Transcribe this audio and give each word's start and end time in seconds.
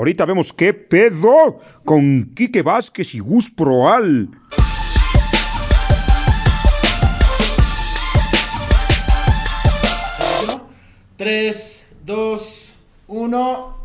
Ahorita 0.00 0.24
vemos 0.24 0.54
qué 0.54 0.72
pedo 0.72 1.60
con 1.84 2.32
Quique 2.34 2.62
Vázquez 2.62 3.14
y 3.14 3.18
Gus 3.18 3.50
Proal. 3.50 4.30
Tres, 11.18 11.86
dos, 12.06 12.72
uno. 13.08 13.76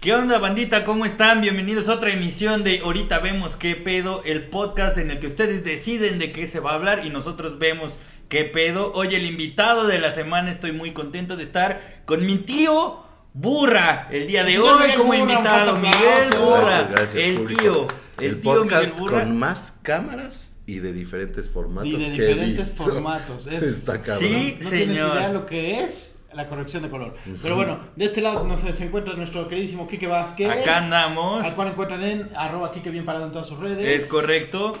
¿Qué 0.00 0.14
onda, 0.14 0.40
bandita? 0.40 0.82
¿Cómo 0.84 1.06
están? 1.06 1.42
Bienvenidos 1.42 1.88
a 1.88 1.94
otra 1.94 2.12
emisión 2.12 2.64
de 2.64 2.80
Ahorita 2.80 3.20
vemos 3.20 3.54
qué 3.54 3.76
pedo, 3.76 4.24
el 4.24 4.48
podcast 4.48 4.98
en 4.98 5.12
el 5.12 5.20
que 5.20 5.28
ustedes 5.28 5.62
deciden 5.62 6.18
de 6.18 6.32
qué 6.32 6.48
se 6.48 6.58
va 6.58 6.72
a 6.72 6.74
hablar 6.74 7.06
y 7.06 7.10
nosotros 7.10 7.60
vemos 7.60 7.96
qué 8.28 8.46
pedo. 8.46 8.92
Hoy 8.94 9.14
el 9.14 9.26
invitado 9.26 9.86
de 9.86 10.00
la 10.00 10.10
semana 10.10 10.50
estoy 10.50 10.72
muy 10.72 10.90
contento 10.92 11.36
de 11.36 11.44
estar 11.44 12.02
con 12.04 12.26
mi 12.26 12.38
tío 12.38 13.11
Burra 13.34 14.08
el 14.10 14.26
día 14.26 14.44
de 14.44 14.58
hoy 14.58 14.68
Miguel 14.82 14.96
como 14.98 15.08
Burra, 15.14 15.18
invitado. 15.32 15.76
Miguel. 15.76 16.38
Burra, 16.38 16.60
Gracias, 16.82 16.90
gracias, 16.90 17.22
el 17.24 17.34
público. 17.36 17.60
tío, 17.62 17.86
el, 18.18 18.24
El 18.26 18.40
tío 18.40 18.52
podcast 18.52 18.82
Miguel 18.84 19.00
Burra. 19.00 19.20
con 19.20 19.38
más 19.38 19.72
cámaras 19.82 20.56
y 20.66 20.78
de 20.80 20.92
diferentes 20.92 21.48
formatos. 21.50 21.88
Y 21.88 21.92
de 21.92 21.98
que 21.98 22.04
he 22.06 22.10
diferentes 22.12 22.68
visto. 22.68 22.84
formatos. 22.84 23.46
Es- 23.46 23.62
Está 23.64 24.02
cabrón. 24.02 24.28
Sí. 24.30 24.58
No 24.60 24.68
tienes 24.70 24.98
Señor. 24.98 25.16
idea 25.16 25.28
lo 25.30 25.46
que 25.46 25.80
es 25.82 26.16
la 26.34 26.46
corrección 26.46 26.82
de 26.82 26.90
color. 26.90 27.14
Pero 27.42 27.56
bueno, 27.56 27.80
de 27.96 28.04
este 28.04 28.20
lado 28.20 28.44
no 28.44 28.56
sé, 28.56 28.72
se 28.74 28.84
encuentra 28.86 29.14
nuestro 29.14 29.48
queridísimo 29.48 29.86
Quique 29.88 30.06
Vázquez. 30.06 30.50
Acá 30.50 30.78
andamos. 30.78 31.44
Al 31.44 31.54
cual 31.54 31.68
encuentran 31.68 32.02
en 32.04 32.30
arroba 32.36 32.70
Quique 32.72 32.90
bien 32.90 33.04
parado 33.06 33.26
en 33.26 33.32
todas 33.32 33.46
sus 33.46 33.58
redes. 33.58 34.02
Es 34.04 34.10
correcto. 34.10 34.74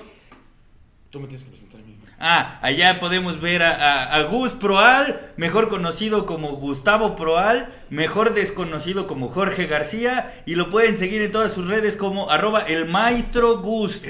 Tú 1.12 1.20
me 1.20 1.26
tienes 1.28 1.44
que 1.44 1.50
presentar 1.50 1.80
a 1.80 1.84
mí. 1.84 1.94
Ah, 2.18 2.58
allá 2.62 2.98
podemos 2.98 3.38
ver 3.40 3.62
a, 3.62 3.74
a- 3.74 4.14
a 4.14 4.22
Gus 4.22 4.52
Proal, 4.52 5.32
mejor 5.36 5.68
conocido 5.68 6.24
como 6.24 6.52
Gustavo 6.56 7.14
Proal, 7.16 7.68
mejor 7.90 8.32
desconocido 8.32 9.06
como 9.06 9.28
Jorge 9.28 9.66
García, 9.66 10.32
y 10.46 10.54
lo 10.54 10.70
pueden 10.70 10.96
seguir 10.96 11.20
en 11.20 11.30
todas 11.30 11.52
sus 11.52 11.68
redes 11.68 11.96
como 11.96 12.30
arroba 12.30 12.60
el 12.60 12.88
maestro 12.88 13.58
Gus, 13.58 14.00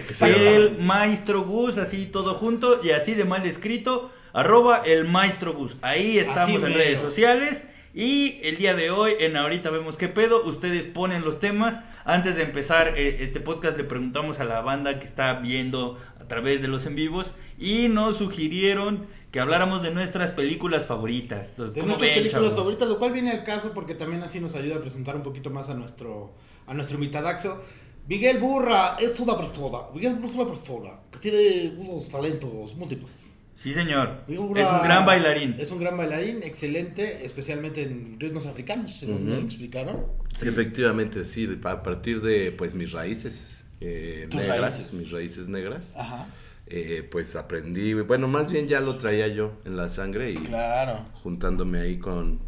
el 0.46 0.78
maestro 0.78 1.42
Gus, 1.42 1.76
así 1.76 2.06
todo 2.06 2.34
junto 2.34 2.80
y 2.84 2.90
así 2.90 3.14
de 3.14 3.24
mal 3.24 3.44
escrito, 3.46 4.12
arroba 4.32 4.82
el 4.86 5.04
maestro 5.06 5.54
Gus. 5.54 5.76
Ahí 5.82 6.18
estamos 6.18 6.62
en 6.62 6.74
redes 6.74 7.00
sociales. 7.00 7.64
Y 7.94 8.40
el 8.44 8.56
día 8.56 8.74
de 8.74 8.90
hoy, 8.90 9.12
en 9.20 9.36
ahorita 9.36 9.68
vemos 9.68 9.98
qué 9.98 10.08
pedo, 10.08 10.44
ustedes 10.44 10.86
ponen 10.86 11.24
los 11.24 11.40
temas. 11.40 11.78
Antes 12.06 12.36
de 12.36 12.42
empezar 12.42 12.94
eh, 12.96 13.18
este 13.20 13.38
podcast 13.38 13.76
le 13.76 13.84
preguntamos 13.84 14.40
a 14.40 14.44
la 14.44 14.62
banda 14.62 14.98
que 14.98 15.04
está 15.04 15.34
viendo 15.34 16.00
través 16.32 16.62
de 16.62 16.68
los 16.68 16.86
en 16.86 16.94
vivos 16.94 17.30
y 17.58 17.88
nos 17.88 18.16
sugirieron 18.16 19.06
que 19.30 19.38
habláramos 19.38 19.82
de 19.82 19.90
nuestras 19.90 20.30
películas 20.30 20.86
favoritas. 20.86 21.50
Entonces, 21.50 21.74
De 21.74 21.80
¿cómo 21.82 21.88
nuestras 21.90 22.10
ven, 22.10 22.18
películas 22.20 22.42
chavos? 22.44 22.54
favoritas, 22.56 22.88
lo 22.88 22.98
cual 22.98 23.12
viene 23.12 23.30
al 23.32 23.44
caso 23.44 23.72
porque 23.74 23.94
también 23.94 24.22
así 24.22 24.40
nos 24.40 24.54
ayuda 24.54 24.76
a 24.76 24.80
presentar 24.80 25.14
un 25.14 25.22
poquito 25.22 25.50
más 25.50 25.68
a 25.68 25.74
nuestro 25.74 26.32
a 26.66 26.72
nuestro 26.74 26.94
invitadaxo. 26.96 27.62
Miguel 28.08 28.38
Burra 28.38 28.96
es 28.98 29.20
una 29.20 29.36
persona, 29.36 29.78
Miguel 29.94 30.14
Burra 30.14 30.26
es 30.28 30.34
una 30.36 30.48
persona 30.48 30.90
que 31.12 31.18
tiene 31.18 31.74
unos 31.78 32.08
talentos 32.08 32.74
múltiples. 32.76 33.12
Sí, 33.56 33.74
señor. 33.74 34.22
Miguel 34.26 34.46
Burra 34.46 34.62
Es 34.62 34.70
un 34.72 34.82
gran 34.82 35.04
bailarín. 35.06 35.54
Es 35.58 35.70
un 35.70 35.78
gran 35.80 35.96
bailarín, 35.98 36.42
excelente, 36.42 37.24
especialmente 37.24 37.82
en 37.82 38.18
ritmos 38.18 38.46
africanos, 38.46 38.96
según 38.98 39.24
me 39.26 39.36
Ujú. 39.36 39.44
explicaron. 39.44 40.06
Sí, 40.36 40.48
efectivamente, 40.48 41.24
sí. 41.24 41.48
A 41.64 41.82
partir 41.82 42.22
de 42.22 42.50
pues 42.52 42.74
mis 42.74 42.90
raíces 42.90 43.61
eh, 43.84 44.28
negras, 44.32 44.60
raíces. 44.74 44.92
mis 44.94 45.10
raíces 45.10 45.48
negras, 45.48 45.92
Ajá. 45.96 46.26
eh, 46.66 47.06
pues 47.10 47.36
aprendí. 47.36 47.94
Bueno, 47.94 48.28
más 48.28 48.50
bien 48.52 48.68
ya 48.68 48.80
lo 48.80 48.96
traía 48.96 49.28
yo 49.28 49.52
en 49.64 49.76
la 49.76 49.88
sangre 49.88 50.30
y 50.30 50.36
Claro. 50.36 51.04
juntándome 51.14 51.80
ahí 51.80 51.98
con, 51.98 52.40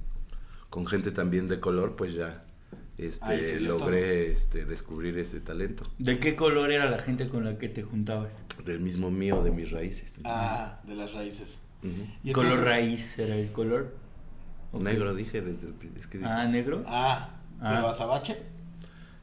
con 0.70 0.86
gente 0.86 1.10
también 1.10 1.48
de 1.48 1.60
color, 1.60 1.96
pues 1.96 2.14
ya 2.14 2.44
este, 2.98 3.58
logré 3.60 4.30
este, 4.32 4.64
descubrir 4.64 5.18
ese 5.18 5.40
talento. 5.40 5.84
¿De 5.98 6.18
qué 6.20 6.36
color 6.36 6.70
era 6.72 6.88
la 6.88 6.98
gente 6.98 7.28
con 7.28 7.44
la 7.44 7.58
que 7.58 7.68
te 7.68 7.82
juntabas? 7.82 8.32
Del 8.64 8.80
mismo 8.80 9.10
mío, 9.10 9.42
de 9.42 9.50
mis 9.50 9.70
raíces. 9.72 10.14
Ah, 10.24 10.80
de 10.84 10.94
las 10.94 11.12
raíces. 11.12 11.58
Y 12.22 12.32
color 12.32 12.46
entonces- 12.52 12.64
raíz 12.64 13.18
era 13.18 13.36
el 13.36 13.50
color. 13.50 13.94
Negro 14.72 15.14
dije 15.14 15.40
desde 15.40 15.66
el 15.68 15.72
principio. 15.74 16.00
es 16.02 16.06
que 16.08 16.18
dije- 16.18 16.30
Ah, 16.30 16.46
negro. 16.46 16.82
Ah, 16.86 17.30
pero 17.60 17.86
Ah. 17.86 17.90
azabache. 17.90 18.36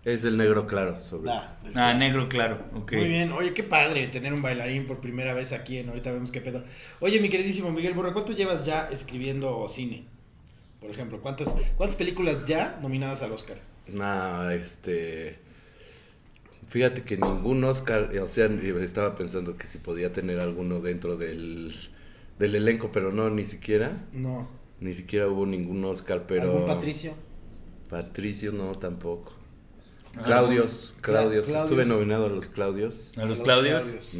Es 0.03 0.25
el 0.25 0.35
negro 0.37 0.65
claro 0.65 0.99
sobre. 0.99 1.29
Ah, 1.29 1.57
Ah, 1.75 1.93
negro 1.93 2.27
claro. 2.27 2.65
Ok. 2.75 2.93
Muy 2.93 3.07
bien, 3.07 3.31
oye, 3.31 3.53
qué 3.53 3.63
padre 3.63 4.07
tener 4.07 4.33
un 4.33 4.41
bailarín 4.41 4.87
por 4.87 4.99
primera 4.99 5.33
vez 5.33 5.51
aquí 5.51 5.77
en 5.77 5.89
Ahorita 5.89 6.11
Vemos 6.11 6.31
qué 6.31 6.41
pedo. 6.41 6.63
Oye, 6.99 7.19
mi 7.19 7.29
queridísimo 7.29 7.71
Miguel 7.71 7.93
Burra, 7.93 8.13
¿cuánto 8.13 8.33
llevas 8.33 8.65
ya 8.65 8.89
escribiendo 8.89 9.67
cine? 9.67 10.05
Por 10.79 10.89
ejemplo, 10.89 11.21
¿cuántas, 11.21 11.55
cuántas 11.77 11.95
películas 11.95 12.45
ya 12.45 12.79
nominadas 12.81 13.21
al 13.21 13.31
Oscar? 13.31 13.57
Nah, 13.87 14.51
este. 14.51 15.37
Fíjate 16.67 17.03
que 17.03 17.17
ningún 17.17 17.63
Oscar, 17.63 18.11
o 18.17 18.27
sea, 18.27 18.47
estaba 18.47 19.15
pensando 19.15 19.57
que 19.57 19.67
si 19.67 19.77
podía 19.77 20.13
tener 20.13 20.39
alguno 20.39 20.79
dentro 20.79 21.17
del, 21.17 21.75
del 22.39 22.55
elenco, 22.55 22.91
pero 22.91 23.11
no, 23.11 23.29
ni 23.29 23.45
siquiera. 23.45 24.07
No. 24.13 24.49
Ni 24.79 24.93
siquiera 24.93 25.27
hubo 25.27 25.45
ningún 25.45 25.85
Oscar, 25.85 26.25
pero. 26.25 26.43
¿Algún 26.43 26.65
Patricio? 26.65 27.13
Patricio 27.87 28.51
no, 28.51 28.71
tampoco. 28.71 29.40
Claudios, 30.13 30.93
Claudios, 31.01 31.45
Claudios. 31.45 31.47
estuve 31.49 31.85
nominado 31.85 32.25
a 32.25 32.29
los 32.29 32.47
Claudios. 32.47 33.11
¿A 33.17 33.25
los 33.25 33.39
Claudios? 33.39 34.13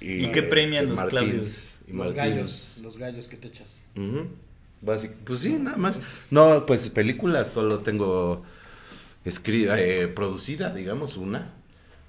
¿Y 0.00 0.30
qué 0.32 0.42
premian 0.42 0.86
los 0.86 0.96
Martins 0.96 1.10
Claudios? 1.20 1.72
y 1.88 1.92
Los 1.92 2.12
gallos, 2.12 2.80
los 2.82 2.96
gallos 2.96 3.28
que 3.28 3.36
te 3.36 3.48
echas. 3.48 3.80
Pues 5.24 5.40
sí, 5.40 5.58
nada 5.58 5.76
más. 5.76 6.28
No, 6.30 6.64
pues 6.66 6.90
películas 6.90 7.48
solo 7.52 7.80
tengo 7.80 8.42
escri- 9.24 9.68
eh, 9.76 10.08
producida, 10.08 10.72
digamos, 10.72 11.16
una 11.16 11.52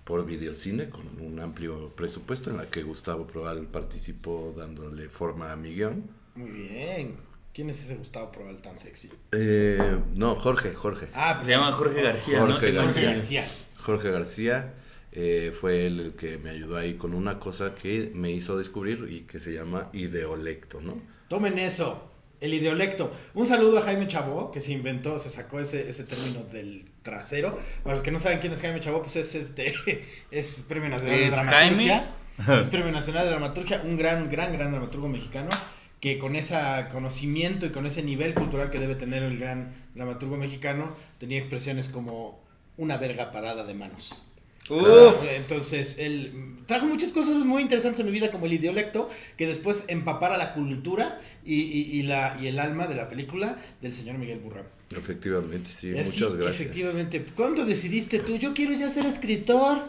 por 0.03 0.25
videocine 0.25 0.89
con 0.89 1.03
un 1.19 1.39
amplio 1.39 1.89
presupuesto 1.89 2.49
en 2.49 2.57
la 2.57 2.65
que 2.67 2.83
Gustavo 2.83 3.27
Proal 3.27 3.67
participó 3.67 4.53
dándole 4.57 5.09
forma 5.09 5.51
a 5.51 5.55
mi 5.55 5.73
guion. 5.73 6.03
Muy 6.35 6.49
bien. 6.51 7.15
¿Quién 7.57 7.71
es 7.71 7.81
ese 7.81 7.95
Gustavo 7.95 8.31
Proal 8.31 8.61
tan 8.61 8.77
sexy? 8.77 9.09
Eh, 9.31 9.97
no, 10.13 10.35
Jorge, 10.35 10.75
Jorge. 10.75 11.07
Ah, 11.15 11.37
pues 11.37 11.47
Se 11.47 11.53
llama 11.53 11.71
Jorge 11.71 12.03
García, 12.03 12.39
¿no? 12.41 12.45
Jorge 12.53 12.71
Jorge 12.71 12.79
entendido. 12.85 13.11
García. 13.13 13.47
Jorge 13.79 14.11
García 14.11 14.73
eh, 15.11 15.51
fue 15.59 15.87
el 15.87 16.13
que 16.15 16.37
me 16.37 16.51
ayudó 16.51 16.77
ahí 16.77 16.93
con 16.97 17.15
una 17.15 17.39
cosa 17.39 17.73
que 17.73 18.11
me 18.13 18.29
hizo 18.29 18.59
descubrir 18.59 19.07
y 19.09 19.21
que 19.21 19.39
se 19.39 19.53
llama 19.53 19.89
ideolecto, 19.91 20.81
¿no? 20.81 21.01
Tomen 21.29 21.57
eso, 21.57 22.11
el 22.41 22.53
ideolecto. 22.53 23.11
Un 23.33 23.47
saludo 23.47 23.79
a 23.79 23.81
Jaime 23.81 24.05
Chabó, 24.05 24.51
que 24.51 24.61
se 24.61 24.71
inventó, 24.71 25.17
se 25.17 25.29
sacó 25.29 25.59
ese, 25.59 25.89
ese 25.89 26.03
término 26.03 26.43
del 26.43 26.85
trasero. 27.01 27.57
Para 27.81 27.95
los 27.95 28.03
que 28.03 28.11
no 28.11 28.19
saben 28.19 28.37
quién 28.37 28.53
es 28.53 28.61
Jaime 28.61 28.81
Chabó, 28.81 29.01
pues 29.01 29.15
es 29.15 29.33
este 29.33 29.73
es 30.29 30.63
Premio 30.69 30.89
Nacional 30.89 31.17
de 31.17 31.25
¿Es 31.25 31.31
Dramaturgia. 31.31 32.13
Jaime? 32.37 32.61
Es 32.61 32.67
Premio 32.67 32.91
Nacional 32.91 33.23
de 33.23 33.31
Dramaturgia, 33.31 33.81
un 33.83 33.97
gran, 33.97 34.29
gran, 34.29 34.53
gran 34.53 34.69
dramaturgo 34.69 35.07
mexicano 35.07 35.49
que 35.99 36.17
con 36.19 36.35
ese 36.35 36.55
conocimiento 36.91 37.65
y 37.65 37.69
con 37.71 37.85
ese 37.85 38.03
nivel 38.03 38.33
cultural 38.33 38.69
que 38.69 38.79
debe 38.79 38.95
tener 38.95 39.23
el 39.23 39.37
gran 39.39 39.73
dramaturgo 39.95 40.37
mexicano, 40.37 40.95
tenía 41.19 41.39
expresiones 41.39 41.89
como 41.89 42.39
una 42.77 42.97
verga 42.97 43.31
parada 43.31 43.63
de 43.63 43.73
manos. 43.73 44.21
Uf. 44.69 45.15
Entonces, 45.35 45.97
él 45.97 46.57
trajo 46.65 46.85
muchas 46.87 47.11
cosas 47.13 47.37
muy 47.45 47.61
interesantes 47.61 48.01
en 48.01 48.05
mi 48.07 48.11
vida, 48.11 48.31
como 48.31 48.45
el 48.47 48.53
idiolecto, 48.53 49.09
que 49.37 49.47
después 49.47 49.85
empapara 49.87 50.37
la 50.37 50.53
cultura 50.53 51.21
y, 51.45 51.55
y- 51.55 51.99
y 51.99 52.03
la, 52.03 52.37
y 52.41 52.47
el 52.47 52.59
alma 52.59 52.85
de 52.87 52.95
la 52.95 53.07
película 53.07 53.57
del 53.81 53.93
señor 53.93 54.17
Miguel 54.17 54.39
Burra. 54.39 54.63
Efectivamente, 54.95 55.69
sí, 55.71 55.97
así, 55.97 56.19
muchas 56.19 56.35
gracias. 56.37 56.61
Efectivamente. 56.61 57.25
¿Cuándo 57.35 57.65
decidiste 57.65 58.19
tú? 58.19 58.35
Yo 58.37 58.53
quiero 58.53 58.73
ya 58.73 58.89
ser 58.91 59.05
escritor. 59.05 59.79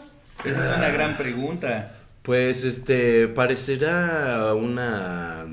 Esa 0.45 0.71
es 0.71 0.77
una 0.77 0.89
gran 0.89 1.17
pregunta. 1.17 1.95
Pues 2.23 2.63
este 2.63 3.27
parecerá 3.27 4.53
una 4.55 5.45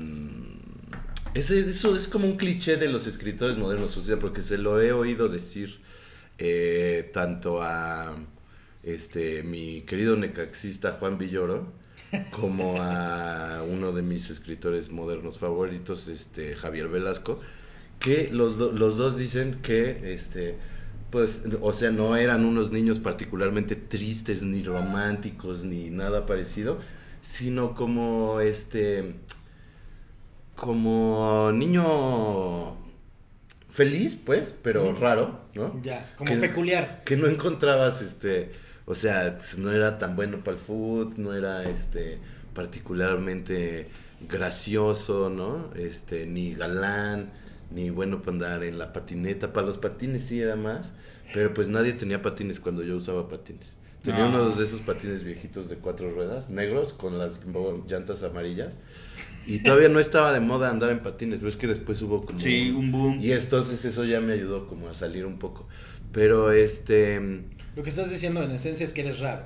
eso 1.37 1.95
es 1.95 2.07
como 2.07 2.27
un 2.27 2.37
cliché 2.37 2.77
de 2.77 2.87
los 2.87 3.07
escritores 3.07 3.57
modernos, 3.57 3.95
o 3.97 4.01
sea, 4.01 4.17
porque 4.17 4.41
se 4.41 4.57
lo 4.57 4.81
he 4.81 4.91
oído 4.91 5.29
decir 5.29 5.79
eh, 6.37 7.09
tanto 7.13 7.61
a 7.61 8.15
este 8.83 9.43
mi 9.43 9.81
querido 9.81 10.15
necaxista 10.15 10.93
Juan 10.93 11.17
Villoro 11.17 11.73
como 12.31 12.81
a 12.81 13.63
uno 13.69 13.91
de 13.91 14.01
mis 14.01 14.29
escritores 14.29 14.89
modernos 14.89 15.37
favoritos, 15.37 16.07
este 16.07 16.55
Javier 16.55 16.87
Velasco, 16.87 17.39
que 17.99 18.29
los, 18.31 18.57
los 18.57 18.97
dos 18.97 19.17
dicen 19.17 19.59
que 19.61 20.13
este 20.13 20.57
pues 21.11 21.43
o 21.61 21.71
sea 21.73 21.91
no 21.91 22.15
eran 22.17 22.45
unos 22.45 22.71
niños 22.71 22.99
particularmente 22.99 23.75
tristes 23.75 24.43
ni 24.43 24.63
románticos 24.63 25.63
ni 25.63 25.89
nada 25.89 26.25
parecido 26.25 26.79
sino 27.21 27.75
como 27.75 28.41
este 28.41 29.15
como 30.57 31.51
niño 31.53 32.75
feliz 33.69 34.15
pues 34.25 34.55
pero 34.61 34.93
raro 34.93 35.39
no 35.53 35.79
Ya, 35.83 36.11
como 36.17 36.31
Que- 36.31 36.37
peculiar. 36.37 37.03
que 37.05 37.15
no 37.15 37.27
encontrabas 37.27 38.01
este 38.01 38.51
o 38.85 38.95
sea 38.95 39.37
pues, 39.37 39.57
no 39.57 39.71
era 39.71 39.97
tan 39.99 40.15
bueno 40.15 40.39
para 40.43 40.57
el 40.57 40.61
food 40.63 41.13
no 41.17 41.33
era 41.33 41.63
este 41.69 42.17
particularmente 42.55 43.87
gracioso 44.27 45.29
no 45.29 45.69
este 45.75 46.25
ni 46.25 46.55
galán 46.55 47.31
ni 47.69 47.89
bueno 47.91 48.19
para 48.21 48.31
andar 48.31 48.63
en 48.63 48.77
la 48.79 48.93
patineta. 48.93 49.51
Para 49.51 49.67
los 49.67 49.77
patines 49.77 50.23
sí 50.23 50.39
era 50.41 50.55
más, 50.55 50.93
pero 51.33 51.53
pues 51.53 51.67
nadie 51.67 51.91
tenía 51.91 52.21
patines 52.21 52.61
cuando 52.61 52.81
yo 52.81 52.95
usaba 52.95 53.27
patines. 53.27 53.73
Tenía 54.03 54.23
Ah. 54.23 54.29
uno 54.29 54.49
de 54.51 54.63
esos 54.63 54.79
patines 54.79 55.25
viejitos 55.25 55.67
de 55.67 55.75
cuatro 55.75 56.09
ruedas, 56.11 56.49
negros, 56.49 56.93
con 56.93 57.17
las 57.17 57.41
llantas 57.89 58.23
amarillas. 58.23 58.77
Y 59.47 59.63
todavía 59.63 59.89
no 59.89 59.99
estaba 59.99 60.33
de 60.33 60.39
moda 60.39 60.69
andar 60.69 60.91
en 60.91 60.99
patines. 60.99 61.41
Ves 61.41 61.55
que 61.55 61.67
después 61.67 62.01
hubo 62.01 62.25
como... 62.25 62.39
Sí, 62.39 62.69
un 62.69 62.91
boom. 62.91 63.19
Y 63.21 63.31
entonces 63.31 63.83
eso 63.85 64.03
ya 64.03 64.19
me 64.19 64.33
ayudó 64.33 64.67
como 64.67 64.89
a 64.89 64.93
salir 64.93 65.25
un 65.25 65.39
poco. 65.39 65.67
Pero 66.11 66.51
este... 66.51 67.19
Lo 67.75 67.83
que 67.83 67.89
estás 67.89 68.11
diciendo 68.11 68.43
en 68.43 68.51
esencia 68.51 68.83
es 68.83 68.91
que 68.91 69.01
eres 69.01 69.19
raro. 69.19 69.45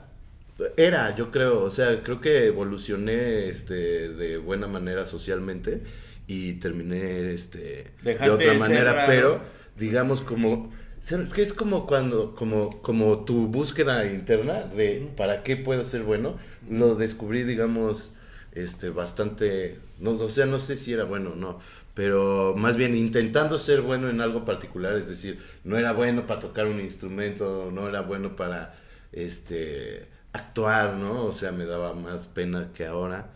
Era, 0.78 1.16
yo 1.16 1.32
creo, 1.32 1.64
o 1.64 1.72
sea, 1.72 2.04
creo 2.04 2.22
que 2.22 2.46
evolucioné 2.48 3.50
este, 3.50 4.10
de 4.10 4.38
buena 4.38 4.68
manera 4.68 5.06
socialmente 5.06 5.82
y 6.28 6.54
terminé 6.54 7.32
este, 7.34 7.92
de 8.04 8.30
otra 8.30 8.54
manera, 8.54 8.94
raro. 8.94 9.08
pero 9.08 9.42
digamos 9.78 10.22
como, 10.22 10.72
es 11.02 11.34
que 11.34 11.42
es 11.42 11.54
como 11.54 11.88
cuando, 11.88 12.36
como, 12.36 12.82
como 12.82 13.26
tu 13.26 13.48
búsqueda 13.48 14.06
interna 14.06 14.64
de 14.64 15.10
para 15.18 15.44
qué 15.44 15.58
puedo 15.58 15.84
ser 15.84 16.04
bueno, 16.04 16.38
lo 16.70 16.96
descubrí, 16.96 17.44
digamos, 17.44 18.14
este, 18.54 18.90
bastante, 18.90 19.80
no, 20.00 20.12
o 20.12 20.30
sea, 20.30 20.46
no 20.46 20.60
sé 20.60 20.76
si 20.76 20.94
era 20.94 21.04
bueno 21.04 21.32
o 21.32 21.36
no, 21.36 21.60
pero 21.94 22.54
más 22.58 22.78
bien 22.78 22.96
intentando 22.96 23.58
ser 23.58 23.82
bueno 23.82 24.10
en 24.10 24.22
algo 24.22 24.46
particular, 24.46 24.96
es 24.96 25.08
decir, 25.08 25.40
no 25.64 25.78
era 25.78 25.94
bueno 25.94 26.28
para 26.28 26.40
tocar 26.40 26.68
un 26.68 26.80
instrumento, 26.80 27.70
no 27.74 27.88
era 27.88 28.02
bueno 28.02 28.36
para, 28.36 28.76
este, 29.12 30.08
actuar, 30.34 30.96
¿no? 30.96 31.26
O 31.26 31.34
sea, 31.34 31.52
me 31.52 31.66
daba 31.66 31.94
más 31.94 32.28
pena 32.28 32.72
que 32.74 32.86
ahora. 32.86 33.34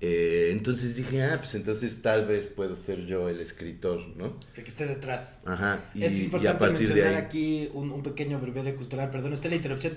Eh, 0.00 0.50
entonces 0.52 0.94
dije, 0.94 1.24
ah, 1.24 1.38
pues 1.38 1.54
entonces 1.56 2.02
tal 2.02 2.26
vez 2.26 2.46
puedo 2.46 2.76
ser 2.76 3.04
yo 3.06 3.28
el 3.28 3.40
escritor, 3.40 4.06
¿no? 4.16 4.38
El 4.56 4.62
que 4.62 4.68
esté 4.68 4.86
detrás. 4.86 5.40
Ajá. 5.44 5.80
Y, 5.92 6.04
es 6.04 6.20
y 6.20 6.24
importante 6.24 6.64
a 6.64 6.68
de 6.68 6.72
mencionar 6.74 7.14
ahí. 7.14 7.14
aquí 7.16 7.70
un, 7.74 7.90
un 7.90 8.02
pequeño 8.02 8.38
breviario 8.38 8.76
cultural, 8.76 9.10
perdón, 9.10 9.32
está 9.32 9.48
la 9.48 9.56
interrupción. 9.56 9.94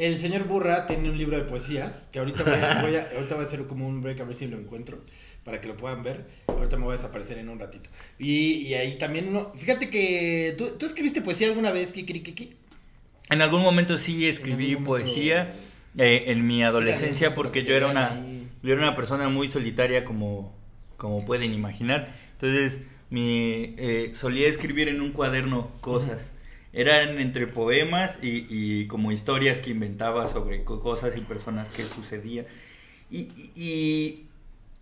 El 0.00 0.18
señor 0.18 0.44
Burra 0.44 0.86
tiene 0.86 1.10
un 1.10 1.18
libro 1.18 1.36
de 1.36 1.44
poesías 1.44 2.08
que 2.10 2.18
ahorita 2.20 2.42
voy 2.44 2.54
a, 2.54 2.82
voy 2.82 2.96
a- 2.96 3.10
ahorita 3.14 3.34
voy 3.34 3.44
a 3.44 3.46
hacer 3.46 3.66
como 3.66 3.86
un 3.86 4.00
break 4.00 4.20
a 4.20 4.24
ver 4.24 4.34
si 4.34 4.46
lo 4.46 4.56
encuentro 4.56 5.04
para 5.44 5.60
que 5.60 5.68
lo 5.68 5.76
puedan 5.76 6.02
ver. 6.02 6.24
Ahorita 6.46 6.78
me 6.78 6.84
voy 6.84 6.94
a 6.94 6.96
desaparecer 6.96 7.36
en 7.36 7.50
un 7.50 7.58
ratito. 7.58 7.90
Y, 8.18 8.52
y 8.66 8.74
ahí 8.74 8.96
también 8.96 9.28
uno, 9.28 9.52
fíjate 9.54 9.90
que 9.90 10.54
tú, 10.56 10.68
¿tú 10.78 10.86
escribiste 10.86 11.20
poesía 11.20 11.48
alguna 11.48 11.70
vez, 11.70 11.92
Kikirikiki. 11.92 12.54
En 13.28 13.42
algún 13.42 13.60
momento 13.62 13.98
sí 13.98 14.26
escribí 14.26 14.68
momento- 14.72 14.84
poesía 14.86 15.54
eh, 15.98 16.24
en 16.28 16.46
mi 16.46 16.62
adolescencia 16.62 17.34
porque 17.34 17.62
yo 17.64 17.74
era 17.74 17.88
una 17.88 18.18
yo 18.62 18.72
era 18.72 18.82
una 18.82 18.96
persona 18.96 19.28
muy 19.28 19.50
solitaria 19.50 20.04
como 20.06 20.54
como 20.96 21.26
pueden 21.26 21.52
imaginar. 21.52 22.14
Entonces 22.32 22.80
mi 23.10 23.74
eh, 23.76 24.12
solía 24.14 24.48
escribir 24.48 24.88
en 24.88 25.00
un 25.02 25.12
cuaderno 25.12 25.70
cosas. 25.82 26.32
Eran 26.72 27.18
entre 27.18 27.46
poemas 27.48 28.18
y, 28.22 28.46
y 28.48 28.86
como 28.86 29.12
historias 29.12 29.60
que 29.60 29.70
inventaba 29.70 30.28
sobre 30.28 30.62
co- 30.64 30.80
cosas 30.80 31.16
y 31.16 31.20
personas 31.20 31.68
que 31.68 31.82
sucedían. 31.84 32.46
Y, 33.10 33.20
y- 33.36 33.52
y 33.56 34.26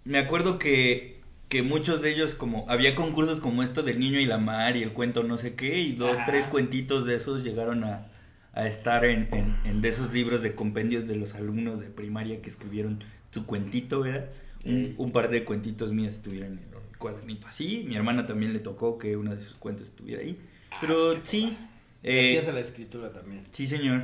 me 0.05 0.19
acuerdo 0.19 0.59
que, 0.59 1.21
que 1.49 1.63
muchos 1.63 2.03
de 2.03 2.11
ellos, 2.11 2.35
como 2.35 2.67
había 2.69 2.95
concursos 2.95 3.41
como 3.41 3.63
esto 3.63 3.83
del 3.83 3.99
niño 4.01 4.21
y 4.21 4.27
la 4.27 4.39
mar 4.39 4.77
y 4.77 4.83
el 4.83 4.93
cuento 4.93 5.23
no 5.23 5.39
sé 5.39 5.55
qué, 5.55 5.79
y 5.81 5.93
dos, 5.93 6.17
tres 6.27 6.47
cuentitos 6.47 7.05
de 7.07 7.15
esos 7.17 7.43
llegaron 7.45 7.85
a, 7.85 8.07
a 8.53 8.67
estar 8.67 9.05
en, 9.05 9.29
en, 9.33 9.57
en 9.65 9.81
de 9.81 9.89
esos 9.89 10.13
libros 10.13 10.43
de 10.43 10.55
compendios 10.55 11.07
de 11.07 11.17
los 11.17 11.35
alumnos 11.35 11.81
de 11.81 11.89
primaria 11.91 12.41
que 12.43 12.51
escribieron 12.51 13.03
su 13.31 13.47
cuentito, 13.47 14.01
¿verdad? 14.01 14.27
Un, 14.65 14.73
Ey. 14.75 14.95
un 14.99 15.13
par 15.13 15.31
de 15.31 15.45
cuentitos 15.45 15.93
míos 15.93 16.15
estuvieron 16.15 16.53
en 16.59 16.59
el 16.65 16.99
cuadernito 16.99 17.47
así. 17.47 17.85
Mi 17.89 17.95
hermana 17.97 18.27
también 18.27 18.53
le 18.53 18.59
tocó 18.61 18.99
que 18.99 19.17
uno 19.17 19.35
de 19.35 19.43
sus 19.43 19.55
cuentos 19.55 19.89
estuviera 19.89 20.23
ahí. 20.23 20.39
Ah, 20.71 20.77
Pero 20.81 20.97
pues, 21.09 21.21
qué 21.21 21.27
sí. 21.31 21.59
Eh, 22.03 22.37
Hacías 22.37 22.49
a 22.49 22.53
la 22.53 22.61
escritura 22.61 23.13
también. 23.13 23.47
sí 23.53 23.67
señor. 23.67 24.03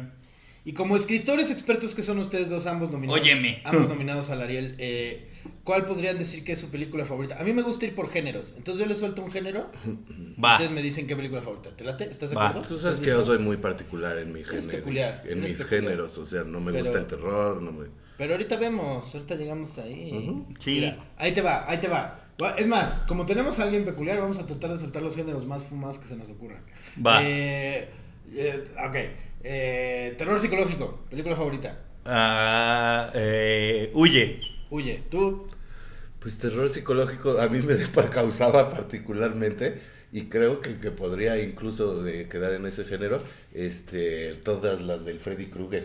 Y 0.66 0.72
como 0.72 0.96
escritores 0.96 1.50
expertos 1.50 1.94
que 1.94 2.00
son 2.02 2.18
ustedes 2.18 2.48
dos, 2.48 2.66
ambos 2.66 2.90
nominados, 2.90 3.20
Óyeme. 3.20 3.60
ambos 3.64 3.86
nominados 3.90 4.30
al 4.30 4.40
Ariel, 4.40 4.74
eh, 4.78 5.28
¿cuál 5.62 5.84
podrían 5.84 6.16
decir 6.18 6.42
que 6.42 6.52
es 6.52 6.58
su 6.58 6.70
película 6.70 7.04
favorita? 7.04 7.38
A 7.38 7.44
mí 7.44 7.52
me 7.52 7.60
gusta 7.60 7.84
ir 7.84 7.94
por 7.94 8.08
géneros, 8.10 8.54
entonces 8.56 8.80
yo 8.82 8.86
les 8.88 8.96
suelto 8.98 9.22
un 9.22 9.30
género, 9.30 9.70
Va. 10.42 10.52
ustedes 10.54 10.70
me 10.70 10.80
dicen 10.80 11.06
qué 11.06 11.14
película 11.16 11.42
favorita. 11.42 11.76
¿Te 11.76 11.84
late? 11.84 12.04
¿Estás 12.10 12.30
de 12.30 12.36
Va. 12.36 12.48
acuerdo? 12.48 12.66
Tú 12.66 12.78
sabes 12.78 12.94
¿Estás 12.98 13.00
que 13.00 13.10
yo 13.18 13.22
soy 13.24 13.38
muy 13.40 13.58
particular 13.58 14.16
en 14.16 14.32
mi 14.32 14.40
Eres 14.40 14.52
género. 14.62 14.78
peculiar, 14.78 15.20
En 15.26 15.38
eres 15.38 15.50
mis 15.50 15.58
peculiar. 15.58 15.82
géneros, 15.84 16.16
o 16.16 16.24
sea, 16.24 16.44
no 16.44 16.60
me 16.60 16.72
Pero- 16.72 16.84
gusta 16.84 16.98
el 16.98 17.06
terror, 17.08 17.60
no 17.60 17.70
me... 17.72 17.86
Pero 18.16 18.32
ahorita 18.32 18.56
vemos, 18.56 19.12
ahorita 19.14 19.34
llegamos 19.34 19.76
ahí. 19.78 20.44
Sí. 20.60 20.70
Mira, 20.76 21.04
ahí 21.18 21.32
te 21.34 21.42
va, 21.42 21.68
ahí 21.70 21.78
te 21.78 21.88
va. 21.88 22.23
Es 22.56 22.66
más, 22.66 22.94
como 23.06 23.26
tenemos 23.26 23.58
a 23.58 23.64
alguien 23.64 23.84
peculiar, 23.84 24.18
vamos 24.18 24.38
a 24.38 24.46
tratar 24.46 24.72
de 24.72 24.78
soltar 24.78 25.02
los 25.02 25.16
géneros 25.16 25.46
más 25.46 25.66
fumados 25.66 25.98
que 25.98 26.08
se 26.08 26.16
nos 26.16 26.28
ocurran. 26.30 26.62
Va. 27.04 27.22
Eh, 27.22 27.88
eh, 28.32 28.68
ok. 28.84 28.96
Eh, 29.44 30.14
terror 30.18 30.40
psicológico, 30.40 31.04
película 31.10 31.36
favorita. 31.36 31.78
Ah, 32.04 33.10
eh, 33.14 33.90
huye. 33.94 34.40
Huye, 34.70 35.02
tú. 35.10 35.46
Pues 36.18 36.38
terror 36.38 36.68
psicológico 36.70 37.38
a 37.38 37.48
mí 37.48 37.60
me 37.60 37.76
causaba 38.10 38.70
particularmente 38.70 39.80
y 40.10 40.28
creo 40.28 40.60
que, 40.60 40.78
que 40.78 40.90
podría 40.90 41.42
incluso 41.42 42.06
eh, 42.06 42.28
quedar 42.28 42.52
en 42.52 42.66
ese 42.66 42.84
género 42.84 43.22
este 43.52 44.34
todas 44.36 44.80
las 44.80 45.04
del 45.04 45.20
Freddy 45.20 45.46
Krueger. 45.46 45.84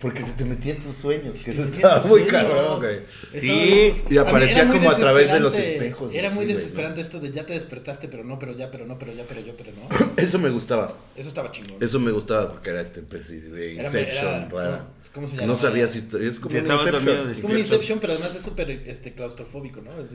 Porque 0.00 0.22
se 0.22 0.32
te 0.34 0.44
metía 0.44 0.74
en 0.74 0.78
tus 0.80 0.94
sueños, 0.96 1.42
que 1.42 1.50
eso 1.50 1.64
estaba 1.64 2.00
muy 2.02 2.20
sueños. 2.20 2.28
cabrón, 2.30 2.78
güey. 2.78 2.98
Sí. 3.40 3.92
Y 4.08 4.10
mí 4.10 4.16
aparecía 4.16 4.68
como 4.68 4.88
a 4.90 4.96
través 4.96 5.32
de 5.32 5.40
los 5.40 5.56
espejos, 5.56 6.14
Era 6.14 6.30
muy 6.30 6.46
desesperante 6.46 6.96
¿no? 7.00 7.02
esto 7.02 7.18
de 7.18 7.32
ya 7.32 7.44
te 7.44 7.54
despertaste, 7.54 8.06
pero 8.06 8.22
no, 8.22 8.38
pero 8.38 8.56
ya, 8.56 8.70
pero 8.70 8.86
no, 8.86 8.96
pero 8.96 9.12
ya, 9.12 9.24
pero 9.28 9.40
yo, 9.40 9.54
pero 9.56 9.72
no. 9.72 10.12
Eso 10.22 10.38
me 10.38 10.50
gustaba. 10.50 10.96
Eso 11.16 11.28
estaba 11.28 11.50
chingón. 11.50 11.82
Eso 11.82 11.98
me 11.98 12.12
gustaba 12.12 12.52
porque 12.52 12.70
era 12.70 12.80
este 12.80 13.00
especie 13.00 13.40
de 13.40 13.74
Inception 13.74 14.26
era- 14.34 14.48
rara. 14.48 14.86
¿cómo 15.12 15.26
se 15.26 15.34
No 15.34 15.40
llama? 15.42 15.56
sabías 15.56 15.90
si 15.90 15.98
esto- 15.98 16.18
es 16.18 16.38
como 16.38 16.54
un 16.56 16.60
Inception. 16.70 17.30
Es 17.30 17.40
como 17.40 17.52
un. 17.54 17.58
Inception, 17.58 17.98
pero 17.98 18.12
además 18.12 18.36
es 18.36 18.42
súper 18.42 18.70
este, 18.70 19.14
claustrofóbico, 19.14 19.80
¿no? 19.80 20.00
Es 20.00 20.10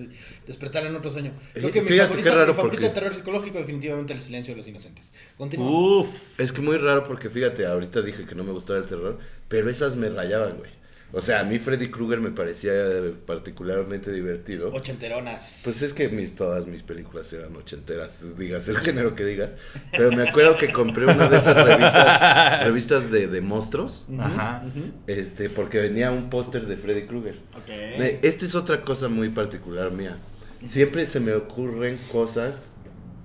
despertar 0.48 0.86
en 0.86 0.96
otro 0.96 1.10
sueño. 1.10 1.34
Creo 1.54 1.68
Eh, 1.68 1.72
que 1.72 1.82
mi 1.82 1.88
fíjate 1.90 2.08
favorita, 2.10 2.30
qué 2.30 2.36
raro 2.38 2.54
mi 2.54 2.56
favorita 2.56 2.82
porque- 2.82 2.88
de 2.88 2.94
terror 3.02 3.16
psicológico 3.16 3.58
definitivamente 3.58 4.14
El 4.14 4.22
silencio 4.22 4.54
de 4.54 4.60
los 4.60 4.68
inocentes. 4.70 5.12
Continúa. 5.38 5.70
Uf. 5.70 6.40
Es 6.40 6.54
que 6.54 6.62
muy 6.62 6.78
raro 6.78 7.04
porque 7.04 7.30
fíjate, 7.30 7.66
ahorita 7.66 8.02
dije 8.02 8.26
que 8.26 8.34
no 8.36 8.46
me 8.46 8.54
gustaba 8.54 8.80
el 8.80 8.86
terror, 8.86 9.20
pero 9.48 9.69
esas 9.69 9.95
me 9.95 10.10
rayaban, 10.10 10.57
güey. 10.57 10.72
O 11.16 11.22
sea, 11.22 11.42
a 11.42 11.44
mí 11.44 11.60
Freddy 11.60 11.92
Krueger 11.92 12.19
me 12.19 12.31
parecía 12.31 12.72
eh, 12.74 13.13
particularmente 13.28 14.12
divertido. 14.12 14.74
Ochenteronas. 14.74 15.62
Pues 15.63 15.84
es 15.84 15.94
que 15.94 16.10
mis, 16.10 16.34
todas 16.34 16.66
mis 16.66 16.81
películas 16.81 17.31
eran 17.34 17.56
ochenteras, 17.56 18.36
digas 18.36 18.68
el 18.68 18.80
género 18.80 19.13
que 19.16 19.24
digas. 19.24 19.56
Pero 19.92 20.12
me 20.12 20.28
acuerdo 20.28 20.57
que 20.57 20.72
compré 20.72 21.06
una 21.06 21.30
de 21.30 21.38
esas 21.38 21.56
revistas, 21.56 22.63
revistas 22.63 23.12
de, 23.12 23.27
de 23.27 23.41
monstruos, 23.41 24.08
Ajá. 24.18 24.63
este, 25.06 25.51
porque 25.51 25.82
venía 25.82 26.10
un 26.12 26.32
póster 26.32 26.65
de 26.65 26.77
Freddy 26.77 27.06
Krueger. 27.06 27.36
Ok. 27.58 27.70
Eh, 27.70 28.20
Esta 28.24 28.46
es 28.46 28.56
otra 28.56 28.82
cosa 28.82 29.08
muy 29.08 29.29
particular 29.29 29.91
mía. 29.91 30.18
Siempre 30.65 31.06
se 31.06 31.20
me 31.20 31.34
ocurren 31.36 32.00
cosas 32.12 32.72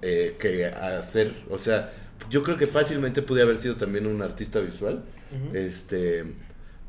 eh, 0.03 0.37
que 0.39 0.67
hacer, 0.67 1.33
o 1.49 1.57
sea, 1.57 1.91
yo 2.29 2.43
creo 2.43 2.59
que 2.59 2.67
fácilmente 2.67 3.23
pude 3.23 3.41
haber 3.41 3.57
sido 3.57 3.77
también 3.77 4.07
un 4.07 4.21
artista 4.21 4.61
visual. 4.61 5.03
Este, 5.55 6.25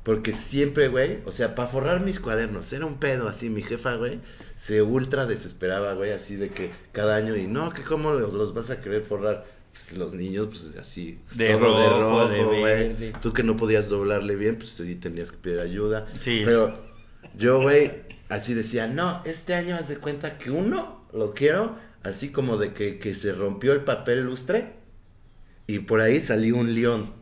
porque 0.04 0.34
siempre, 0.34 0.88
güey, 0.88 1.20
o 1.26 1.32
sea, 1.32 1.56
para 1.56 1.68
forrar 1.68 2.00
mis 2.02 2.20
cuadernos, 2.20 2.72
era 2.74 2.86
un 2.86 2.98
pedo 3.00 3.28
así, 3.28 3.50
mi 3.50 3.62
jefa, 3.64 3.96
güey, 3.96 4.20
se 4.56 4.82
ultra 4.82 5.26
desesperaba, 5.26 5.94
güey, 5.94 6.12
así 6.12 6.36
de 6.36 6.50
que 6.50 6.72
cada 6.92 7.16
año, 7.16 7.36
y 7.36 7.48
no, 7.48 7.72
que 7.74 7.84
cómo 7.84 8.14
lo- 8.14 8.32
los 8.32 8.54
vas 8.54 8.70
a 8.70 8.82
querer 8.82 9.04
forrar. 9.04 9.46
Pues 9.72 9.96
los 10.00 10.16
niños, 10.16 10.48
pues 10.48 10.74
así, 10.80 11.20
pues, 11.28 11.38
De 11.38 11.50
todo 11.54 11.80
de 11.80 11.90
rojo, 11.90 12.28
de 12.28 12.38
rojo, 12.40 12.50
güey. 12.60 13.12
Tú 13.22 13.34
que 13.34 13.44
no 13.44 13.56
podías 13.56 13.88
doblarle 13.88 14.36
bien, 14.36 14.56
pues 14.56 14.70
sí 14.70 14.96
tenías 14.96 15.32
que 15.32 15.38
pedir 15.38 15.60
ayuda. 15.60 16.08
Sí. 16.20 16.42
Pero 16.44 16.76
yo, 17.38 17.62
güey, 17.62 17.92
así 18.30 18.56
decía, 18.56 18.88
no, 18.88 19.22
este 19.26 19.54
año 19.54 19.76
haz 19.76 19.88
de 19.88 19.98
cuenta 19.98 20.40
que 20.40 20.50
uno 20.50 21.06
lo 21.14 21.36
quiero, 21.36 21.76
así 22.02 22.32
como 22.32 22.58
de 22.58 22.74
que, 22.74 22.98
que 22.98 23.14
se 23.14 23.32
rompió 23.32 23.74
el 23.74 23.82
papel 23.84 24.24
lustre 24.24 24.74
y 25.68 25.80
por 25.80 26.02
ahí 26.02 26.20
salió 26.20 26.58
un 26.58 26.74
león. 26.74 27.14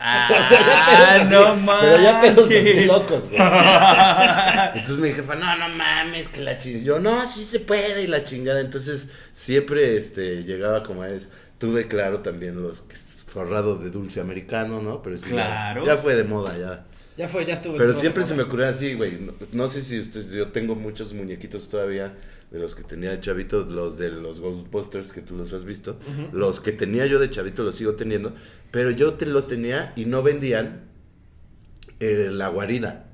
Ah, 0.00 0.28
O 0.44 0.48
sea, 0.48 1.24
no 1.24 1.56
mames. 1.56 1.84
Pero 1.84 2.02
ya 2.02 2.20
pedos 2.20 2.46
así 2.46 2.84
locos, 2.84 3.28
güey. 3.28 3.40
Entonces 4.74 4.98
mi 4.98 5.12
jefa, 5.12 5.34
no, 5.36 5.56
no 5.56 5.68
mames, 5.68 6.28
que 6.28 6.40
la 6.40 6.56
chingada. 6.56 6.84
Yo, 6.84 6.98
no, 6.98 7.26
sí 7.26 7.44
se 7.44 7.60
puede 7.60 8.02
y 8.02 8.06
la 8.08 8.24
chingada. 8.24 8.60
Entonces 8.60 9.12
siempre 9.32 9.96
este, 9.96 10.42
llegaba 10.44 10.82
como 10.82 11.04
es. 11.04 11.28
Tuve 11.58 11.86
claro 11.86 12.20
también 12.20 12.60
los 12.60 12.80
que 12.82 12.96
forrado 13.32 13.78
de 13.78 13.90
dulce 13.90 14.20
americano, 14.20 14.80
¿no? 14.80 15.02
Pero 15.02 15.16
sí, 15.16 15.30
ya 15.32 15.96
fue 15.96 16.14
de 16.14 16.24
moda, 16.24 16.56
ya. 16.58 16.84
Ya 17.16 17.28
fue, 17.28 17.44
ya 17.44 17.54
estuvo. 17.54 17.76
Pero 17.76 17.92
siempre 17.94 18.24
se 18.24 18.34
me 18.34 18.42
ocurrió 18.44 18.68
así, 18.68 18.94
güey. 18.94 19.18
No, 19.20 19.32
no 19.52 19.68
sé 19.68 19.82
si 19.82 19.98
ustedes, 20.00 20.32
yo 20.32 20.48
tengo 20.48 20.74
muchos 20.74 21.12
muñequitos 21.12 21.68
todavía 21.68 22.14
de 22.50 22.58
los 22.58 22.74
que 22.74 22.82
tenía 22.84 23.10
de 23.10 23.20
chavito, 23.20 23.64
los 23.64 23.98
de 23.98 24.10
los 24.10 24.40
Ghostbusters 24.40 25.12
que 25.12 25.20
tú 25.20 25.36
los 25.36 25.52
has 25.52 25.64
visto. 25.64 25.98
Los 26.32 26.60
que 26.60 26.72
tenía 26.72 27.04
yo 27.06 27.18
de 27.18 27.28
chavito 27.30 27.62
los 27.64 27.76
sigo 27.76 27.94
teniendo, 27.96 28.34
pero 28.70 28.90
yo 28.90 29.14
te 29.14 29.26
los 29.26 29.46
tenía 29.48 29.92
y 29.96 30.06
no 30.06 30.22
vendían 30.22 30.82
eh, 32.00 32.28
la 32.32 32.48
guarida. 32.48 33.06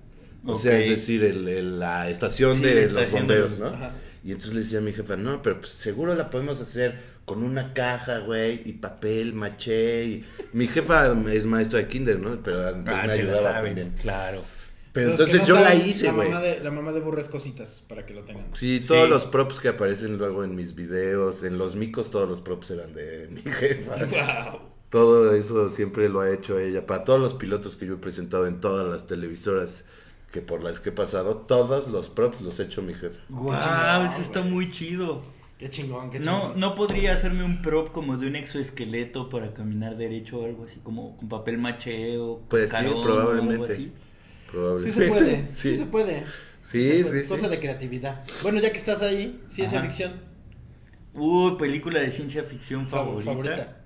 O 0.46 0.54
sea, 0.54 0.78
es 0.78 0.88
decir, 0.88 1.24
el- 1.24 1.48
el- 1.48 1.78
la 1.80 2.08
estación 2.08 2.54
Sí, 2.56 2.62
de 2.62 2.86
la 2.86 3.00
los 3.00 3.10
de 3.12 3.18
bomberos, 3.18 3.50
los- 3.52 3.60
¿no? 3.60 3.66
Ajá. 3.68 3.92
Y 4.24 4.32
entonces 4.32 4.54
le 4.54 4.60
decía 4.60 4.78
a 4.78 4.82
mi 4.82 4.92
jefa, 4.92 5.16
no, 5.16 5.40
pero 5.42 5.60
pues 5.60 5.72
seguro 5.72 6.14
la 6.14 6.30
podemos 6.30 6.60
hacer 6.60 6.98
con 7.24 7.42
una 7.42 7.72
caja, 7.74 8.18
güey, 8.20 8.62
y 8.64 8.72
papel, 8.74 9.32
maché. 9.34 10.04
Y... 10.04 10.24
Mi 10.52 10.66
jefa 10.66 11.12
es 11.32 11.46
maestra 11.46 11.78
de 11.80 11.88
kinder, 11.88 12.18
¿no? 12.20 12.42
Pero 12.42 12.66
antes 12.68 12.92
Ah, 12.96 13.04
me 13.06 13.12
ayudaba 13.12 13.52
saben, 13.54 13.74
también. 13.74 13.94
claro. 14.00 14.42
Pero 14.92 15.10
Los 15.10 15.20
entonces 15.20 15.42
no 15.42 15.46
yo 15.56 15.60
la 15.62 15.74
hice, 15.74 16.10
güey. 16.10 16.28
mamá 16.30 16.40
de- 16.40 16.60
La 16.60 16.70
mamá 16.70 16.92
de 16.92 17.00
burro 17.00 17.20
es 17.20 17.28
cositas, 17.28 17.84
para 17.88 18.04
que 18.06 18.14
lo 18.14 18.22
tengan. 18.24 18.46
Sí, 18.54 18.80
todos 18.86 19.04
Sí. 19.04 19.10
los 19.10 19.26
props 19.26 19.60
que 19.60 19.68
aparecen 19.68 20.16
luego 20.18 20.42
en 20.42 20.56
mis 20.56 20.74
videos, 20.74 21.44
en 21.44 21.58
los 21.58 21.76
micos, 21.76 22.10
todos 22.10 22.28
los 22.28 22.40
props 22.40 22.70
eran 22.70 22.94
de 22.94 23.28
mi 23.30 23.42
jefa. 23.52 23.94
Wow. 24.50 24.60
Todo 24.90 25.34
eso 25.34 25.68
siempre 25.68 26.08
lo 26.08 26.20
ha 26.22 26.30
hecho 26.32 26.58
ella. 26.58 26.86
Para 26.86 27.04
todos 27.04 27.20
los 27.20 27.34
pilotos 27.34 27.76
que 27.76 27.84
yo 27.84 27.94
he 27.94 27.98
presentado 27.98 28.46
en 28.46 28.58
todas 28.60 28.88
las 28.88 29.06
televisoras 29.06 29.84
que 30.32 30.42
por 30.42 30.62
las 30.62 30.80
que 30.80 30.90
he 30.90 30.92
pasado, 30.92 31.36
todos 31.38 31.88
los 31.88 32.08
props 32.08 32.40
los 32.42 32.60
ha 32.60 32.64
hecho 32.64 32.82
mi 32.82 32.94
jefa. 32.94 33.18
Guau, 33.28 33.60
chingón, 33.60 34.06
eso 34.12 34.20
está 34.22 34.40
güey. 34.40 34.52
muy 34.52 34.70
chido. 34.70 35.22
Qué 35.58 35.70
chingón, 35.70 36.10
qué 36.10 36.20
No, 36.20 36.40
chingón. 36.42 36.60
no 36.60 36.74
podría 36.74 37.14
hacerme 37.14 37.42
un 37.44 37.62
prop 37.62 37.90
como 37.90 38.16
de 38.16 38.26
un 38.28 38.36
exoesqueleto 38.36 39.28
para 39.28 39.54
caminar 39.54 39.96
derecho 39.96 40.38
o 40.40 40.44
algo 40.44 40.64
así, 40.64 40.78
como 40.84 41.16
con 41.16 41.28
papel 41.28 41.58
maché 41.58 42.18
o 42.18 42.38
con 42.40 42.48
Pues 42.48 42.70
sí, 42.70 42.76
carón 42.76 42.92
o 42.92 42.96
algo 42.98 43.02
probablemente. 43.04 43.72
así. 43.72 43.84
Sí 43.84 43.92
Probablemente. 44.52 44.92
se 44.92 45.08
puede, 45.08 45.36
sí, 45.52 45.70
Sí. 45.70 45.76
se 45.78 45.86
puede. 45.86 46.24
Sí, 46.64 46.86
se 46.98 47.04
puede. 47.04 47.20
sí, 47.22 47.28
Cosa 47.28 47.44
sí. 47.46 47.50
de 47.50 47.58
creatividad. 47.60 48.24
Bueno, 48.42 48.60
ya 48.60 48.70
que 48.70 48.78
estás 48.78 49.02
ahí, 49.02 49.40
ciencia 49.48 49.78
Ajá. 49.78 49.88
ficción. 49.88 50.12
Uy, 51.14 51.56
película 51.58 51.98
de 52.00 52.10
ciencia 52.10 52.44
ficción 52.44 52.86
Fav- 52.86 53.20
favorita. 53.20 53.78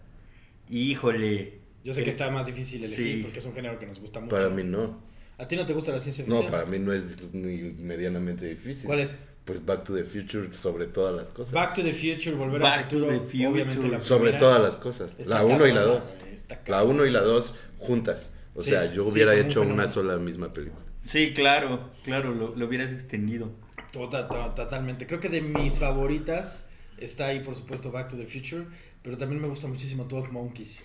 Híjole. 0.69 1.61
Yo 1.85 1.93
sé 1.95 2.05
que 2.05 2.11
está 2.11 2.31
más 2.31 2.47
difícil 2.47 2.85
elegir 2.85 3.17
Sí. 3.17 3.23
porque 3.23 3.39
es 3.39 3.47
un 3.47 3.55
género 3.55 3.79
que 3.79 3.87
nos 3.87 3.99
gusta 4.01 4.21
mucho. 4.21 4.37
Para 4.37 4.49
mí 4.51 4.63
no. 4.63 5.01
¿A 5.39 5.49
ti 5.49 5.57
no 5.57 5.67
te 5.67 5.73
gusta 5.73 5.91
la 5.93 6.01
ciencia 6.01 6.25
No, 6.27 6.37
ficción? 6.37 6.51
para 6.53 6.67
mí 6.67 6.79
no 6.79 6.93
es 6.93 7.19
ni 7.33 7.73
medianamente 7.83 8.47
difícil. 8.47 8.87
¿Cuál 8.87 9.01
es? 9.01 9.17
Pues 9.45 9.65
Back 9.65 9.85
to 9.85 9.95
the 9.95 10.05
Future 10.05 10.53
sobre 10.55 10.87
todas 10.87 11.15
las 11.17 11.29
cosas. 11.31 11.53
Back 11.53 11.75
to 11.75 11.83
the 11.83 11.93
Future, 11.93 12.37
volver 12.37 12.61
Back 12.61 12.79
al 12.83 12.89
to 12.89 12.97
futuro. 12.99 13.13
the 13.13 13.19
Future. 13.27 13.47
Obviamente 13.49 13.89
la 13.89 14.01
sobre 14.01 14.33
todas 14.35 14.63
las 14.63 14.77
cosas. 14.77 15.17
La 15.27 15.45
1 15.45 15.67
y 15.67 15.73
la 15.73 15.81
cabrona, 15.81 16.01
2. 16.01 16.15
güey, 16.21 16.35
está 16.35 16.55
La 16.57 16.63
cabrona. 16.63 16.91
1 16.95 17.07
y 17.07 17.11
la 17.11 17.21
2 17.23 17.55
juntas. 17.79 18.33
O 18.55 18.63
Sí, 18.63 18.71
sea, 18.71 18.93
yo 18.93 19.07
sí, 19.07 19.13
hubiera 19.13 19.33
un 19.33 19.39
hecho 19.41 19.61
una 19.63 19.71
fenómeno. 19.71 19.89
sola 19.93 20.17
misma 20.19 20.53
película. 20.53 20.83
Sí, 21.07 21.33
claro, 21.33 21.91
claro, 22.05 22.33
lo, 22.35 22.55
lo 22.55 22.67
hubieras 22.67 22.93
extendido. 22.93 23.51
Tota- 23.93 24.29
to- 24.29 24.53
totalmente. 24.55 25.07
Creo 25.07 25.19
que 25.19 25.29
de 25.29 25.41
mis 25.41 25.79
favoritas 25.81 26.69
está 26.99 27.27
ahí, 27.27 27.41
por 27.41 27.55
supuesto, 27.57 27.91
Back 27.91 28.11
to 28.11 28.17
the 28.17 28.27
Future. 28.27 28.67
Pero 29.03 29.17
también 29.19 29.43
me 29.43 29.49
gusta 29.49 29.67
muchísimo 29.67 30.05
12 30.05 30.29
Monkeys. 30.29 30.85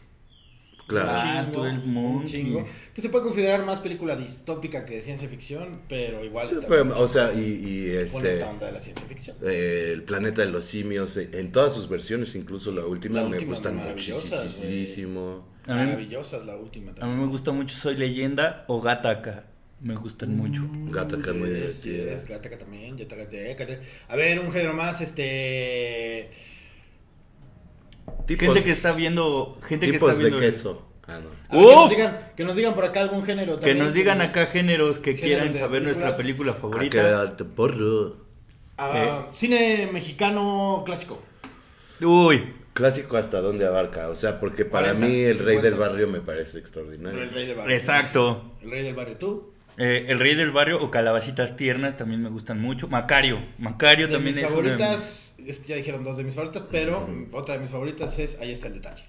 Claro. 0.88 1.12
Ah, 1.16 1.44
Un 1.46 1.52
chingo, 1.52 1.64
12 1.64 1.72
un 1.76 1.94
Monkeys. 1.94 2.32
chingo. 2.32 2.66
Que 2.94 3.02
se 3.02 3.10
puede 3.10 3.24
considerar 3.26 3.66
más 3.66 3.82
película 3.82 4.16
distópica 4.16 4.86
que 4.86 4.96
de 4.96 5.02
ciencia 5.02 5.28
ficción, 5.28 5.72
pero 5.90 6.24
igual 6.24 6.50
está 6.50 6.68
Pero, 6.68 6.98
o 7.00 7.08
sea, 7.10 7.34
y, 7.34 7.40
y 7.40 8.08
con 8.12 8.26
este 8.26 8.30
esta 8.30 8.50
onda 8.50 8.68
de 8.68 8.72
la 8.72 8.80
ciencia 8.80 9.06
ficción. 9.06 9.36
eh, 9.42 9.92
el 9.94 10.04
planeta 10.04 10.42
de 10.44 10.52
los 10.52 10.66
simios 10.66 11.18
eh, 11.18 11.30
en 11.34 11.52
todas 11.52 11.74
sus 11.74 11.90
versiones, 11.90 12.36
incluso 12.36 12.72
la 12.72 12.86
última 12.86 13.16
La 13.22 13.24
me 13.28 13.36
última, 13.36 13.50
gustan 13.52 13.76
muchísimo. 13.76 15.46
A 15.66 15.76
Maravillosas 15.76 16.46
la 16.46 16.56
última 16.56 16.92
a 16.92 16.96
también. 16.96 17.20
mí 17.20 17.26
me 17.26 17.32
gusta 17.32 17.52
mucho 17.52 17.76
Soy 17.78 17.98
Leyenda 17.98 18.64
o 18.68 18.82
Gataca. 18.82 19.44
Me 19.82 19.94
gustan 19.96 20.36
mucho. 20.36 20.64
Gattaca 20.86 21.34
muy 21.34 21.50
Yes, 21.50 22.26
Gattaca 22.28 22.58
también. 22.58 22.96
A 24.08 24.16
ver, 24.16 24.40
un 24.40 24.52
género 24.52 24.74
más, 24.74 25.02
este... 25.02 26.30
Tipos, 28.26 28.48
gente 28.48 28.64
que 28.64 28.72
está 28.72 28.92
viendo, 28.94 29.58
gente 29.68 29.86
que 29.86 29.94
tipos 29.94 30.10
está 30.10 30.20
viendo 30.22 30.40
de 30.40 30.46
queso. 30.46 30.84
Ah, 31.08 31.20
no. 31.22 31.30
A 31.50 31.56
ver, 31.56 31.66
que, 31.70 31.76
nos 31.76 31.90
digan, 31.90 32.32
que 32.36 32.44
nos 32.44 32.56
digan 32.58 32.74
por 32.74 32.84
acá 32.86 33.00
algún 33.02 33.24
género 33.24 33.54
Que 33.56 33.68
también. 33.68 33.80
nos 33.86 33.94
digan 33.94 34.22
acá 34.22 34.48
géneros 34.48 35.00
que 35.00 35.16
Géneros 35.16 35.44
quieran 35.44 35.58
saber 35.60 35.82
nuestra 35.84 36.16
película 36.18 36.54
películas. 36.54 36.92
favorita. 37.06 37.46
Porro. 37.56 38.16
Ah, 38.78 39.28
Cine 39.32 39.90
mexicano 39.94 40.84
clásico. 40.86 41.22
Uy, 42.02 42.54
Clásico 42.74 43.18
hasta 43.18 43.42
dónde 43.42 43.66
abarca, 43.66 44.10
o 44.10 44.16
sea, 44.16 44.40
porque 44.40 44.64
para 44.66 44.94
40s, 44.94 45.08
mí 45.08 45.20
el 45.22 45.40
rey 45.40 45.58
del 45.62 45.74
50s. 45.74 45.78
barrio 45.80 46.08
me 46.10 46.20
parece 46.20 46.60
extraordinario. 46.60 47.24
El 47.24 47.32
rey 47.32 47.48
del 47.48 47.56
barrio. 47.56 47.74
Exacto. 47.76 48.52
El 48.62 48.70
rey 48.70 48.84
del 48.84 48.94
barrio, 48.94 49.16
¿tú? 49.18 49.52
Eh, 49.78 50.06
El 50.10 50.20
Rey 50.20 50.36
del 50.36 50.52
Barrio 50.52 50.82
o 50.82 50.90
Calabacitas 50.92 51.56
Tiernas 51.56 51.98
también 51.98 52.22
me 52.24 52.30
gustan 52.30 52.60
mucho. 52.60 52.88
Macario, 52.88 53.40
Macario 53.58 54.08
De 54.08 54.14
también 54.14 54.36
mis 54.36 54.44
es 54.46 54.52
una 54.52 54.62
de 54.62 54.70
mis- 54.70 54.78
favoritas, 54.78 55.38
es 55.46 55.60
que 55.60 55.68
ya 55.70 55.76
dijeron 55.76 56.04
dos 56.04 56.18
de 56.18 56.24
mis 56.24 56.36
favoritas, 56.36 56.66
pero 56.72 57.08
otra 57.32 57.56
de 57.56 57.62
mis 57.62 57.70
favoritas 57.72 58.18
es 58.20 58.40
Ahí 58.42 58.52
está 58.52 58.68
el 58.68 58.74
detalle. 58.76 59.04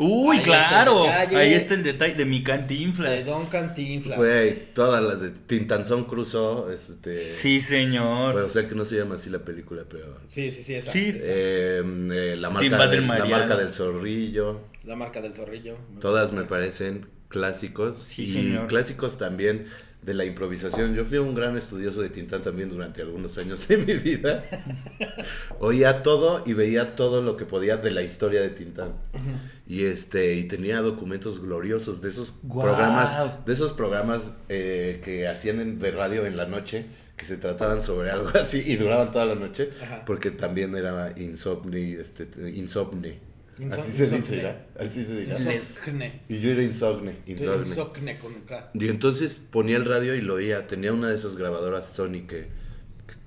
Uy, 0.00 0.36
Ahí 0.36 0.42
está 0.44 0.68
claro. 0.68 1.02
detalle. 1.02 1.36
Ahí 1.36 1.54
está 1.54 1.74
el 1.74 1.82
detalle 1.82 2.14
de 2.14 2.24
mi 2.24 2.38
De 2.38 2.44
cantinflas. 2.44 3.26
Don 3.26 3.46
Cantinflas. 3.46 4.16
Güey, 4.16 4.72
todas 4.72 5.02
las 5.02 5.20
de 5.20 5.30
Tintanzón 5.30 6.04
Crusoe, 6.04 6.72
este... 6.72 7.16
Sí, 7.16 7.60
señor. 7.60 8.32
Bueno, 8.32 8.46
o 8.46 8.50
sea 8.50 8.68
que 8.68 8.76
no 8.76 8.84
se 8.84 8.96
llama 8.96 9.16
así 9.16 9.28
la 9.28 9.40
película, 9.40 9.82
pero... 9.90 10.20
Sí, 10.28 10.52
sí, 10.52 10.62
sí, 10.62 10.74
esa. 10.74 10.92
Sí. 10.92 11.08
esa. 11.08 11.18
Eh, 11.20 11.82
eh, 12.12 12.36
la, 12.38 12.48
marca 12.50 12.86
del, 12.86 13.00
el 13.00 13.08
la 13.08 13.24
marca 13.24 13.56
del 13.56 13.72
zorrillo, 13.72 14.60
La 14.84 14.94
marca 14.94 15.20
del 15.20 15.34
zorrillo. 15.34 15.76
todas 16.00 16.32
me 16.32 16.44
parecen 16.44 17.06
clásicos 17.28 18.06
Sí, 18.08 18.22
y 18.22 18.32
señor. 18.34 18.66
clásicos 18.68 19.18
también 19.18 19.66
de 20.08 20.14
la 20.14 20.24
improvisación. 20.24 20.94
Yo 20.94 21.04
fui 21.04 21.18
un 21.18 21.34
gran 21.34 21.56
estudioso 21.58 22.00
de 22.00 22.08
Tintán 22.08 22.42
también 22.42 22.70
durante 22.70 23.02
algunos 23.02 23.36
años 23.36 23.68
de 23.68 23.76
mi 23.76 23.92
vida. 23.94 24.42
Oía 25.60 26.02
todo 26.02 26.42
y 26.46 26.54
veía 26.54 26.96
todo 26.96 27.22
lo 27.22 27.36
que 27.36 27.44
podía 27.44 27.76
de 27.76 27.90
la 27.90 28.02
historia 28.02 28.40
de 28.40 28.48
Tintán. 28.48 28.94
Y 29.66 29.84
este 29.84 30.34
y 30.34 30.44
tenía 30.44 30.80
documentos 30.80 31.40
gloriosos 31.40 32.00
de 32.00 32.08
esos 32.08 32.32
programas, 32.50 33.44
de 33.44 33.52
esos 33.52 33.72
programas 33.74 34.34
eh, 34.48 35.00
que 35.04 35.28
hacían 35.28 35.60
en- 35.60 35.78
de 35.78 35.90
radio 35.90 36.24
en 36.26 36.36
la 36.38 36.46
noche, 36.46 36.86
que 37.16 37.26
se 37.26 37.36
trataban 37.36 37.82
sobre 37.82 38.10
algo 38.10 38.30
así 38.34 38.62
y 38.66 38.76
duraban 38.76 39.10
toda 39.10 39.26
la 39.26 39.34
noche, 39.34 39.70
Ajá. 39.82 40.04
porque 40.06 40.30
también 40.30 40.74
era 40.74 41.12
insomni, 41.18 41.92
este, 41.92 42.26
insomne. 42.54 43.20
Inso- 43.58 43.80
así 43.80 43.92
se 43.92 44.16
dice. 44.16 44.36
¿verdad? 44.36 44.66
Así 44.78 45.04
se 45.04 45.16
dice. 45.16 45.62
Insocne. 45.72 46.20
Y 46.28 46.38
yo 46.40 46.50
era 46.50 46.62
insomne, 46.62 47.16
insomne. 47.26 47.66
Insocne 47.66 48.18
con 48.18 48.34
K. 48.42 48.70
Y 48.74 48.88
entonces 48.88 49.38
ponía 49.50 49.76
el 49.76 49.84
radio 49.84 50.14
y 50.14 50.20
lo 50.20 50.34
oía. 50.34 50.66
Tenía 50.66 50.92
una 50.92 51.08
de 51.08 51.16
esas 51.16 51.36
grabadoras 51.36 51.86
Sony 51.86 52.26
que, 52.28 52.48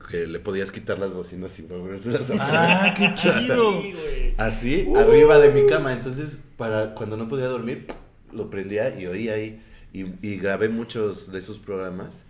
que 0.10 0.28
le 0.28 0.40
podías 0.40 0.72
quitar 0.72 1.00
las 1.00 1.14
bocinas 1.14 1.52
sin 1.52 1.68
volvérselas 1.68 2.32
a 2.32 2.36
Ah, 2.40 2.94
qué 2.98 3.14
chido. 3.16 3.82
Así, 4.38 4.88
arriba 4.96 5.40
de 5.40 5.52
mi 5.52 5.66
cama. 5.68 5.92
Entonces, 5.94 6.42
para 6.58 6.94
cuando 6.96 7.18
no 7.18 7.28
podía 7.28 7.48
dormir, 7.48 7.88
lo 8.32 8.50
prendía 8.50 8.98
y 9.00 9.08
oía 9.08 9.34
ahí. 9.34 9.62
Y, 9.94 10.06
y 10.26 10.38
grabé 10.38 10.70
muchos 10.70 11.32
de 11.32 11.40
esos 11.40 11.58
programas. 11.60 12.22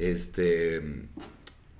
Este. 0.00 0.82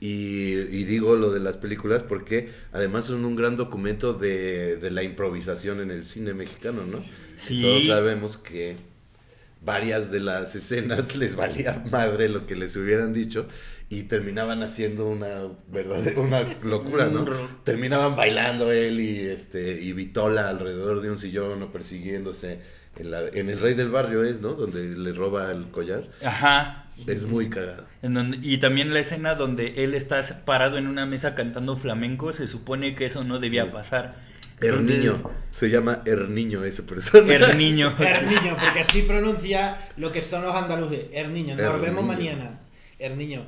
Y, 0.04 0.58
y 0.70 0.84
digo 0.84 1.16
lo 1.16 1.30
de 1.30 1.40
las 1.40 1.56
películas 1.56 2.02
porque 2.02 2.50
además 2.72 3.06
son 3.06 3.24
un 3.24 3.36
gran 3.36 3.56
documento 3.56 4.12
de, 4.12 4.76
de 4.76 4.90
la 4.90 5.02
improvisación 5.02 5.80
en 5.80 5.90
el 5.90 6.04
cine 6.04 6.34
mexicano, 6.34 6.82
¿no? 6.92 6.98
Sí. 7.40 7.62
Todos 7.62 7.86
sabemos 7.86 8.36
que 8.36 8.76
varias 9.62 10.10
de 10.10 10.20
las 10.20 10.54
escenas 10.54 11.16
les 11.16 11.36
valía 11.36 11.82
madre 11.90 12.28
lo 12.28 12.46
que 12.46 12.54
les 12.54 12.76
hubieran 12.76 13.14
dicho 13.14 13.46
y 13.88 14.02
terminaban 14.02 14.62
haciendo 14.62 15.06
una 15.06 15.48
verdadera 15.68 16.20
una 16.20 16.44
locura, 16.62 17.06
¿no? 17.06 17.24
Terminaban 17.64 18.14
bailando 18.14 18.70
él 18.70 19.00
y 19.00 19.20
este 19.20 19.80
y 19.80 19.94
Vitola 19.94 20.50
alrededor 20.50 21.00
de 21.00 21.12
un 21.12 21.16
sillón 21.16 21.62
o 21.62 21.72
persiguiéndose 21.72 22.58
en 22.96 23.10
la 23.10 23.26
en 23.28 23.48
el 23.48 23.58
Rey 23.58 23.72
del 23.72 23.88
Barrio 23.88 24.22
es, 24.22 24.42
¿no? 24.42 24.52
Donde 24.52 24.84
le 24.84 25.12
roba 25.12 25.50
el 25.50 25.70
collar. 25.70 26.10
Ajá. 26.22 26.83
Es 27.06 27.26
muy 27.26 27.50
cagado. 27.50 27.84
En 28.02 28.14
donde- 28.14 28.38
y 28.42 28.58
también 28.58 28.92
la 28.94 29.00
escena 29.00 29.34
donde 29.34 29.84
él 29.84 29.94
está 29.94 30.22
parado 30.44 30.78
en 30.78 30.86
una 30.86 31.06
mesa 31.06 31.34
cantando 31.34 31.76
flamenco, 31.76 32.32
se 32.32 32.46
supone 32.46 32.94
que 32.94 33.06
eso 33.06 33.24
no 33.24 33.38
debía 33.40 33.70
pasar. 33.70 34.16
Entonces, 34.60 34.96
Herniño, 34.96 35.30
se 35.50 35.68
llama 35.68 36.02
Herniño 36.06 36.64
ese 36.64 36.84
personaje. 36.84 37.34
Herniño. 37.34 37.92
Herniño, 37.98 38.56
porque 38.60 38.80
así 38.80 39.02
pronuncia 39.02 39.88
lo 39.96 40.12
que 40.12 40.22
son 40.22 40.44
los 40.44 40.54
andaluces. 40.54 41.06
Herniño. 41.12 41.56
Nos 41.56 41.80
vemos 41.80 42.04
mañana. 42.04 42.60
Herniño. 42.98 43.44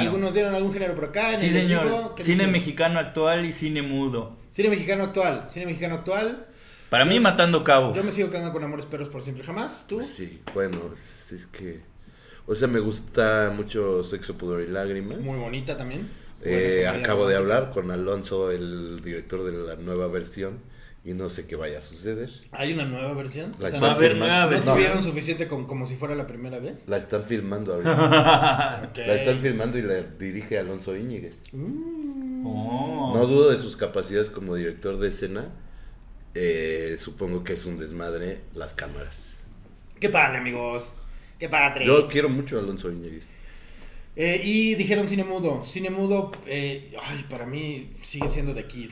¿Algunos 0.00 0.32
dieron 0.32 0.54
algún 0.54 0.72
género 0.72 0.94
por 0.94 1.06
acá? 1.06 1.34
¿En 1.34 1.40
Sí, 1.40 1.46
el 1.48 1.52
señor. 1.52 2.14
¿Qué 2.16 2.22
Cine 2.24 2.46
mexicano 2.46 2.98
actual 2.98 3.44
y 3.44 3.52
cine 3.52 3.82
mudo. 3.82 4.36
Cine 4.50 4.70
mexicano 4.70 5.04
actual. 5.04 5.44
Cine 5.50 5.66
mexicano 5.66 5.96
actual. 5.96 6.46
Para 6.88 7.04
mí, 7.04 7.20
matando 7.20 7.62
cabos. 7.62 7.94
Yo 7.94 8.02
me 8.02 8.10
sigo 8.12 8.30
quedando 8.30 8.50
con 8.50 8.64
Amores 8.64 8.86
Perros 8.86 9.08
por 9.10 9.22
siempre 9.22 9.44
jamás. 9.44 9.84
¿Tú? 9.86 10.02
Sí, 10.02 10.40
bueno, 10.54 10.78
es 10.96 11.46
que 11.52 11.80
o 12.48 12.54
sea, 12.54 12.66
me 12.66 12.80
gusta 12.80 13.52
mucho 13.54 14.02
Sexo, 14.02 14.36
Pudor 14.36 14.62
y 14.62 14.66
Lágrimas. 14.68 15.18
Muy 15.18 15.38
bonita 15.38 15.76
también. 15.76 16.08
Eh, 16.42 16.86
acabo 16.88 17.26
de 17.28 17.36
hablar 17.36 17.70
con 17.72 17.90
Alonso, 17.90 18.50
el 18.50 19.00
director 19.02 19.44
de 19.44 19.52
la 19.52 19.76
nueva 19.76 20.06
versión, 20.06 20.58
y 21.04 21.12
no 21.12 21.28
sé 21.28 21.46
qué 21.46 21.56
vaya 21.56 21.78
a 21.78 21.82
suceder. 21.82 22.30
¿Hay 22.52 22.72
una 22.72 22.84
nueva 22.84 23.12
versión? 23.14 23.52
La 23.58 23.68
O 23.68 23.70
sea, 23.70 23.80
Va 23.80 23.88
a 23.88 23.90
¿no, 23.90 23.96
haber 23.96 24.16
nueva 24.16 24.44
¿no 24.44 24.50
versión. 24.50 24.74
tuvieron 24.74 25.02
suficiente 25.02 25.46
con, 25.48 25.66
como 25.66 25.84
si 25.86 25.96
fuera 25.96 26.14
la 26.14 26.26
primera 26.26 26.58
vez? 26.58 26.88
La 26.88 26.96
están 26.96 27.22
filmando 27.24 27.74
ahorita. 27.74 28.90
La 28.96 29.14
están 29.14 29.38
filmando 29.38 29.78
y 29.78 29.82
la 29.82 30.02
dirige 30.02 30.58
Alonso 30.58 30.96
Íñiguez. 30.96 31.42
Mm. 31.52 32.46
Oh. 32.46 33.12
No 33.14 33.26
dudo 33.26 33.50
de 33.50 33.58
sus 33.58 33.76
capacidades 33.76 34.30
como 34.30 34.54
director 34.54 34.98
de 34.98 35.08
escena. 35.08 35.48
Eh, 36.34 36.96
supongo 36.98 37.42
que 37.42 37.54
es 37.54 37.64
un 37.64 37.78
desmadre 37.78 38.42
las 38.54 38.74
cámaras. 38.74 39.38
Qué 39.98 40.08
padre, 40.08 40.38
amigos. 40.38 40.92
Qué 41.38 41.48
padre. 41.48 41.84
Yo 41.84 42.08
quiero 42.08 42.28
mucho 42.28 42.56
a 42.56 42.60
Alonso 42.60 42.90
Íñiguez. 42.90 43.26
Eh, 44.16 44.40
y 44.44 44.74
dijeron 44.74 45.06
cine 45.06 45.22
mudo. 45.24 45.64
Cine 45.64 45.90
mudo, 45.90 46.32
eh, 46.46 46.92
ay, 47.00 47.24
para 47.30 47.46
mí 47.46 47.90
sigue 48.02 48.28
siendo 48.28 48.54
The 48.54 48.64
Kid. 48.66 48.90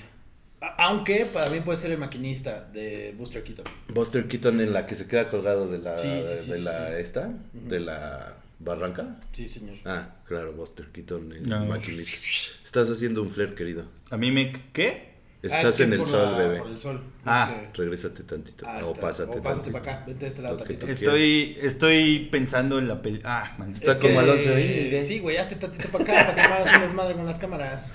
A- 0.60 0.86
aunque 0.86 1.26
para 1.26 1.50
mí 1.50 1.60
puede 1.60 1.76
ser 1.78 1.90
el 1.90 1.98
maquinista 1.98 2.62
de 2.62 3.12
Buster 3.18 3.42
Keaton. 3.42 3.64
Buster 3.92 4.28
Keaton 4.28 4.60
en 4.60 4.72
la 4.72 4.86
que 4.86 4.94
se 4.94 5.06
queda 5.08 5.28
colgado 5.28 5.66
de 5.68 5.78
la, 5.78 5.98
Sí, 5.98 6.08
sí, 6.22 6.36
sí, 6.44 6.50
de 6.50 6.56
sí, 6.58 6.62
la 6.64 6.88
sí. 6.90 6.94
esta, 6.98 7.30
de 7.52 7.80
la 7.80 8.36
barranca. 8.60 9.16
Sí, 9.32 9.48
señor. 9.48 9.76
Ah, 9.84 10.14
claro, 10.26 10.52
Buster 10.52 10.86
Keaton, 10.92 11.32
el 11.32 11.48
No. 11.48 11.64
maquinista. 11.66 12.18
Estás 12.64 12.88
haciendo 12.88 13.20
un 13.22 13.28
flare, 13.30 13.54
querido. 13.54 13.84
A 14.10 14.16
mí 14.16 14.30
me... 14.30 14.52
¿Qué? 14.72 15.15
Ah, 15.44 15.48
Estás 15.58 15.64
es 15.72 15.76
que 15.76 15.82
en 15.84 15.92
es 15.92 16.00
el 16.00 16.06
sol, 16.06 16.32
la- 16.32 16.38
bebé. 16.38 16.58
Por 16.58 16.68
el 16.68 16.78
sol. 16.78 17.02
Ah. 17.24 17.54
Que- 17.72 17.82
Regrésate 17.82 18.22
tantito. 18.24 18.66
Ah, 18.66 18.80
o 18.84 18.88
está. 18.92 19.00
pásate 19.00 19.38
O 19.38 19.42
pásate 19.42 19.70
tantito. 19.70 19.72
para 19.82 19.92
acá. 19.96 20.04
Vente 20.06 20.24
de 20.24 20.28
este 20.30 20.42
lado 20.42 20.56
que 20.64 20.72
Estoy, 20.90 21.58
estoy 21.60 22.28
pensando 22.32 22.78
en 22.78 22.88
la 22.88 23.00
peli... 23.02 23.20
Ah, 23.24 23.54
man. 23.58 23.72
Está 23.72 23.92
Es 23.92 23.96
como 23.98 24.14
que- 24.14 24.18
Alonso 24.18 24.54
ahí, 24.54 24.88
¿qué? 24.90 25.02
Sí, 25.02 25.20
güey, 25.20 25.36
hazte 25.36 25.56
tantito 25.56 25.88
para 25.90 26.04
acá 26.04 26.12
para 26.12 26.34
que 26.34 26.48
no 26.48 26.54
hagas 26.54 26.74
un 26.74 26.80
desmadre 26.82 27.14
con 27.14 27.26
las 27.26 27.38
cámaras. 27.38 27.94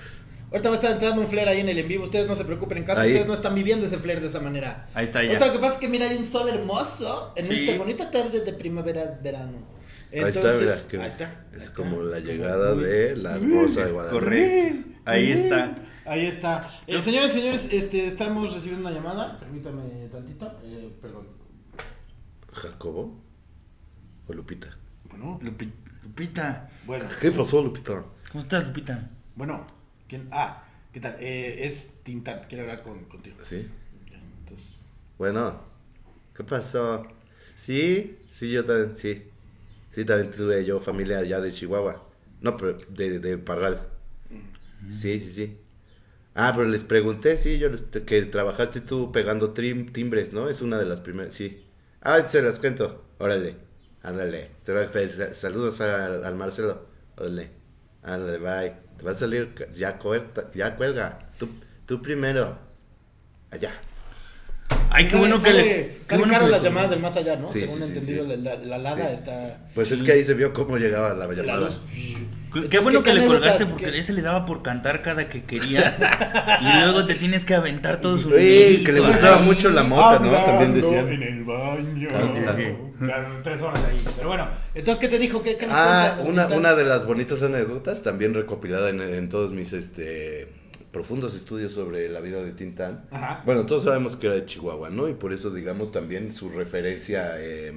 Ahorita 0.52 0.70
va 0.70 0.76
a 0.76 0.78
estar 0.78 0.92
entrando 0.92 1.22
un 1.22 1.28
flare 1.28 1.50
ahí 1.50 1.60
en 1.62 1.70
el 1.70 1.78
en 1.80 1.88
vivo. 1.88 2.04
Ustedes 2.04 2.28
no 2.28 2.36
se 2.36 2.46
preocupen 2.46 2.78
en 2.80 2.84
casa. 2.84 3.02
Ahí. 3.02 3.12
Ustedes 3.12 3.28
no 3.28 3.34
están 3.34 3.56
viviendo 3.56 3.86
ese 3.86 3.98
flare 3.98 4.20
de 4.22 4.28
esa 4.28 4.40
manera. 4.42 4.88
Ahí 4.94 5.06
está 5.06 5.24
ya. 5.24 5.34
Otra 5.36 5.52
que 5.52 5.60
pasa 5.60 5.74
es 5.76 5.80
que 5.80 5.88
mira, 5.88 6.10
hay 6.10 6.18
un 6.18 6.26
sol 6.26 6.48
hermoso 6.50 7.34
en 7.38 7.48
Sí. 7.48 7.64
esta 7.70 7.78
bonita 7.78 8.12
tarde 8.12 8.42
de 8.42 8.54
primavera, 8.54 9.18
verano. 9.24 9.66
Ahí 10.14 10.20
está, 10.30 10.52
mira, 10.60 10.76
que 10.90 10.98
ahí 10.98 11.08
está. 11.08 11.46
es 11.56 11.70
ahí 11.70 11.74
como 11.74 12.02
la 12.04 12.20
llegada 12.20 12.76
de 12.76 13.16
la 13.16 13.38
Rosa 13.38 13.86
de 13.86 13.92
Guadalupe. 13.94 14.26
Correcto. 14.26 14.90
Ahí 15.06 15.32
está. 15.32 15.76
Ahí 16.06 16.26
está. 16.26 16.60
Eh, 16.88 17.02
señores, 17.02 17.32
señores, 17.32 17.68
este, 17.72 18.08
estamos 18.08 18.54
recibiendo 18.54 18.88
una 18.88 18.96
llamada. 18.96 19.38
Permítame 19.40 20.08
tantito. 20.12 20.52
Eh, 20.64 20.92
perdón. 21.02 21.28
¿Jacobo? 22.54 23.16
¿O 24.28 24.34
Lupita? 24.34 24.76
Bueno, 25.10 25.40
Lupi- 25.42 25.72
Lupita. 26.04 26.70
bueno, 26.86 27.06
¿Qué 27.20 27.32
pasó, 27.32 27.62
Lupita? 27.64 28.04
¿Cómo 28.32 28.42
estás, 28.44 28.68
Lupita? 28.68 29.10
bueno. 29.36 29.66
¿Quién? 30.08 30.28
Ah, 30.32 30.64
¿qué 30.92 31.00
tal? 31.00 31.16
Eh, 31.20 31.66
es 31.66 31.94
Tintán. 32.04 32.42
Quiero 32.50 32.64
hablar 32.64 32.84
con, 32.84 33.06
contigo. 33.06 33.38
¿Sí? 33.44 33.68
Entonces, 34.40 34.84
Bueno, 35.18 35.62
¿qué 36.36 36.44
pasó? 36.44 37.08
Sí, 37.56 38.18
sí, 38.30 38.52
yo 38.52 38.66
también, 38.66 38.98
sí. 38.98 39.24
Sí, 39.92 40.04
también 40.04 40.32
tuve 40.32 40.66
yo 40.66 40.80
familia 40.82 41.20
allá 41.20 41.40
de 41.40 41.52
Chihuahua. 41.52 42.04
No, 42.42 42.58
pero 42.58 42.78
de, 42.90 43.20
de 43.20 43.38
Parral. 43.38 43.88
Sí, 44.90 45.20
sí, 45.22 45.32
sí. 45.32 45.58
Ah, 46.34 46.54
pero 46.56 46.68
les 46.68 46.84
pregunté, 46.84 47.38
sí, 47.38 47.58
yo 47.60 47.70
les- 47.70 48.04
que 48.06 48.22
trabajaste 48.24 48.80
tú 48.82 49.12
pegando 49.12 49.52
trim- 49.52 49.92
timbres, 49.92 50.32
¿no? 50.34 50.50
Es 50.50 50.62
una 50.62 50.78
de 50.78 50.86
las 50.86 51.02
primeras, 51.02 51.34
sí. 51.34 51.66
Ah, 52.02 52.22
se 52.26 52.42
las 52.42 52.58
cuento. 52.58 53.04
Órale, 53.20 53.56
ándale. 54.02 54.50
Fe- 54.64 55.34
Saludos 55.34 55.82
al, 55.82 56.24
al 56.24 56.36
Marcelo. 56.36 56.86
Órale, 57.18 57.52
ándale, 58.04 58.38
bye. 58.38 58.74
Te 58.98 59.04
va 59.04 59.12
a 59.12 59.16
salir, 59.16 59.54
ya, 59.76 59.98
cuerta- 60.00 60.50
ya 60.56 60.76
cuelga. 60.78 61.20
Tú, 61.38 61.50
tú 61.86 62.02
primero. 62.02 62.58
Allá. 63.52 63.72
Ay, 64.90 65.04
qué 65.06 65.12
sale- 65.12 65.20
bueno 65.22 65.36
que 65.36 65.50
sale- 65.50 65.64
le... 65.64 65.98
qué 66.08 66.18
bueno 66.18 66.32
caro 66.34 66.46
que 66.46 66.52
las 66.52 66.62
le- 66.64 66.70
llamadas 66.70 66.90
del 66.92 67.00
más 67.02 67.18
allá, 67.18 67.36
¿no? 67.36 67.52
Sí, 67.52 67.60
Según 67.60 67.80
sí, 67.80 67.84
entendido, 67.84 68.26
sí. 68.26 68.38
La, 68.42 68.56
la 68.56 68.78
lada 68.78 69.08
Sí. 69.10 69.14
está. 69.16 69.60
Pues 69.76 69.92
es 69.92 70.02
que 70.02 70.14
ahí 70.14 70.24
se 70.24 70.34
vio 70.34 70.54
cómo 70.54 70.78
llegaba 70.78 71.14
la 71.14 71.28
la 71.28 71.34
llamada. 71.34 71.60
luz. 71.68 71.80
Qué 72.70 72.80
bueno 72.80 73.02
que 73.04 73.14
le 73.14 73.26
colgaste 73.26 73.66
porque 73.66 73.92
¿Qué- 73.92 74.00
ese 74.00 74.14
le 74.14 74.22
daba 74.22 74.46
por 74.46 74.62
cantar 74.62 75.02
cada 75.02 75.30
que 75.30 75.44
quería. 75.46 75.96
y 76.62 76.84
luego 76.84 77.06
te 77.06 77.16
tienes 77.16 77.46
que 77.46 77.56
aventar 77.56 78.02
todo 78.02 78.18
su 78.18 78.34
Ey, 78.36 78.84
que 78.84 78.92
le 78.92 79.00
gustaba 79.00 79.40
mucho 79.40 79.70
la 79.70 79.84
mota, 79.84 80.20
¿no? 80.20 80.32
También 80.44 80.74
decían. 80.74 81.08
En 81.08 81.24
el 81.24 81.44
baño. 81.44 82.10
Claro, 82.10 82.34
sí. 82.58 82.64
Claro, 83.06 83.30
tres 83.44 83.62
horas 83.62 83.82
ahí. 83.90 84.04
Pero 84.16 84.28
bueno, 84.28 84.48
entonces, 84.76 85.00
¿qué 85.00 85.08
te 85.08 85.18
dijo? 85.18 85.42
¿Qué, 85.42 85.58
qué 85.58 85.66
nos 85.66 85.76
Ah, 85.78 86.18
una, 86.24 86.48
una 86.48 86.76
de 86.76 86.84
las 86.84 87.06
bonitas 87.06 87.42
anécdotas, 87.42 88.04
también 88.04 88.34
recopilada 88.34 88.90
en, 88.90 89.02
en 89.02 89.30
todos 89.30 89.52
mis 89.54 89.74
este 89.74 90.48
profundos 90.92 91.36
estudios 91.36 91.72
sobre 91.74 92.10
la 92.10 92.20
vida 92.20 92.44
de 92.44 92.52
Tintán. 92.52 93.06
Ajá. 93.12 93.42
Bueno, 93.46 93.66
todos 93.66 93.86
sabemos 93.86 94.18
que 94.18 94.28
era 94.28 94.36
de 94.36 94.46
Chihuahua, 94.46 94.90
¿no? 94.90 95.08
Y 95.08 95.14
por 95.14 95.32
eso, 95.32 95.50
digamos, 95.50 95.94
también 95.94 96.34
su 96.34 96.50
referencia, 96.50 97.36
eh, 97.40 97.72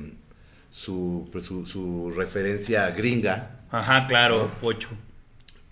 su, 0.71 1.31
su, 1.41 1.65
su 1.65 2.11
referencia 2.17 2.91
gringa 2.91 3.64
Ajá, 3.75 4.07
claro, 4.07 4.51
Pocho. 4.61 4.89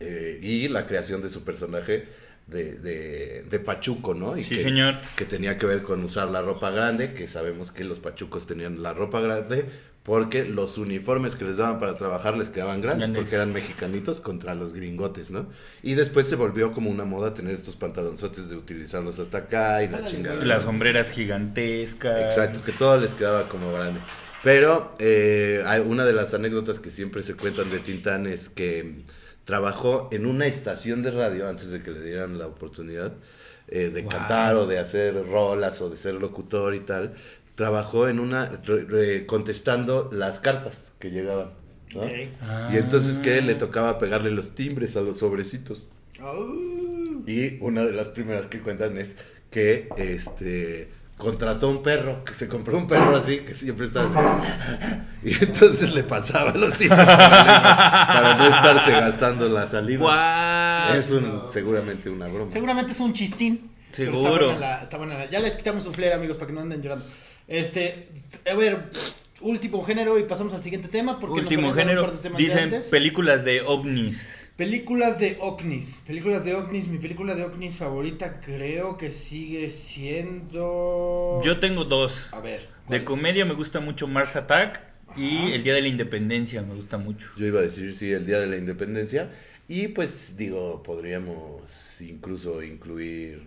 eh, 0.01 0.39
y 0.43 0.69
la 0.69 0.87
creación 0.87 1.23
de 1.23 1.31
su 1.31 1.45
personaje 1.45 2.09
de, 2.47 2.75
de, 2.75 3.43
de 3.45 3.59
Pachuco, 3.61 4.15
¿no? 4.15 4.37
Y 4.37 4.45
Sí, 4.45 4.57
que, 4.57 4.63
señor. 4.63 4.95
que 5.17 5.25
tenía 5.25 5.57
que 5.59 5.67
ver 5.67 5.83
con 5.83 6.03
usar 6.05 6.29
la 6.29 6.43
ropa 6.43 6.71
grande, 6.71 7.15
que 7.15 7.29
sabemos 7.29 7.71
que 7.71 7.85
los 7.85 8.01
pachucos 8.01 8.47
tenían 8.47 8.83
la 8.83 8.93
ropa 8.93 9.21
grande 9.21 9.67
porque 10.03 10.45
los 10.45 10.79
uniformes 10.79 11.37
que 11.37 11.45
les 11.45 11.59
daban 11.59 11.79
para 11.79 11.97
trabajar 11.97 12.37
les 12.37 12.49
quedaban 12.49 12.81
grandes, 12.81 13.11
porque 13.11 13.37
eran 13.37 13.53
mexicanitos 13.53 14.19
contra 14.19 14.57
los 14.57 14.73
gringotes, 14.73 15.31
¿no? 15.31 15.47
Y 15.85 15.95
después 15.95 16.27
se 16.27 16.35
volvió 16.35 16.73
como 16.73 16.91
una 16.91 17.05
moda 17.05 17.33
tener 17.35 17.55
estos 17.55 17.77
pantalonzotes 17.77 18.51
de 18.51 18.57
utilizarlos 18.57 19.21
hasta 19.21 19.39
acá 19.39 19.85
y 19.85 19.89
la 19.89 20.05
chingada. 20.05 20.45
Las 20.45 20.65
sombreras 20.65 21.11
gigantescas. 21.13 22.21
Exacto, 22.21 22.65
que 22.65 22.73
todo 22.73 22.97
les 22.99 23.15
quedaba 23.15 23.49
como 23.49 23.73
grande. 23.73 24.01
Pero 24.43 24.95
eh, 24.99 25.63
hay 25.67 25.81
una 25.81 26.05
de 26.05 26.13
las 26.13 26.35
anécdotas 26.35 26.81
que 26.81 26.91
siempre 26.91 27.23
se 27.23 27.35
cuentan 27.35 27.71
de 27.71 27.79
Tintán 27.79 28.27
es 28.27 28.49
que 28.49 29.03
trabajó 29.45 30.09
en 30.13 30.27
una 30.27 30.47
estación 30.47 31.03
de 31.03 31.11
radio 31.13 31.49
antes 31.49 31.71
de 31.71 31.83
que 31.83 31.91
le 31.93 32.03
dieran 32.03 32.39
la 32.39 32.47
oportunidad 32.47 33.13
eh, 33.69 33.91
de 33.91 34.03
Wow. 34.03 34.11
cantar 34.11 34.57
o 34.57 34.67
de 34.67 34.79
hacer 34.79 35.15
rolas 35.27 35.81
o 35.81 35.91
de 35.91 35.97
ser 35.97 36.15
locutor 36.15 36.75
y 36.75 36.81
tal. 36.81 37.15
Trabajó 37.55 38.09
en 38.09 38.19
una 38.19 38.47
re- 38.65 38.85
re- 38.85 39.27
contestando 39.27 40.11
las 40.13 40.41
cartas 40.41 40.95
que 40.99 41.11
llegaban. 41.11 41.51
Ah. 42.41 42.71
Y 42.73 42.79
entonces 42.79 43.19
que 43.19 43.43
le 43.43 43.55
tocaba 43.55 43.99
pegarle 43.99 44.31
los 44.31 44.55
timbres 44.55 44.97
a 44.97 45.03
los 45.03 45.19
sobrecitos. 45.19 45.87
Oh. 46.23 46.47
Y 47.27 47.59
una 47.61 47.85
de 47.85 47.93
las 47.93 48.09
primeras 48.09 48.47
que 48.47 48.61
cuentan 48.61 48.97
es 48.99 49.17
que 49.51 49.89
este 49.99 50.89
contrató 51.17 51.69
un 51.69 51.83
perro, 51.83 52.25
que 52.25 52.35
se 52.35 52.49
compró 52.49 52.77
un 52.77 52.87
perro 52.89 53.17
así, 53.17 53.39
que 53.39 53.55
siempre 53.55 53.87
estaba 53.87 54.39
así. 54.39 54.49
Y 55.25 55.35
entonces 55.45 55.95
le 55.95 56.03
pasaba 56.03 56.51
los 56.53 56.75
con 56.75 56.89
la 56.89 56.97
lengua 56.97 58.07
para 58.09 58.35
no 58.39 58.47
estarse 58.49 58.91
gastando 58.91 59.49
la 59.49 59.69
saliva. 59.69 60.87
Guau. 60.89 60.99
Es 60.99 61.11
un, 61.13 61.43
seguramente 61.49 62.11
una 62.11 62.27
broma. 62.27 62.51
Seguramente 62.51 62.91
es 62.93 62.99
un 63.01 63.13
chistín. 63.13 63.71
Seguro. 63.93 64.19
Está 64.21 64.31
buena, 64.47 64.59
la, 64.59 64.83
está 64.83 64.97
buena 64.99 65.15
la- 65.19 65.31
Ya 65.31 65.39
les 65.39 65.55
quitamos 65.55 65.85
su 65.85 65.93
flair, 65.93 66.13
amigos, 66.15 66.37
para 66.39 66.49
que 66.49 66.55
no 66.55 66.61
anden 66.61 66.83
llorando. 66.83 67.05
Este, 67.47 68.09
a 68.51 68.57
ver, 68.57 68.91
último 69.43 69.85
género 69.85 70.19
y 70.19 70.25
pasamos 70.25 70.55
al 70.55 70.63
siguiente 70.63 70.89
tema. 70.89 71.21
Porque 71.21 71.37
nos 71.43 71.45
Último 71.53 71.71
habían 71.71 71.87
dado 71.89 72.01
un 72.01 72.01
género. 72.01 72.03
par 72.07 72.13
de 72.17 72.19
temas 72.23 72.39
de 72.39 72.45
Dicen 72.45 72.65
antes. 72.65 72.89
películas 72.89 73.45
de 73.45 73.61
ovnis. 73.61 74.42
Películas 74.57 75.19
de 75.19 75.39
ovnis. 75.41 76.03
Películas 76.07 76.45
de 76.45 76.55
ovnis. 76.55 76.87
Mi 76.89 76.99
película 76.99 77.35
de 77.35 77.45
ovnis 77.45 77.77
favorita 77.79 78.41
creo 78.41 78.97
que 78.99 79.11
sigue 79.11 79.71
siendo. 79.71 81.41
Yo 81.45 81.59
tengo 81.59 81.85
dos. 81.85 82.29
A 82.33 82.41
ver. 82.41 82.69
De 82.89 83.05
comedia 83.05 83.45
me 83.45 83.55
gusta 83.55 83.81
mucho 83.81 84.07
Mars 84.07 84.37
Attack 84.37 84.81
y 85.17 85.37
Ajá. 85.39 85.55
El 85.55 85.65
Día 85.65 85.75
de 85.75 85.83
la 85.83 85.89
Independencia 85.89 86.63
me 86.63 86.75
gusta 86.75 86.99
mucho. 86.99 87.29
Yo 87.37 87.47
iba 87.47 87.61
a 87.61 87.63
decir, 87.63 87.95
sí, 87.97 88.13
el 88.13 88.27
Día 88.27 88.41
de 88.41 88.47
la 88.47 88.57
Independencia. 88.57 89.31
Y 89.69 89.89
pues 89.89 90.37
digo, 90.37 90.83
podríamos 90.83 92.01
incluso 92.01 92.63
incluir... 92.63 93.47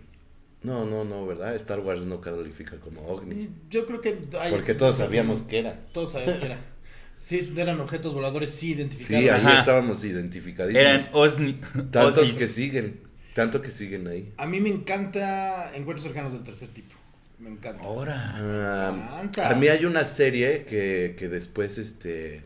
No, 0.62 0.84
no, 0.84 1.04
no, 1.04 1.24
¿verdad? 1.26 1.54
Star 1.54 1.78
Wars 1.80 2.00
no 2.02 2.20
califica 2.20 2.76
como 2.80 3.06
ovni. 3.06 3.50
Yo 3.70 3.86
creo 3.86 4.00
que. 4.00 4.18
hay- 4.40 4.50
Porque 4.50 4.74
todos 4.74 4.96
sabíamos 4.96 5.42
que 5.42 5.58
era. 5.60 5.78
Todos 5.92 6.12
sabíamos 6.12 6.38
que 6.38 6.46
era. 6.46 6.58
Sí, 7.26 7.52
eran 7.56 7.80
objetos 7.80 8.14
voladores, 8.14 8.54
sí, 8.54 8.70
identificados. 8.70 9.24
Sí, 9.24 9.28
ahí 9.28 9.40
Ajá. 9.40 9.58
estábamos 9.58 10.04
identificadísimos. 10.04 10.80
Eran 10.80 11.08
osni. 11.12 11.54
Tantos 11.90 12.18
osis. 12.18 12.36
que 12.36 12.46
siguen, 12.46 13.00
tanto 13.34 13.60
que 13.60 13.72
siguen 13.72 14.06
ahí. 14.06 14.32
A 14.36 14.46
mí 14.46 14.60
me 14.60 14.68
encanta 14.68 15.72
Encuentros 15.74 16.04
cercanos 16.04 16.34
del 16.34 16.44
tercer 16.44 16.68
tipo. 16.68 16.94
Me 17.40 17.50
encanta. 17.50 17.82
Ahora. 17.82 18.32
Ah, 18.36 19.10
Canta. 19.16 19.50
a 19.50 19.54
mí 19.56 19.66
hay 19.66 19.84
una 19.86 20.04
serie 20.04 20.66
que, 20.66 21.16
que 21.18 21.28
después, 21.28 21.78
este... 21.78 22.44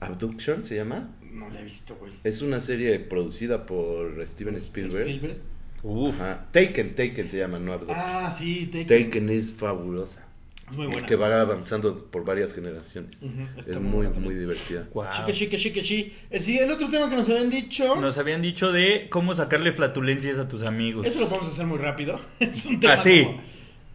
Abduction 0.00 0.62
se 0.62 0.76
llama. 0.76 1.16
No 1.32 1.48
la 1.48 1.60
he 1.60 1.64
visto, 1.64 1.96
güey. 1.96 2.12
Es 2.22 2.42
una 2.42 2.60
serie 2.60 2.98
producida 2.98 3.64
por 3.64 4.22
Steven 4.26 4.56
Spielberg. 4.56 5.08
Spielberg. 5.08 5.40
Uf. 5.82 6.20
Ajá. 6.20 6.46
Taken, 6.52 6.94
Taken 6.94 7.30
se 7.30 7.38
llama, 7.38 7.58
no 7.58 7.72
Abduction. 7.72 7.98
Ah, 7.98 8.30
sí, 8.30 8.66
Taken. 8.66 9.04
Taken 9.06 9.30
es 9.30 9.50
fabulosa. 9.50 10.26
Es 10.70 10.76
muy 10.76 10.86
buena. 10.86 11.06
Que 11.06 11.16
va 11.16 11.40
avanzando 11.40 12.06
por 12.10 12.24
varias 12.24 12.52
generaciones. 12.52 13.16
Está 13.58 13.72
es 13.72 13.80
muy 13.80 14.06
muy, 14.08 14.34
divertida. 14.34 14.86
Guau. 14.92 15.08
Chique, 15.10 15.32
chique, 15.32 15.56
chique, 15.58 15.82
chique. 15.82 16.16
El, 16.30 16.42
sí, 16.42 16.58
el 16.58 16.70
otro 16.70 16.88
tema 16.88 17.08
que 17.10 17.16
nos 17.16 17.28
habían 17.28 17.50
dicho. 17.50 17.96
Nos 17.96 18.16
habían 18.18 18.40
dicho 18.42 18.70
de 18.72 19.08
cómo 19.10 19.34
sacarle 19.34 19.72
flatulencias 19.72 20.38
a 20.38 20.48
tus 20.48 20.62
amigos. 20.62 21.06
Eso 21.06 21.20
lo 21.20 21.28
podemos 21.28 21.48
hacer 21.50 21.66
muy 21.66 21.78
rápido. 21.78 22.20
es 22.40 22.66
un 22.66 22.80
tema. 22.80 22.94
Así. 22.94 23.24
como- 23.24 23.40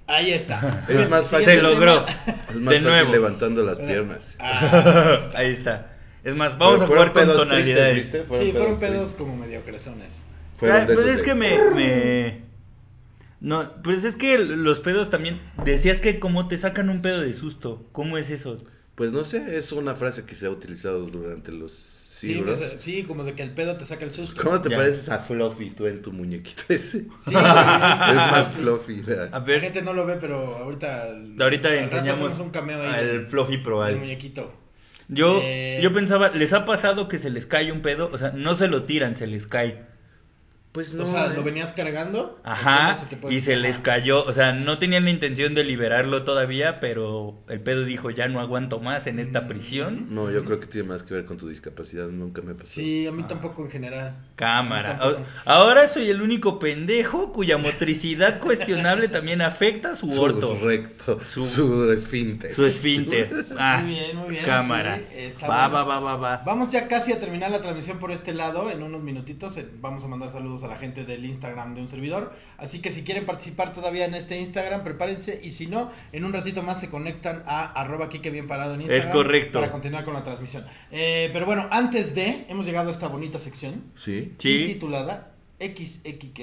Ahí 0.07 0.31
está. 0.31 0.85
Es 0.89 1.09
más 1.09 1.31
fácil. 1.31 1.45
Se 1.45 1.61
logró. 1.61 2.05
Es 2.07 2.55
más 2.55 2.55
de 2.55 2.61
fácil 2.63 2.83
nuevo. 2.83 3.11
levantando 3.11 3.63
las 3.63 3.79
piernas. 3.79 4.35
Ah, 4.37 5.17
Ahí 5.33 5.51
está. 5.51 5.93
Es 6.23 6.35
más, 6.35 6.57
vamos 6.57 6.81
a 6.81 6.87
jugar 6.87 7.11
con 7.11 7.23
pedos 7.23 7.35
tristes, 7.47 7.49
tonalidades. 7.49 7.95
¿viste? 7.95 8.19
sí, 8.21 8.51
fueron 8.51 8.79
pedos 8.79 8.97
tristes. 8.99 9.13
como 9.13 9.35
mediocresones. 9.37 10.25
Fueron 10.57 10.77
Ah, 10.77 10.85
de 10.85 10.93
pues 10.93 10.99
esos 10.99 11.09
es 11.11 11.17
de- 11.19 11.23
que 11.25 11.33
me, 11.35 11.69
me- 11.71 12.44
No, 13.41 13.71
pues 13.83 14.03
es 14.03 14.15
que 14.15 14.37
los 14.39 14.79
pedos 14.79 15.09
también... 15.09 15.39
Decías 15.63 15.99
que 15.99 16.19
como 16.19 16.47
te 16.47 16.57
sacan 16.57 16.89
un 16.89 17.01
pedo 17.01 17.21
de 17.21 17.33
susto. 17.33 17.85
¿Cómo 17.91 18.17
es 18.17 18.29
eso? 18.29 18.57
Pues 18.95 19.11
no 19.11 19.25
sé, 19.25 19.57
es 19.57 19.71
una 19.71 19.95
frase 19.95 20.25
que 20.25 20.35
se 20.35 20.45
ha 20.45 20.49
utilizado 20.49 21.05
durante 21.07 21.51
los 21.51 21.73
Sí, 22.15 22.41
sa- 22.55 22.77
sí, 22.77 23.03
como 23.03 23.25
de 23.25 23.33
que 23.33 23.43
el 23.43 23.51
pedo 23.51 23.75
te 23.75 23.85
saca 23.85 24.05
el 24.05 24.13
susto. 24.13 24.41
¿Cómo 24.41 24.61
te 24.61 24.69
Ya. 24.69 24.77
pareces 24.77 25.09
a 25.09 25.19
Fluffy 25.19 25.71
tú 25.71 25.85
en 25.85 26.01
tu 26.01 26.13
muñequito 26.13 26.63
ese? 26.69 27.01
Sí, 27.19 27.27
es 27.31 27.33
más. 27.33 28.47
Fluffy. 28.47 29.01
¿verdad? 29.01 29.29
A 29.33 29.39
La 29.39 29.45
ver, 29.45 29.59
gente 29.59 29.81
no 29.81 29.91
lo 29.93 30.05
ve, 30.05 30.15
pero 30.19 30.55
ahorita. 30.55 31.09
ahorita 31.41 31.69
al 31.69 31.75
enseñamos 31.75 32.11
hacemos 32.21 32.39
un 32.39 32.49
cameo 32.51 32.81
ahí. 32.81 32.87
al 32.99 33.05
del- 33.07 33.27
Fluffy 33.27 33.57
Pro. 33.57 33.83
del 33.83 33.95
al- 33.95 33.99
muñequito. 33.99 34.53
Yo, 35.09 35.39
Eh, 35.43 35.79
yo 35.83 35.91
pensaba, 35.91 36.29
¿les 36.29 36.53
ha 36.53 36.63
pasado 36.65 37.09
que 37.09 37.17
se 37.17 37.29
les 37.29 37.45
cae 37.45 37.71
un 37.73 37.81
pedo? 37.81 38.09
O 38.11 38.17
sea, 38.17 38.31
no 38.31 38.55
se 38.55 38.69
lo 38.69 38.83
tiran, 38.83 39.17
se 39.17 39.27
les 39.27 39.45
cae. 39.45 39.83
Pues 40.75 40.93
no. 40.93 41.03
o 41.03 41.05
sea, 41.07 41.25
eh. 41.27 41.33
¿lo 41.35 41.43
venías 41.43 41.71
cargando? 41.71 42.39
Ajá, 42.43 42.93
¿Cómo 42.95 43.09
te 43.09 43.15
puede- 43.15 43.33
y 43.35 43.39
se 43.39 43.55
les 43.55 43.79
cayó, 43.79 44.23
o 44.25 44.33
sea, 44.33 44.51
no 44.53 44.77
tenían 44.77 45.05
la 45.05 45.09
intención 45.09 45.55
de 45.55 45.63
liberarlo 45.63 46.23
todavía, 46.23 46.75
pero 46.81 47.41
el 47.49 47.61
pedo 47.61 47.83
dijo, 47.85 48.09
ya 48.11 48.27
no 48.27 48.39
aguanto 48.41 48.79
más 48.79 49.07
en 49.07 49.19
esta 49.19 49.41
Mm. 49.41 49.47
prisión. 49.47 50.07
No, 50.13 50.29
yo 50.29 50.43
creo 50.45 50.59
que 50.59 50.67
tiene 50.67 50.87
más 50.89 51.01
que 51.03 51.13
ver 51.15 51.25
con 51.25 51.37
tu 51.37 51.47
discapacidad. 51.47 52.07
Nunca 52.09 52.41
me 52.43 52.53
pasó. 52.53 52.69
Sí, 52.69 53.07
a 53.07 53.11
mí 53.11 53.23
tampoco 53.23 53.63
en 53.63 53.71
general. 53.71 54.17
Cámara. 54.35 54.99
A. 55.01 55.07
A- 55.07 55.55
Ahora 55.55 55.87
soy 55.87 56.09
el 56.09 56.21
único 56.21 56.59
pendejo 56.59 57.31
cuya 57.31 57.57
motricidad 57.57 58.39
cuestionable 58.41 59.07
también 59.07 59.41
afecta 59.41 59.95
su 59.95 60.11
Su 60.11 60.21
orto, 60.21 60.59
recto. 60.61 61.19
Su- 61.29 61.45
Su, 61.45 61.91
esfínter. 61.91 62.53
su 62.53 62.65
esfínter. 62.65 63.45
Ah, 63.57 63.79
Muy 63.81 63.91
bien, 63.93 64.17
muy 64.17 64.29
bien, 64.31 64.43
Cámara. 64.45 64.97
sí, 64.97 65.03
está 65.17 65.47
va, 65.47 65.69
bueno. 65.69 65.85
va, 65.87 65.99
va, 65.99 66.15
va, 66.15 66.15
va. 66.17 66.43
Vamos 66.45 66.71
ya 66.73 66.89
casi 66.89 67.13
a 67.13 67.19
terminar 67.19 67.49
la 67.51 67.61
transmisión 67.61 67.97
por 67.99 68.11
este 68.11 68.33
lado. 68.33 68.69
En 68.69 68.83
unos 68.83 69.01
minutitos 69.01 69.55
eh, 69.57 69.65
vamos 69.79 70.03
a 70.03 70.07
mandar 70.09 70.29
saludos 70.29 70.63
a 70.65 70.67
la 70.67 70.77
gente 70.77 71.05
del 71.05 71.25
Instagram 71.25 71.73
de 71.75 71.81
un 71.81 71.89
servidor. 71.89 72.33
Así 72.57 72.81
que 72.81 72.91
si 72.91 73.03
quieren 73.03 73.25
participar 73.25 73.71
todavía 73.71 74.05
en 74.05 74.13
este 74.13 74.37
Instagram, 74.39 74.83
prepárense. 74.83 75.39
Y 75.43 75.51
si 75.51 75.67
no, 75.67 75.91
en 76.11 76.25
un 76.25 76.33
ratito 76.33 76.61
más 76.63 76.79
se 76.79 76.89
conectan 76.89 77.43
a 77.45 77.65
arroba 77.79 78.09
Kike 78.09 78.29
bien 78.31 78.47
parado 78.47 78.73
en 78.75 78.81
Instagram. 78.81 79.11
correcto. 79.13 79.59
Para 79.59 79.71
continuar 79.71 80.03
con 80.03 80.13
la 80.13 80.23
transmisión. 80.23 80.65
Eh, 80.91 81.29
pero 81.33 81.45
bueno, 81.45 81.67
antes 81.71 82.13
de, 82.15 82.45
hemos 82.49 82.65
llegado 82.65 82.89
a 82.89 82.91
esta 82.91 83.07
bonita 83.07 83.39
sección 83.39 83.83
Sí. 83.95 84.33
Sí. 84.37 84.63
titulada 84.65 85.31
XXK, 85.59 86.39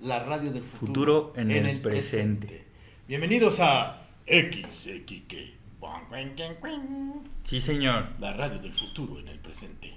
la 0.00 0.22
radio 0.24 0.52
del 0.52 0.62
futuro, 0.62 1.28
Futuro 1.28 1.32
en 1.36 1.50
el 1.66 1.80
presente. 1.80 2.64
Bienvenidos 3.08 3.60
a 3.60 4.02
XXK. 4.26 5.34
Sí, 7.44 7.60
señor. 7.60 8.08
La 8.18 8.32
radio 8.32 8.58
del 8.58 8.72
futuro 8.72 9.18
en 9.20 9.28
el 9.28 9.38
presente. 9.38 9.94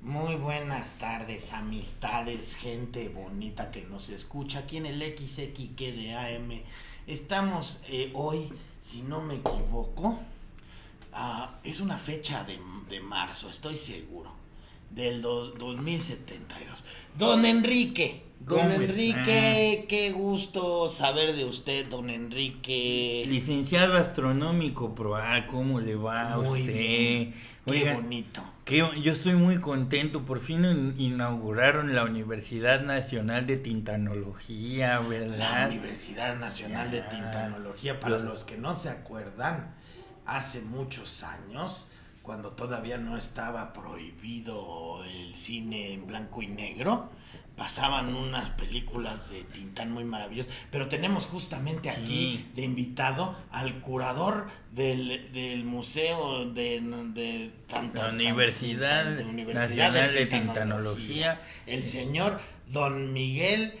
Muy 0.00 0.36
buenas 0.36 0.92
tardes, 0.98 1.52
amistades, 1.52 2.54
gente 2.54 3.08
bonita 3.08 3.72
que 3.72 3.82
nos 3.82 4.10
escucha 4.10 4.60
aquí 4.60 4.76
en 4.76 4.86
el 4.86 5.00
XXK 5.00 5.76
de 5.76 6.14
AM. 6.14 6.62
Estamos 7.08 7.82
eh, 7.88 8.12
hoy, 8.14 8.48
si 8.80 9.02
no 9.02 9.20
me 9.20 9.34
equivoco, 9.34 10.20
ah, 11.12 11.58
es 11.64 11.80
una 11.80 11.98
fecha 11.98 12.44
de, 12.44 12.60
de 12.88 13.00
marzo, 13.00 13.50
estoy 13.50 13.76
seguro, 13.76 14.30
del 14.90 15.22
do- 15.22 15.50
2072. 15.52 16.84
Don 17.16 17.44
Enrique, 17.44 18.22
don 18.40 18.58
¿Cómo 18.58 18.70
Enrique, 18.70 19.86
qué 19.88 20.12
gusto 20.12 20.90
saber 20.90 21.34
de 21.36 21.44
usted, 21.44 21.86
don 21.86 22.10
Enrique. 22.10 23.24
Licenciado 23.28 23.94
astronómico, 23.96 24.94
pro, 24.94 25.16
ah, 25.16 25.46
¿cómo 25.50 25.80
le 25.80 25.94
va 25.96 26.32
a 26.32 26.38
usted? 26.38 26.64
bien, 26.72 27.34
qué 27.66 27.94
bonito. 27.94 28.42
que 28.64 28.78
yo 28.78 29.12
estoy 29.12 29.34
muy 29.34 29.58
contento, 29.60 30.24
por 30.24 30.40
fin 30.40 30.64
in- 30.64 30.94
inauguraron 30.98 31.94
la 31.94 32.04
Universidad 32.04 32.80
Nacional 32.82 33.46
de 33.46 33.56
Tintanología, 33.56 34.94
La 34.94 35.00
¿verdad? 35.00 35.68
Universidad 35.68 36.36
Nacional 36.38 36.90
de. 36.90 37.02
Tintanología, 37.02 37.98
para 38.00 38.18
Los- 38.18 38.24
los 38.24 38.44
que 38.44 38.56
no 38.58 38.74
se 38.74 38.88
acuerdan, 38.90 39.74
hace 40.26 40.60
muchos 40.62 41.22
años, 41.22 41.86
cuando 42.28 42.50
todavía 42.52 42.98
no 42.98 43.16
estaba 43.16 43.72
prohibido 43.72 45.02
el 45.02 45.34
cine 45.34 45.94
en 45.94 46.06
blanco 46.06 46.42
y 46.42 46.46
negro, 46.46 47.10
pasaban 47.56 48.14
unas 48.14 48.50
películas 48.50 49.30
de 49.30 49.44
Tintán 49.44 49.90
muy 49.92 50.04
maravillosas, 50.04 50.52
pero 50.70 50.88
tenemos 50.88 51.24
justamente 51.24 51.88
aquí 51.88 52.36
Sí. 52.36 52.46
de 52.54 52.64
invitado 52.64 53.34
al 53.50 53.80
curador 53.80 54.50
del, 54.72 55.32
del 55.32 55.64
Museo 55.64 56.44
de, 56.50 56.82
La 56.82 56.98
Universidad 56.98 57.54
tan- 57.66 59.16
de 59.16 59.54
Nacional 59.54 60.12
de 60.12 60.26
Tintanología. 60.26 61.40
el 61.64 61.82
señor 61.84 62.40
Don 62.70 63.14
Miguel 63.14 63.72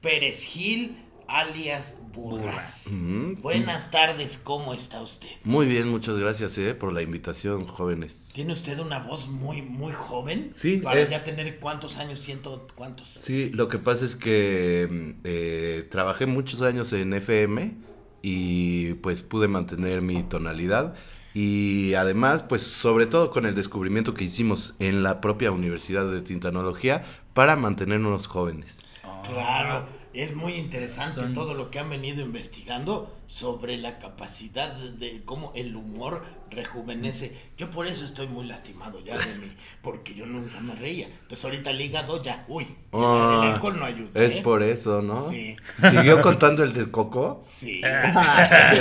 Pérez 0.00 0.40
Gil, 0.44 0.96
alias 1.32 1.98
Burras. 2.12 2.88
Mm. 2.90 3.40
Buenas 3.40 3.90
tardes, 3.90 4.38
¿cómo 4.42 4.74
está 4.74 5.00
usted? 5.00 5.28
Muy 5.44 5.66
bien, 5.66 5.88
muchas 5.88 6.18
gracias 6.18 6.58
eh, 6.58 6.74
por 6.74 6.92
la 6.92 7.00
invitación, 7.00 7.64
jóvenes. 7.64 8.30
Tiene 8.34 8.52
usted 8.52 8.78
una 8.78 8.98
voz 8.98 9.28
muy, 9.28 9.62
muy 9.62 9.92
joven. 9.92 10.52
Sí, 10.54 10.76
Para 10.76 11.00
eh. 11.00 11.08
ya 11.10 11.24
tener 11.24 11.58
cuántos 11.58 11.96
años, 11.96 12.20
ciento, 12.20 12.66
cuántos. 12.74 13.08
Sí, 13.08 13.48
lo 13.50 13.68
que 13.68 13.78
pasa 13.78 14.04
es 14.04 14.14
que 14.14 14.88
mm, 14.90 15.20
eh, 15.24 15.88
trabajé 15.90 16.26
muchos 16.26 16.60
años 16.60 16.92
en 16.92 17.14
FM 17.14 17.72
y 18.20 18.94
pues 18.94 19.22
pude 19.22 19.48
mantener 19.48 20.02
mi 20.02 20.22
tonalidad 20.22 20.94
y 21.34 21.94
además 21.94 22.42
pues 22.42 22.60
sobre 22.62 23.06
todo 23.06 23.30
con 23.30 23.46
el 23.46 23.54
descubrimiento 23.54 24.12
que 24.12 24.24
hicimos 24.24 24.74
en 24.78 25.02
la 25.02 25.22
propia 25.22 25.50
Universidad 25.50 26.10
de 26.10 26.20
Tintanología 26.20 27.04
para 27.32 27.56
mantenernos 27.56 28.26
jóvenes. 28.26 28.82
Claro, 29.24 29.86
es 30.14 30.34
muy 30.34 30.54
interesante 30.54 31.20
Son- 31.20 31.32
todo 31.32 31.54
lo 31.54 31.70
que 31.70 31.78
han 31.78 31.88
venido 31.90 32.20
investigando 32.22 33.16
sobre 33.26 33.76
la 33.78 33.98
capacidad 33.98 34.72
de, 34.74 34.90
de 34.92 35.22
cómo 35.24 35.52
el 35.54 35.74
humor 35.74 36.24
rejuvenece. 36.50 37.32
Yo 37.56 37.70
por 37.70 37.86
eso 37.86 38.04
estoy 38.04 38.26
muy 38.26 38.44
lastimado 38.46 39.00
ya 39.02 39.16
de 39.16 39.24
mí, 39.36 39.50
porque 39.82 40.14
yo 40.14 40.26
nunca 40.26 40.60
me 40.60 40.74
reía. 40.74 41.06
Entonces 41.06 41.44
ahorita 41.44 41.70
el 41.70 41.80
hígado 41.80 42.22
ya, 42.22 42.44
uy, 42.48 42.64
el- 42.64 42.76
Ah, 42.92 43.40
el 43.44 43.50
alcohol 43.54 43.78
no 43.78 43.84
ayuda. 43.86 44.10
Es 44.14 44.34
¿eh? 44.34 44.42
por 44.42 44.62
eso, 44.62 45.00
¿no? 45.00 45.30
Sí. 45.30 45.56
¿Siguió 45.80 46.20
contando 46.20 46.62
el 46.62 46.72
del 46.74 46.90
coco? 46.90 47.40
Sí. 47.44 47.80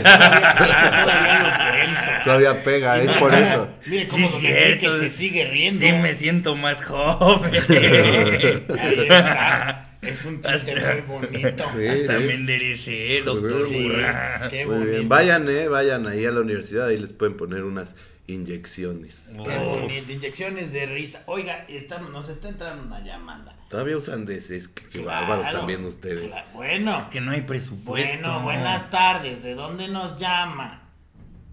Todavía, 0.03 1.39
lo 1.39 1.71
cuento. 1.71 2.23
Todavía 2.23 2.63
pega, 2.63 3.01
Y 3.01 3.07
es 3.07 3.13
por 3.13 3.33
eso. 3.33 3.67
Mire 3.87 4.07
cómo 4.07 4.27
Sí, 4.27 4.33
don 4.33 4.41
cierto. 4.41 4.63
Enrique 4.65 4.91
se 4.99 5.09
sigue 5.09 5.45
riendo. 5.45 5.79
Sí, 5.79 5.91
me 5.93 6.15
siento 6.15 6.55
más 6.55 6.83
joven. 6.83 7.51
Ahí 7.69 8.99
está. 9.09 9.87
Es 10.01 10.25
un 10.25 10.41
chiste 10.41 10.73
muy 10.75 11.01
bonito. 11.21 11.63
Sí, 11.75 11.87
Hasta 11.87 12.17
sí. 12.19 12.23
me 12.25 12.33
enderecé, 12.33 13.21
doctor 13.23 13.67
Sí, 13.67 13.83
Burra. 13.89 14.47
qué 14.49 14.65
Muy 14.65 14.85
bien. 14.85 15.09
Vayan, 15.09 15.47
eh, 15.49 15.67
vayan 15.67 16.07
ahí 16.07 16.25
a 16.25 16.31
la 16.31 16.41
universidad, 16.41 16.87
ahí 16.87 16.97
les 16.97 17.13
pueden 17.13 17.37
poner 17.37 17.63
unas 17.63 17.95
inyecciones. 18.27 19.35
Qué 19.45 19.57
Oh. 19.59 19.79
bonito. 19.81 20.11
Inyecciones 20.11 20.71
de 20.71 20.85
risa. 20.87 21.21
Oiga, 21.27 21.65
está- 21.67 21.99
nos 21.99 22.29
está 22.29 22.49
entrando 22.49 22.83
una 22.83 22.99
llamada. 23.01 23.55
Todavía 23.69 23.95
usan 23.97 24.25
de 24.25 24.37
ese, 24.37 24.57
es 24.57 24.67
que 24.67 24.83
qué 24.89 25.03
Claro, 25.03 25.27
bárbaros 25.27 25.51
también 25.59 25.85
ustedes. 25.85 26.33
Bueno. 26.53 27.09
Que 27.11 27.21
no 27.21 27.31
hay 27.31 27.41
presupuesto. 27.41 28.09
Bueno, 28.17 28.41
buenas 28.43 28.89
tardes. 28.89 29.43
¿De 29.43 29.53
dónde 29.53 29.87
nos 29.87 30.17
llama? 30.17 30.81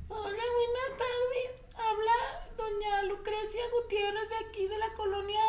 Hola, 0.09 0.23
buenas 0.23 0.99
tardes. 0.99 1.67
Habla 1.75 2.57
doña 2.57 3.03
Lucrecia 3.05 3.61
Gutiérrez 3.83 4.29
de 4.31 4.49
aquí 4.49 4.67
de 4.67 4.79
la 4.79 4.93
colonia 4.97 5.41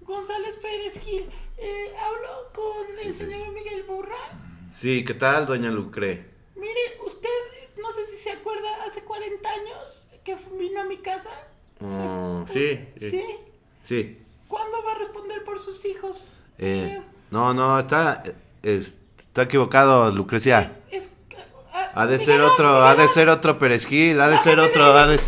González 0.00 0.56
Pérez 0.56 1.00
Gil. 1.04 1.28
Eh, 1.60 1.90
hablo 2.06 2.52
con 2.54 2.98
el 3.04 3.14
señor 3.14 3.52
Miguel 3.52 3.82
Burra. 3.84 4.16
Sí, 4.80 5.04
¿qué 5.04 5.14
tal, 5.14 5.46
doña 5.46 5.70
Lucre? 5.70 6.24
Mire, 6.54 7.00
usted, 7.04 7.28
no 7.80 7.90
sé 7.92 8.06
si 8.06 8.16
se 8.16 8.30
acuerda, 8.32 8.68
hace 8.86 9.02
40 9.02 9.48
años 9.48 10.06
que 10.24 10.36
vino 10.58 10.80
a 10.80 10.84
mi 10.84 10.98
casa. 10.98 11.30
Oh, 11.80 12.44
sí, 12.52 12.78
¿Sí? 12.98 13.10
sí. 13.10 13.24
Sí. 13.82 14.18
¿Cuándo 14.48 14.78
va 14.86 14.92
a 14.92 14.98
responder 14.98 15.42
por 15.44 15.58
sus 15.58 15.84
hijos? 15.84 16.26
Eh, 16.58 17.00
no, 17.30 17.54
no, 17.54 17.78
está, 17.78 18.22
es- 18.62 18.98
está 19.18 19.42
equivocado, 19.42 20.10
Lucrecia. 20.10 20.76
Es, 20.90 21.10
Ha 21.94 22.06
de 22.06 22.18
ser 22.18 22.40
otro, 22.40 22.84
ha 22.84 22.94
de 22.94 23.08
ser 23.08 23.28
otro 23.28 23.58
Pérez 23.58 23.84
Gil, 23.86 24.20
ha 24.20 24.28
de 24.28 24.38
ser 24.38 24.60
otro, 24.60 24.84
ha 24.84 25.06
de, 25.08 25.18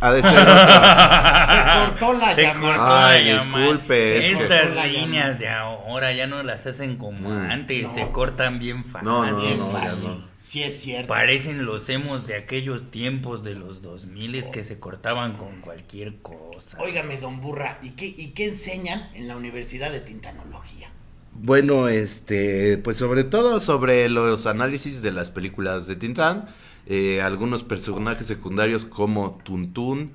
ha 0.00 0.12
de 0.12 0.22
ser 0.22 0.38
otro. 0.38 0.54
Se 1.48 2.08
cortó 2.08 2.12
la 2.18 2.34
Se 2.34 2.42
llamada. 2.42 2.76
cortó 2.76 2.88
la 2.88 3.08
Ay, 3.08 3.24
llamada. 3.26 3.62
disculpe, 3.64 4.30
Estas 4.30 4.74
la 4.76 4.86
líneas 4.86 5.24
llamada. 5.26 5.38
de 5.38 5.48
ahora 5.48 6.12
ya 6.12 6.26
no 6.26 6.42
las 6.42 6.66
hacen 6.66 6.96
como 6.96 7.30
Mm. 7.30 7.50
antes, 7.50 7.82
No. 7.84 7.94
se 7.94 8.08
cortan 8.10 8.58
bien 8.58 8.84
fácil. 8.84 9.08
No, 9.08 9.26
no, 9.26 9.40
Bien 9.40 9.58
no, 9.58 9.72
ya 9.72 9.78
fácil. 9.80 10.08
no. 10.10 10.28
Sí, 10.44 10.62
es 10.62 10.80
cierto. 10.80 11.08
Parecen 11.12 11.66
los 11.66 11.88
hemos 11.90 12.26
de 12.26 12.34
aquellos 12.36 12.90
tiempos 12.90 13.44
de 13.44 13.54
los 13.54 13.82
2000 13.82 14.50
que 14.50 14.64
se 14.64 14.78
cortaban 14.78 15.36
con 15.36 15.60
cualquier 15.60 16.16
cosa. 16.22 16.78
Óigame, 16.78 17.18
don 17.18 17.40
Burra, 17.42 17.78
¿y 17.82 17.90
qué, 17.90 18.06
¿y 18.06 18.28
qué 18.28 18.46
enseñan 18.46 19.10
en 19.14 19.28
la 19.28 19.36
Universidad 19.36 19.90
de 19.90 20.00
Tintanología? 20.00 20.88
Bueno, 21.34 21.88
este, 21.88 22.78
pues 22.78 22.96
sobre 22.96 23.24
todo 23.24 23.60
sobre 23.60 24.08
los 24.08 24.46
análisis 24.46 25.02
de 25.02 25.12
las 25.12 25.30
películas 25.30 25.86
de 25.86 25.96
Tintán, 25.96 26.48
eh, 26.88 27.20
algunos 27.22 27.62
personajes 27.62 28.26
secundarios 28.26 28.84
como 28.84 29.38
Tuntún, 29.44 30.12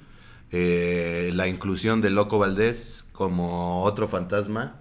eh, 0.51 1.31
la 1.33 1.47
inclusión 1.47 2.01
de 2.01 2.09
Loco 2.09 2.39
Valdés 2.39 3.07
como 3.11 3.83
otro 3.83 4.07
fantasma, 4.07 4.79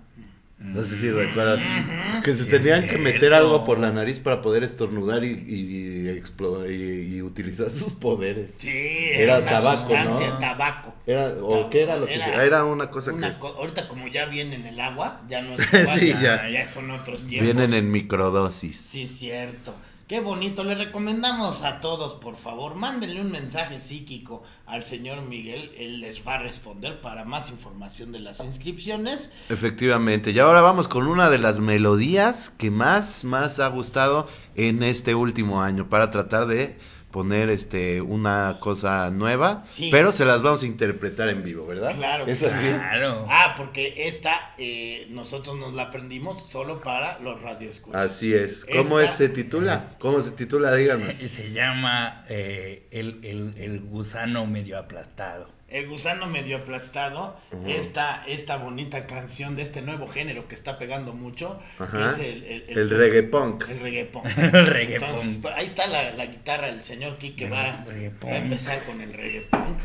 No 0.59 0.85
sé 0.85 0.97
si 0.97 1.11
recuerdan. 1.11 2.23
Que 2.23 2.33
se 2.35 2.45
Sí, 2.45 2.51
tenían 2.51 2.87
que 2.87 2.97
meter 2.99 3.35
algo 3.35 3.65
por 3.65 3.79
la 3.81 3.91
nariz 3.91 4.21
para 4.21 4.41
poder 4.43 4.63
estornudar 4.63 5.25
y, 5.25 5.29
y, 5.29 6.07
explo- 6.09 6.71
y- 6.71 7.17
y 7.17 7.23
utilizar 7.23 7.69
sus 7.81 7.93
poderes. 7.95 8.55
Sí, 8.59 8.69
Era 9.15 9.39
una 9.41 9.51
tabaco, 9.51 9.79
sustancia, 9.79 10.31
¿no? 10.31 10.39
tabaco. 10.39 10.95
Era, 11.07 11.35
¿O 11.43 11.69
qué 11.69 11.83
era 11.83 11.97
lo 11.97 12.07
que 12.07 12.15
Era 12.15 12.45
Era 12.45 12.65
una 12.65 12.91
cosa 12.91 13.13
Una 13.13 13.35
que 13.35 13.39
co- 13.41 13.49
ahorita 13.49 13.89
como 13.89 14.07
ya 14.09 14.27
viene 14.27 14.55
en 14.57 14.67
el 14.67 14.81
agua, 14.81 15.21
ya 15.29 15.43
no 15.43 15.55
es 15.55 15.61
Sí, 15.99 16.09
igual, 16.09 16.23
ya. 16.23 16.49
ya 16.49 16.69
son 16.69 16.91
otros 16.93 17.27
tiempos. 17.27 17.55
vienen 17.55 17.75
en 17.75 17.91
microdosis. 17.91 18.77
Sí, 18.79 19.07
cierto. 19.07 19.75
Qué 20.09 20.21
bonito. 20.21 20.65
Le 20.65 20.75
recomendamos 20.75 21.63
a 21.63 21.81
todos, 21.81 22.15
por 22.15 22.37
favor, 22.37 22.75
mándenle 22.75 23.21
un 23.21 23.31
mensaje 23.31 23.81
psíquico 23.81 24.43
al 24.67 24.85
señor 24.85 25.23
Miguel. 25.23 25.73
Él 25.79 26.01
les 26.01 26.27
va 26.27 26.35
a 26.35 26.39
responder 26.39 27.01
para 27.01 27.25
más 27.25 27.51
información 27.51 28.13
de 28.13 28.21
las 28.21 28.41
inscripciones. 28.41 29.33
Efectivamente. 29.49 30.33
Y 30.33 30.39
ahora 30.39 30.61
vamos 30.61 30.89
con 30.89 31.07
una 31.07 31.31
de 31.31 31.39
las 31.39 31.61
melodías 31.61 32.51
que 32.51 32.71
más, 32.71 33.25
más 33.25 33.61
ha 33.61 33.69
gustado 33.69 34.29
en 34.55 34.83
este 34.83 35.15
último 35.15 35.63
año 35.63 35.89
para 35.89 36.11
tratar 36.11 36.47
de 36.47 36.79
poner 37.13 37.49
este 37.51 38.01
una 38.01 38.57
cosa 38.59 39.11
nueva, 39.11 39.65
Sí. 39.69 39.91
pero 39.93 40.11
se 40.11 40.25
las 40.25 40.43
vamos 40.43 40.65
a 40.65 40.67
interpretar 40.67 41.29
en 41.29 41.45
vivo, 41.45 41.65
¿verdad? 41.67 41.95
Claro 41.95 42.27
Es 42.27 42.41
que 42.41 42.47
así. 42.47 42.67
Claro. 42.69 43.25
Ah, 43.29 43.55
porque 43.57 44.09
esta 44.09 44.55
eh, 44.59 45.07
nosotros 45.11 45.57
nos 45.57 45.75
la 45.75 45.85
aprendimos 45.85 46.43
solo 46.43 46.81
para 46.83 47.21
los 47.21 47.41
radioescuchas. 47.41 48.05
Así 48.05 48.35
es. 48.35 48.65
¿Cómo 48.65 48.99
Esta- 48.99 49.13
es- 49.13 49.19
se 49.19 49.29
titula? 49.29 49.91
¿Cómo 50.01 50.21
se 50.23 50.33
titula? 50.33 50.75
Díganos. 50.75 51.15
Se 51.17 51.53
llama 51.53 52.25
eh, 52.29 52.89
el, 52.91 53.21
el, 53.23 53.55
el 53.59 53.81
gusano 53.81 54.47
medio 54.47 54.79
aplastado. 54.79 55.49
El 55.73 55.89
gusano 55.89 56.27
medio 56.27 56.59
aplastado, 56.59 57.41
Ujú. 57.53 57.69
esta, 57.71 58.25
esta 58.27 58.57
bonita 58.59 59.07
canción 59.07 59.57
de 59.57 59.63
este 59.63 59.81
nuevo 59.83 60.07
género 60.07 60.47
que 60.49 60.55
está 60.55 60.79
pegando 60.79 61.13
mucho, 61.15 61.61
que 61.79 62.07
es 62.07 62.19
el, 62.19 62.43
el, 62.45 62.79
El 62.79 62.91
reggae 62.91 63.23
punk. 63.23 63.69
El 63.69 63.81
reggae 63.81 64.05
punk. 64.05 64.27
El 64.39 64.67
reggae 64.67 64.95
Entonces, 64.95 65.27
punk. 65.29 65.43
pues, 65.43 65.55
ahí 65.57 65.67
está 65.67 65.87
la, 65.87 66.13
la 66.13 66.27
guitarra 66.27 66.67
del 66.69 66.83
señor 66.83 67.19
Kike 67.19 67.49
va, 67.49 67.85
El 67.91 68.13
va 68.25 68.31
a 68.33 68.37
empezar 68.37 68.85
con 68.85 69.01
el 69.01 69.13
reggae 69.13 69.41
punk. 69.51 69.79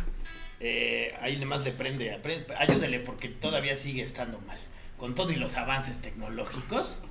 Eh, 0.59 1.13
ahí 1.21 1.37
nomás 1.37 1.63
le 1.63 1.71
prende, 1.71 2.11
aprende- 2.15 2.53
ayúdele 2.57 2.99
porque 2.99 3.29
todavía 3.29 3.75
sigue 3.75 4.01
estando 4.03 4.39
mal. 4.41 4.57
Con 4.97 5.13
todo 5.13 5.31
y 5.31 5.35
los 5.35 5.55
avances 5.55 5.99
tecnológicos, 6.01 7.01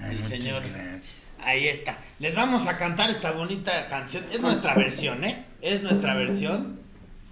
Ah, 0.00 0.10
el 0.10 0.22
señor. 0.22 0.62
gracias. 0.62 1.12
Ahí 1.40 1.68
está. 1.68 1.98
Les 2.18 2.34
vamos 2.34 2.66
a 2.66 2.78
cantar 2.78 3.10
esta 3.10 3.30
bonita 3.32 3.86
canción. 3.88 4.24
Es 4.32 4.40
nuestra 4.40 4.74
versión, 4.74 5.22
¿eh? 5.24 5.44
Es 5.60 5.82
nuestra 5.82 6.14
versión. 6.14 6.80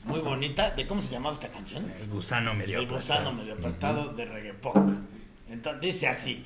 Muy 0.06 0.20
bonita. 0.20 0.70
¿De 0.70 0.86
cómo 0.86 1.02
se 1.02 1.10
llamaba 1.10 1.34
esta 1.34 1.48
canción? 1.48 1.92
El 2.00 2.08
gusano 2.08 2.54
medio 2.54 2.78
El 2.78 2.86
gusano 2.86 3.32
medio 3.32 3.54
aplastado 3.54 4.14
de 4.14 4.24
reggae 4.24 4.54
punk. 4.54 4.92
Entonces 5.50 5.80
dice 5.80 6.08
así. 6.08 6.44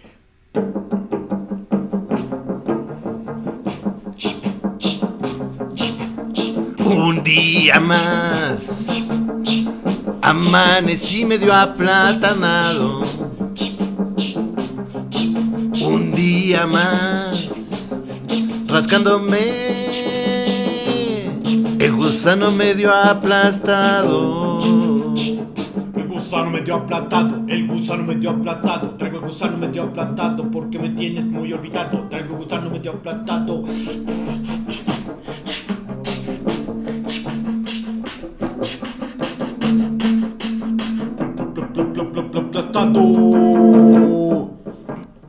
Un 6.87 7.23
día 7.23 7.81
más 7.81 8.89
amanecí 10.23 11.25
medio 11.25 11.53
aplatanado. 11.55 13.03
Un 15.83 16.13
día 16.15 16.67
más 16.67 17.91
rascándome 18.67 19.80
gusano 22.11 22.51
medio 22.51 22.93
aplastado. 22.93 24.59
El 25.95 26.09
gusano 26.09 26.51
medio 26.51 26.75
aplatado, 26.75 27.41
el 27.47 27.69
gusano 27.69 28.03
medio 28.03 28.31
aplatado. 28.31 28.97
Traigo 28.99 29.19
el 29.19 29.23
gusano 29.27 29.57
medio 29.59 29.85
aplatado 29.85 30.51
porque 30.51 30.77
me 30.81 30.89
tienes 30.91 31.25
muy 31.25 31.53
olvidado. 31.53 32.09
Traigo 32.11 32.35
el 32.35 32.43
gusano 32.43 32.69
medio 32.69 32.91
Aplastado. 32.91 33.65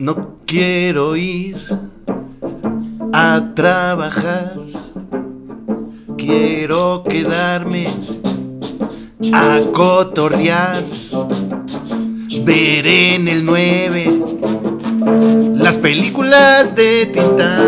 No 0.00 0.14
quiero 0.46 1.14
ir 1.14 1.58
a 3.12 3.52
trabajar. 3.54 4.41
Quiero 6.32 7.02
quedarme 7.04 7.88
a 9.34 9.60
cotorrear. 9.74 10.82
Ver 12.46 12.86
en 12.86 13.28
el 13.28 13.44
9 13.44 14.22
las 15.56 15.76
películas 15.76 16.74
de 16.74 17.06
Titán. 17.06 17.60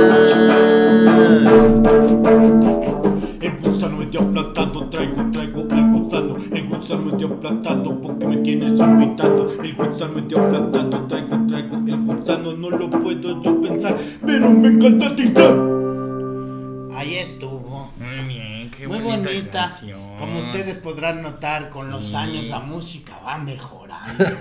El 3.42 3.52
gusano 3.62 3.98
medio 3.98 4.20
aplatado, 4.20 4.88
traigo, 4.88 5.30
traigo 5.30 5.60
el 5.60 5.90
gusano, 5.92 6.36
el 6.50 6.68
gusano 6.68 7.04
medio 7.04 7.26
aplatado 7.26 8.00
porque 8.00 8.26
me 8.26 8.36
tienes 8.38 8.80
olvidado. 8.80 9.52
El 9.62 9.74
gusano 9.74 10.14
medio 10.14 10.38
aplatado, 10.38 11.06
traigo, 11.06 11.06
traigo 11.08 11.23
podrán 20.94 21.22
notar, 21.22 21.70
con 21.70 21.90
los 21.90 22.14
años 22.14 22.44
la 22.44 22.60
música 22.60 23.18
va 23.26 23.36
mejorando. 23.38 24.24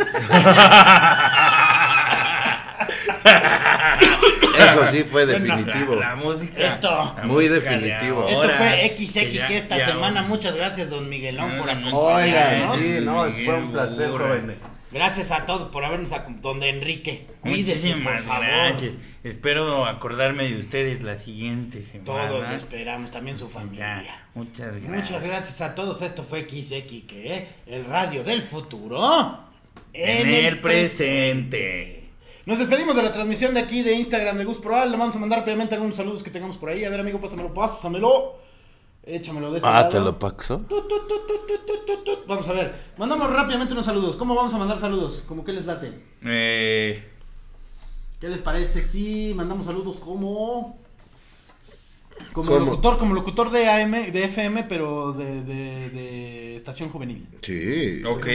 Eso 4.59 4.85
sí 4.87 5.03
fue 5.03 5.25
Bueno, 5.25 5.55
definitivo. 5.55 5.95
La, 5.95 6.09
la 6.09 6.15
música. 6.15 6.73
Esto. 6.73 7.13
la 7.17 7.23
Muy 7.23 7.49
música 7.49 7.71
de 7.71 7.77
definitivo. 7.79 8.27
Esto 8.29 8.49
fue 8.49 8.95
XX 8.97 9.13
que, 9.13 9.33
ya- 9.33 9.47
esta 9.47 9.77
ya- 9.77 9.85
semana. 9.85 10.21
Muchas 10.23 10.55
gracias, 10.55 10.89
don 10.91 11.09
Miguelón, 11.09 11.57
por 11.57 11.69
acompañarnos. 11.69 12.71
Oigan, 12.75 12.79
sí, 12.79 12.97
no, 13.01 13.31
fue 13.31 13.57
un 13.57 13.71
placer, 13.71 14.09
jóvenes. 14.11 14.57
Gracias 14.93 15.31
a 15.31 15.45
todos 15.45 15.67
por 15.69 15.83
habernos 15.83 16.11
acompañado. 16.11 16.53
Don 16.53 16.63
Enrique, 16.63 17.25
cuídese, 17.41 17.89
por 17.89 17.97
Muchísimas 17.97 18.23
favor. 18.23 18.45
gracias. 18.45 18.93
Espero 19.23 19.85
acordarme 19.85 20.49
de 20.49 20.59
ustedes 20.59 21.01
la 21.01 21.17
siguiente 21.17 21.83
semana. 21.83 22.29
Todos 22.29 22.47
lo 22.47 22.55
esperamos, 22.55 23.11
también 23.11 23.37
su 23.37 23.49
familia. 23.49 24.03
Ya, 24.03 24.27
muchas 24.35 24.71
gracias. 24.71 24.91
Muchas 24.91 25.23
gracias 25.23 25.61
a 25.61 25.73
todos. 25.75 26.01
Esto 26.01 26.23
fue 26.23 26.41
XX, 26.41 26.83
que 27.07 27.47
el 27.65 27.85
radio 27.85 28.23
del 28.23 28.41
futuro 28.41 29.39
En 29.93 30.29
el 30.29 30.59
presente. 30.59 32.09
Nos 32.45 32.59
despedimos 32.59 32.95
de 32.95 33.03
la 33.03 33.13
transmisión 33.13 33.53
de 33.53 33.61
aquí 33.61 33.83
de 33.83 33.93
Instagram 33.93 34.37
de 34.37 34.43
Gus 34.43 34.59
Proal. 34.59 34.91
Le 34.91 34.97
vamos 34.97 35.15
a 35.15 35.19
mandar 35.19 35.39
rápidamente 35.39 35.75
algunos 35.75 35.95
saludos 35.95 36.23
que 36.23 36.29
tengamos 36.29 36.57
por 36.57 36.69
ahí. 36.69 36.83
A 36.83 36.89
ver, 36.89 36.99
amigo, 36.99 37.19
pásamelo, 37.19 37.53
pásamelo. 37.53 38.42
Échamelo 39.05 39.51
de 39.51 39.57
este 39.57 39.67
Ah, 39.69 39.81
lado. 39.81 39.89
te 39.89 39.99
lo 39.99 40.17
paxo. 40.19 40.65
Vamos 42.27 42.47
a 42.47 42.53
ver. 42.53 42.73
Mandamos 42.97 43.29
rápidamente 43.31 43.73
unos 43.73 43.85
saludos. 43.85 44.15
¿Cómo 44.15 44.33
vamos 44.35 44.53
a 44.53 44.57
mandar 44.57 44.79
saludos? 44.79 45.23
¿Cómo 45.27 45.43
qué 45.43 45.51
les 45.53 45.65
late? 45.65 45.91
Eh, 46.23 47.03
¿Qué 48.21 48.29
les 48.29 48.39
parece 48.41 48.79
si 48.81 49.33
mandamos 49.35 49.65
saludos 49.65 49.97
como 49.97 50.79
como 52.31 52.49
¿Cómo? 52.51 52.65
locutor, 52.65 52.97
como 52.97 53.13
locutor 53.13 53.51
de 53.51 53.67
AM, 53.69 53.91
de 54.11 54.23
FM, 54.23 54.63
pero 54.63 55.11
de, 55.13 55.43
de, 55.43 55.89
de 55.89 56.55
estación 56.55 56.89
juvenil? 56.89 57.27
Sí. 57.41 58.01
ok. 58.05 58.27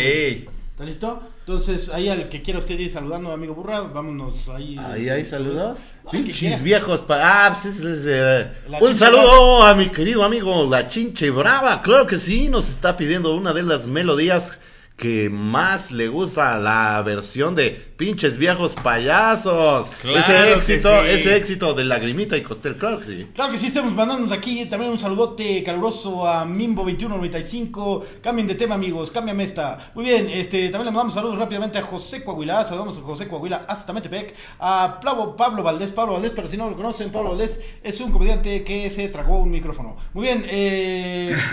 ¿Está 0.79 0.87
listo? 0.87 1.21
Entonces, 1.41 1.89
ahí 1.89 2.09
al 2.09 2.29
que 2.29 2.41
quiera 2.41 2.61
usted 2.61 2.79
ir 2.79 2.89
saludando, 2.89 3.33
amigo 3.33 3.53
Burra, 3.53 3.81
vámonos 3.81 4.49
ahí. 4.49 4.79
Ahí 4.79 5.09
hay 5.09 5.27
saludos. 5.27 5.77
Pinches 6.09 6.63
viejos. 6.63 7.01
Pa 7.01 7.47
ah, 7.47 7.51
pues 7.53 7.65
ese 7.75 7.95
es, 7.95 8.05
eh, 8.07 8.53
Un 8.81 8.95
saludo 8.95 9.65
a 9.65 9.75
mi 9.75 9.89
querido 9.89 10.23
amigo 10.23 10.71
La 10.71 10.87
Chinche 10.87 11.31
Brava. 11.31 11.83
Claro 11.83 12.07
que 12.07 12.17
sí, 12.17 12.49
nos 12.49 12.69
está 12.69 12.97
pidiendo 12.97 13.35
una 13.35 13.53
de 13.53 13.65
las 13.65 13.89
melodías 13.89 14.61
que 14.99 15.31
más 15.31 15.93
le 15.93 16.09
gusta 16.09 16.59
la 16.59 17.01
versión 17.03 17.55
de 17.55 17.89
pinches 17.97 18.37
viejos 18.37 18.75
payasos. 18.75 19.91
Claro 20.03 20.19
ese 20.19 20.53
éxito, 20.53 21.03
sí. 21.03 21.09
ese 21.11 21.37
éxito 21.37 21.75
de 21.75 21.85
Lagrimita 21.85 22.37
y 22.37 22.43
Costel, 22.43 22.77
claro 22.77 22.99
que 22.99 23.07
sí. 23.07 23.27
Claro 23.33 23.53
que 23.53 23.59
sí, 23.59 23.69
estamos 23.69 23.93
mandándonos 23.93 24.33
aquí 24.33 24.67
también 24.67 24.91
un 24.91 24.99
saludote 24.99 25.63
caluroso 25.63 26.27
a 26.27 26.45
Mimbo2195. 26.45 28.05
Cambien 28.23 28.49
de 28.49 28.57
tema, 28.57 28.75
amigos, 28.75 29.13
cámbiame 29.13 29.45
esta. 29.45 29.93
Muy 29.95 30.05
bien, 30.05 30.29
este, 30.31 30.69
también 30.69 30.87
le 30.87 30.91
mandamos 30.91 31.15
saludos 31.15 31.39
rápidamente 31.39 31.79
a 31.79 31.83
José 31.83 32.25
Coahuila. 32.25 32.65
Saludamos 32.65 32.99
a 32.99 33.03
José 33.03 33.29
Coahuila 33.29 33.67
hasta 33.69 33.93
Metepec. 33.93 34.35
A 34.59 34.99
Pablo, 35.01 35.37
Pablo 35.37 35.63
Valdés, 35.63 35.93
Pablo 35.93 36.15
Valdés, 36.15 36.33
pero 36.35 36.49
si 36.49 36.57
no 36.57 36.69
lo 36.71 36.77
conocen, 36.77 37.11
Pablo 37.11 37.31
Valdés 37.31 37.65
es 37.85 38.01
un 38.01 38.11
comediante 38.11 38.65
que 38.65 38.91
se 38.91 39.09
tragó 39.09 39.39
un 39.39 39.53
micrófono. 39.53 39.97
Muy 40.13 40.25
bien, 40.25 40.45
eh, 40.49 41.37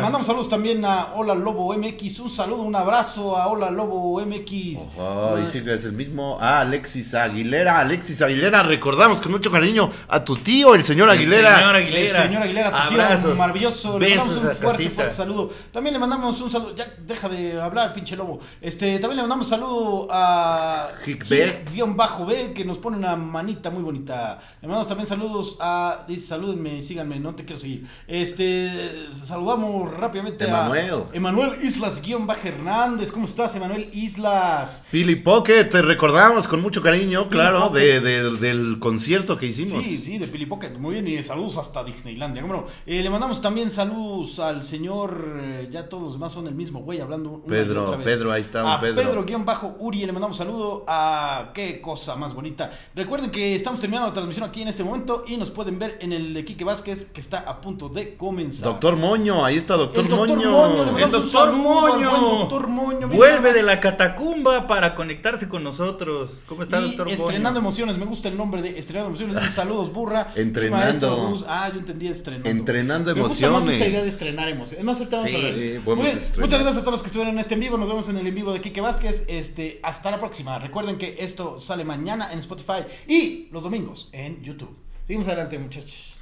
mandamos 0.00 0.26
saludos 0.26 0.48
también 0.48 0.84
a 0.84 1.14
Hola 1.14 1.34
Lobo 1.34 1.76
MX, 1.76 2.11
MX, 2.12 2.20
un 2.20 2.30
saludo, 2.30 2.62
un 2.62 2.74
abrazo 2.74 3.36
a 3.36 3.46
Hola 3.48 3.70
Lobo 3.70 4.20
MX. 4.20 4.88
Ojo, 4.98 5.38
y 5.38 5.46
sí 5.50 5.62
que 5.62 5.74
es 5.74 5.84
el 5.84 5.92
mismo. 5.92 6.36
Ah, 6.40 6.60
Alexis 6.60 7.14
Aguilera. 7.14 7.80
Alexis 7.80 8.20
Aguilera, 8.22 8.62
recordamos 8.62 9.20
con 9.20 9.32
mucho 9.32 9.50
cariño 9.50 9.88
a 10.08 10.24
tu 10.24 10.36
tío, 10.36 10.74
el 10.74 10.84
señor 10.84 11.08
El 11.08 11.18
Aguilera. 11.18 11.56
señor 11.56 11.76
El 11.76 11.82
Aguilera. 11.86 12.22
señor 12.24 12.42
Aguilera, 12.42 12.70
tu 12.70 12.76
Abrazos, 12.76 13.22
tío 13.24 13.34
maravilloso. 13.34 13.98
Le 13.98 14.16
mandamos 14.16 14.36
un 14.36 14.50
fuerte, 14.56 14.90
fuerte 14.90 15.12
saludo. 15.14 15.50
También 15.72 15.94
le 15.94 16.00
mandamos 16.00 16.40
un 16.40 16.50
saludo. 16.50 16.74
Ya 16.76 16.86
deja 17.06 17.28
de 17.28 17.60
hablar, 17.60 17.92
pinche 17.94 18.16
lobo. 18.16 18.40
Este, 18.60 18.98
también 18.98 19.16
le 19.16 19.22
mandamos 19.22 19.46
un 19.46 19.50
saludo 19.50 20.08
a 20.10 20.90
Hick 21.06 21.28
B. 21.28 21.64
guion 21.72 21.96
bajo 21.96 22.26
B, 22.26 22.52
que 22.52 22.64
nos 22.64 22.78
pone 22.78 22.96
una 22.96 23.16
manita 23.16 23.70
muy 23.70 23.82
bonita. 23.82 24.40
Le 24.60 24.68
mandamos 24.68 24.88
también 24.88 25.06
saludos 25.06 25.56
a. 25.60 26.04
Dice, 26.06 26.26
salúdenme, 26.26 26.82
síganme, 26.82 27.18
no 27.20 27.34
te 27.34 27.44
quiero 27.44 27.60
seguir. 27.60 27.86
Este, 28.06 28.70
saludamos 29.12 29.92
rápidamente 29.94 30.44
Emanuel. 30.44 31.04
a 31.12 31.16
Emanuel 31.16 31.58
Islas 31.62 32.01
guion 32.02 32.26
bajo 32.26 32.46
Hernández. 32.48 33.12
¿Cómo 33.12 33.26
estás, 33.26 33.54
Emanuel 33.56 33.88
Islas? 33.92 34.82
Philly 34.90 35.16
Pocket, 35.16 35.64
te 35.66 35.82
recordamos 35.82 36.46
con 36.48 36.60
mucho 36.60 36.82
cariño, 36.82 37.28
claro, 37.28 37.68
de, 37.70 37.94
Pocket. 37.94 38.00
de- 38.00 38.30
del 38.38 38.78
concierto 38.78 39.38
que 39.38 39.46
hicimos. 39.46 39.84
Sí, 39.84 40.02
sí, 40.02 40.18
de 40.18 40.26
Pili 40.28 40.46
Pocket. 40.46 40.70
Muy 40.78 40.94
bien, 40.94 41.08
y 41.08 41.22
saludos 41.22 41.56
hasta 41.56 41.84
Disneylandia. 41.84 42.42
¿cómo 42.42 42.54
no? 42.54 42.64
Eh, 42.86 43.02
le 43.02 43.10
mandamos 43.10 43.40
también 43.40 43.70
saludos 43.70 44.38
al 44.38 44.62
señor. 44.62 45.38
eh, 45.40 45.68
ya 45.70 45.88
todos 45.88 46.02
los 46.02 46.12
demás 46.14 46.32
son 46.32 46.46
el 46.46 46.54
mismo, 46.54 46.80
güey, 46.80 47.00
hablando 47.00 47.30
una 47.30 47.44
y 47.46 47.48
Pedro, 47.48 47.84
otra 47.84 47.96
vez. 47.98 48.04
Pedro, 48.06 48.32
ahí 48.32 48.42
está 48.42 48.64
un 48.64 48.70
a 48.70 48.80
Pedro. 48.80 48.96
Pedro. 48.96 49.24
guion 49.24 49.44
bajo 49.44 49.76
Uri, 49.78 50.04
le 50.04 50.12
mandamos 50.12 50.36
saludo 50.36 50.84
a 50.88 51.50
qué 51.54 51.80
cosa 51.80 52.16
más 52.16 52.34
bonita. 52.34 52.72
Recuerden 52.94 53.30
que 53.30 53.54
estamos 53.54 53.80
terminando 53.80 54.08
la 54.08 54.14
transmisión 54.14 54.48
aquí 54.48 54.62
en 54.62 54.68
este 54.68 54.82
momento 54.84 55.24
y 55.26 55.36
nos 55.36 55.50
pueden 55.50 55.78
ver 55.78 55.98
en 56.00 56.12
el 56.12 56.34
de 56.34 56.44
Quique 56.44 56.64
Vázquez 56.64 57.10
que 57.12 57.20
está 57.20 57.38
a 57.40 57.60
punto 57.60 57.88
de 57.88 58.16
comenzar. 58.16 58.68
Doctor 58.70 58.96
Moño, 58.96 59.44
ahí 59.44 59.56
está 59.56 59.76
Doctor 59.76 60.04
El 60.04 60.10
doctor 60.10 60.28
Moño. 60.36 60.50
Moño, 60.50 60.98
El 60.98 61.10
doctor 61.10 61.48
al 61.48 61.91
Moño. 61.94 62.10
buen 62.10 62.38
doctor 62.40 62.68
Moño, 62.68 63.06
mira 63.08 63.16
Vuelve 63.16 63.52
de 63.52 63.62
la 63.62 63.80
catacumba 63.80 64.66
para 64.66 64.94
conectarse 64.94 65.48
con 65.48 65.62
nosotros. 65.64 66.42
¿Cómo 66.46 66.62
está, 66.62 66.80
y 66.80 66.88
doctor 66.88 67.08
estrenando 67.10 67.60
Moño? 67.60 67.68
emociones, 67.68 67.98
me 67.98 68.04
gusta 68.06 68.28
el 68.28 68.36
nombre 68.36 68.62
de 68.62 68.78
estrenando 68.78 69.08
emociones. 69.10 69.36
Dice, 69.40 69.50
Saludos, 69.50 69.92
burra. 69.92 70.32
Entrenando. 70.36 70.76
maestro. 71.08 71.44
Ah, 71.48 71.70
yo 71.72 71.78
entendí 71.80 72.08
estrenando. 72.08 72.48
Entrenando 72.48 73.14
Me 73.14 73.22
gusta 73.22 73.50
más 73.50 73.62
esta 73.62 73.70
emociones. 73.72 73.88
idea 73.90 74.02
de 74.02 74.08
estrenar 74.08 74.48
emociones. 74.48 74.78
Es 74.78 74.84
más, 74.84 74.98
ahorita 74.98 75.16
vamos 75.18 75.30
Sí, 75.30 75.36
a 75.36 75.40
ver. 75.40 75.54
sí, 75.54 75.60
Muy 75.72 75.78
podemos 75.80 76.04
bien, 76.06 76.18
estrenar. 76.18 76.40
Muchas 76.40 76.60
gracias 76.60 76.76
a 76.76 76.80
todos 76.80 76.92
los 76.92 77.02
que 77.02 77.06
estuvieron 77.06 77.34
en 77.34 77.40
este 77.40 77.54
en 77.54 77.60
vivo. 77.60 77.78
Nos 77.78 77.88
vemos 77.88 78.08
en 78.08 78.16
el 78.16 78.26
en 78.26 78.34
vivo 78.34 78.52
de 78.52 78.60
Kike 78.60 78.80
Vázquez. 78.80 79.24
Este, 79.28 79.80
hasta 79.82 80.10
la 80.10 80.18
próxima. 80.18 80.58
Recuerden 80.58 80.98
que 80.98 81.16
esto 81.20 81.60
sale 81.60 81.84
mañana 81.84 82.32
en 82.32 82.38
Spotify 82.40 82.84
y 83.06 83.48
los 83.52 83.62
domingos 83.62 84.08
en 84.12 84.42
YouTube. 84.42 84.76
Seguimos 85.06 85.26
adelante, 85.28 85.58
muchachos. 85.58 86.16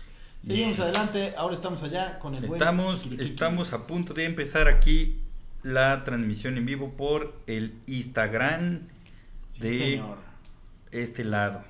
Seguimos 0.46 0.78
Bien. 0.78 0.88
adelante. 0.88 1.34
Ahora 1.36 1.54
estamos 1.54 1.82
allá 1.82 2.18
con 2.18 2.34
el 2.34 2.46
buen 2.46 2.54
estamos 3.20 3.72
a 3.74 3.86
punto 3.86 4.14
de 4.14 4.24
empezar 4.24 4.68
aquí 4.68 5.18
la 5.62 6.04
transmisión 6.04 6.56
en 6.56 6.66
vivo 6.66 6.92
por 6.96 7.34
el 7.46 7.74
Instagram 7.86 8.88
Sí, 9.50 9.60
de 9.60 9.78
señor. 9.78 10.18
este 10.90 11.24
lado. 11.24 11.62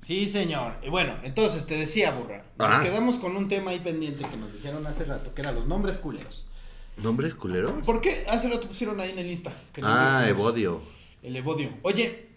Sí, 0.00 0.28
señor. 0.28 0.74
Y 0.82 0.88
bueno, 0.88 1.16
entonces 1.22 1.66
te 1.66 1.76
decía, 1.76 2.12
burra. 2.12 2.44
Nos 2.58 2.68
Ah. 2.68 2.80
quedamos 2.82 3.18
con 3.18 3.36
un 3.36 3.48
tema 3.48 3.70
ahí 3.72 3.80
pendiente 3.80 4.24
que 4.28 4.36
nos 4.36 4.52
dijeron 4.52 4.86
hace 4.86 5.04
rato, 5.04 5.34
que 5.34 5.40
eran 5.42 5.54
los 5.54 5.66
nombres 5.66 5.98
culeros. 5.98 6.46
¿Nombres 6.98 7.34
culeros? 7.34 7.72
¿Por 7.84 8.00
qué 8.00 8.24
hace 8.28 8.48
rato 8.48 8.68
pusieron 8.68 9.00
ahí 9.00 9.10
en 9.10 9.18
el 9.18 9.26
Insta? 9.26 9.52
que 9.72 9.80
Ah, 9.84 10.18
culeros? 10.18 10.28
Evodio. 10.40 10.82
El 11.22 11.36
Evodio. 11.36 11.70
Oye, 11.82 12.28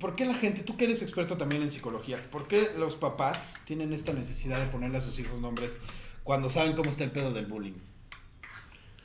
¿por 0.00 0.16
qué 0.16 0.24
la 0.24 0.34
gente, 0.34 0.62
tú 0.62 0.76
que 0.76 0.84
eres 0.84 1.00
experto 1.02 1.36
también 1.36 1.62
en 1.62 1.70
psicología, 1.70 2.16
por 2.30 2.48
qué 2.48 2.70
los 2.76 2.96
papás 2.96 3.54
tienen 3.66 3.92
esta 3.92 4.12
necesidad 4.12 4.58
de 4.60 4.66
ponerle 4.66 4.96
a 4.98 5.00
sus 5.00 5.18
hijos 5.18 5.40
nombres 5.40 5.78
cuando 6.24 6.48
saben 6.48 6.72
cómo 6.74 6.90
está 6.90 7.04
el 7.04 7.12
pedo 7.12 7.32
del 7.32 7.46
bullying? 7.46 7.74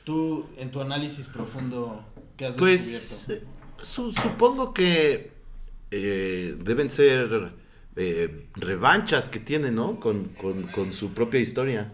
Tú, 0.04 0.46
en 0.58 0.70
tu 0.70 0.80
análisis 0.80 1.26
profundo, 1.26 2.04
¿qué 2.36 2.46
has 2.46 2.56
Pues 2.56 3.26
descubierto? 3.28 3.48
su- 3.82 4.12
supongo 4.12 4.74
que 4.74 5.30
eh, 5.90 6.56
deben 6.58 6.90
ser 6.90 7.52
eh, 7.96 8.46
revanchas 8.54 9.28
que 9.28 9.38
tienen, 9.38 9.74
¿no? 9.76 10.00
Con, 10.00 10.24
con, 10.40 10.62
con 10.64 10.90
su 10.90 11.12
propia 11.12 11.40
historia. 11.40 11.92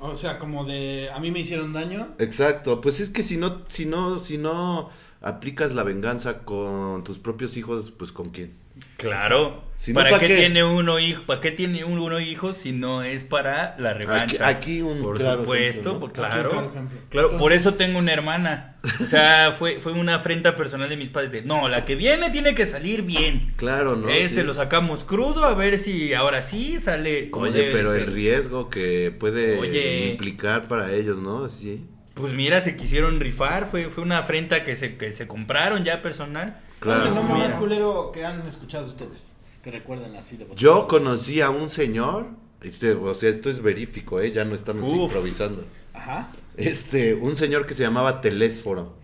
O 0.00 0.14
sea, 0.14 0.38
como 0.38 0.64
de, 0.64 1.10
a 1.12 1.18
mí 1.20 1.30
me 1.30 1.40
hicieron 1.40 1.72
daño. 1.72 2.14
Exacto, 2.18 2.80
pues 2.80 3.00
es 3.00 3.10
que 3.10 3.22
si 3.22 3.36
no, 3.36 3.64
si 3.68 3.84
no, 3.84 4.18
si 4.18 4.38
no 4.38 4.90
aplicas 5.20 5.74
la 5.74 5.82
venganza 5.82 6.38
con 6.44 7.04
tus 7.04 7.18
propios 7.18 7.56
hijos, 7.56 7.90
pues 7.90 8.12
con 8.12 8.30
quién. 8.30 8.52
Claro. 8.96 9.64
Si 9.76 9.92
no 9.92 10.00
es 10.00 10.06
¿Para 10.06 10.16
pa' 10.16 10.20
qué, 10.20 10.28
qué. 10.28 10.36
tiene 10.36 10.64
uno 10.64 10.98
hijo? 11.00 11.22
¿Para 11.24 11.40
qué 11.40 11.50
tiene 11.52 11.84
uno 11.84 12.20
hijos 12.20 12.56
si 12.56 12.72
no 12.72 13.02
es 13.02 13.24
para 13.24 13.76
la 13.78 13.94
revancha? 13.94 14.46
aquí 14.46 14.82
un 14.82 15.02
por 15.02 15.16
claro 15.16 15.40
supuesto, 15.42 15.90
ejemplo, 15.90 15.92
¿no? 15.92 16.00
pues, 16.00 16.12
claro. 16.12 16.72
claro 17.08 17.36
por 17.38 17.52
eso 17.52 17.74
tengo 17.74 17.98
una 17.98 18.12
hermana. 18.12 18.76
O 19.00 19.06
sea, 19.06 19.52
fue 19.58 19.80
fue 19.80 19.92
una 19.92 20.16
afrenta 20.16 20.56
personal 20.56 20.88
de 20.88 20.96
mis 20.96 21.10
padres 21.10 21.30
de, 21.32 21.42
no, 21.42 21.68
la 21.68 21.84
que 21.84 21.94
viene 21.96 22.30
tiene 22.30 22.54
que 22.54 22.66
salir 22.66 23.02
bien. 23.02 23.52
Claro, 23.56 23.96
¿no? 23.96 24.08
este 24.08 24.42
Sí. 24.42 24.42
lo 24.42 24.54
sacamos 24.54 25.04
crudo 25.04 25.44
a 25.44 25.54
ver 25.54 25.78
si 25.78 26.14
ahora 26.14 26.42
sí 26.42 26.78
sale 26.80 27.28
Oye, 27.32 27.70
pero 27.72 27.92
ser. 27.92 28.02
el 28.02 28.12
riesgo 28.12 28.68
que 28.70 29.12
puede 29.18 29.58
Oye. 29.58 30.06
implicar 30.10 30.66
para 30.68 30.92
ellos, 30.92 31.18
¿no? 31.18 31.48
Sí. 31.48 31.88
Pues 32.18 32.32
mira, 32.34 32.60
se 32.60 32.76
quisieron 32.76 33.20
rifar, 33.20 33.66
fue 33.68 33.88
fue 33.90 34.02
una 34.02 34.18
afrenta 34.18 34.64
que 34.64 34.74
se 34.76 34.96
que 34.96 35.12
se 35.12 35.26
compraron 35.26 35.84
ya 35.84 36.02
personal. 36.02 36.60
¿Cuál 36.82 36.98
es 36.98 37.04
el 37.06 37.12
Claro. 37.12 37.26
nombre 37.26 37.38
más 37.46 37.54
culero 37.54 38.10
que 38.12 38.24
han 38.24 38.46
escuchado 38.46 38.86
ustedes? 38.86 39.34
Que 39.62 39.70
recuerden 39.70 40.14
así 40.16 40.36
de 40.36 40.46
Yo 40.56 40.86
conocí 40.86 41.40
a 41.40 41.50
un 41.50 41.70
señor, 41.70 42.26
este, 42.62 42.92
o 42.92 43.14
sea, 43.14 43.30
esto 43.30 43.50
es 43.50 43.62
verífico, 43.62 44.20
¿eh? 44.20 44.32
Ya 44.32 44.44
no 44.44 44.54
estamos 44.54 44.86
Uf. 44.88 44.94
improvisando. 45.04 45.64
Ajá. 45.94 46.28
Este, 46.56 47.14
un 47.14 47.36
señor 47.36 47.66
que 47.66 47.74
se 47.74 47.82
llamaba 47.84 48.20
Telésforo. 48.20 48.96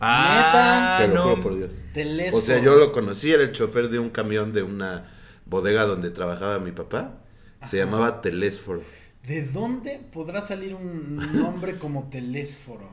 Ah, 0.00 0.96
Te 0.98 1.08
lo 1.08 1.14
no. 1.14 1.22
juro 1.24 1.42
por 1.42 1.56
Dios. 1.56 1.72
Telésforo. 1.92 2.38
O 2.38 2.40
sea, 2.40 2.58
yo 2.62 2.76
lo 2.76 2.92
conocí, 2.92 3.32
era 3.32 3.42
el 3.42 3.52
chofer 3.52 3.88
de 3.88 3.98
un 3.98 4.10
camión 4.10 4.52
de 4.52 4.62
una 4.62 5.10
bodega 5.46 5.84
donde 5.86 6.10
trabajaba 6.10 6.58
mi 6.58 6.72
papá. 6.72 7.14
Se 7.66 7.80
Ajá. 7.82 7.90
llamaba 7.90 8.20
Telésforo. 8.20 8.82
¿De 9.28 9.42
dónde 9.42 10.00
podrá 10.12 10.40
salir 10.40 10.74
un 10.74 11.16
nombre 11.40 11.78
como 11.78 12.08
Telésforo? 12.08 12.88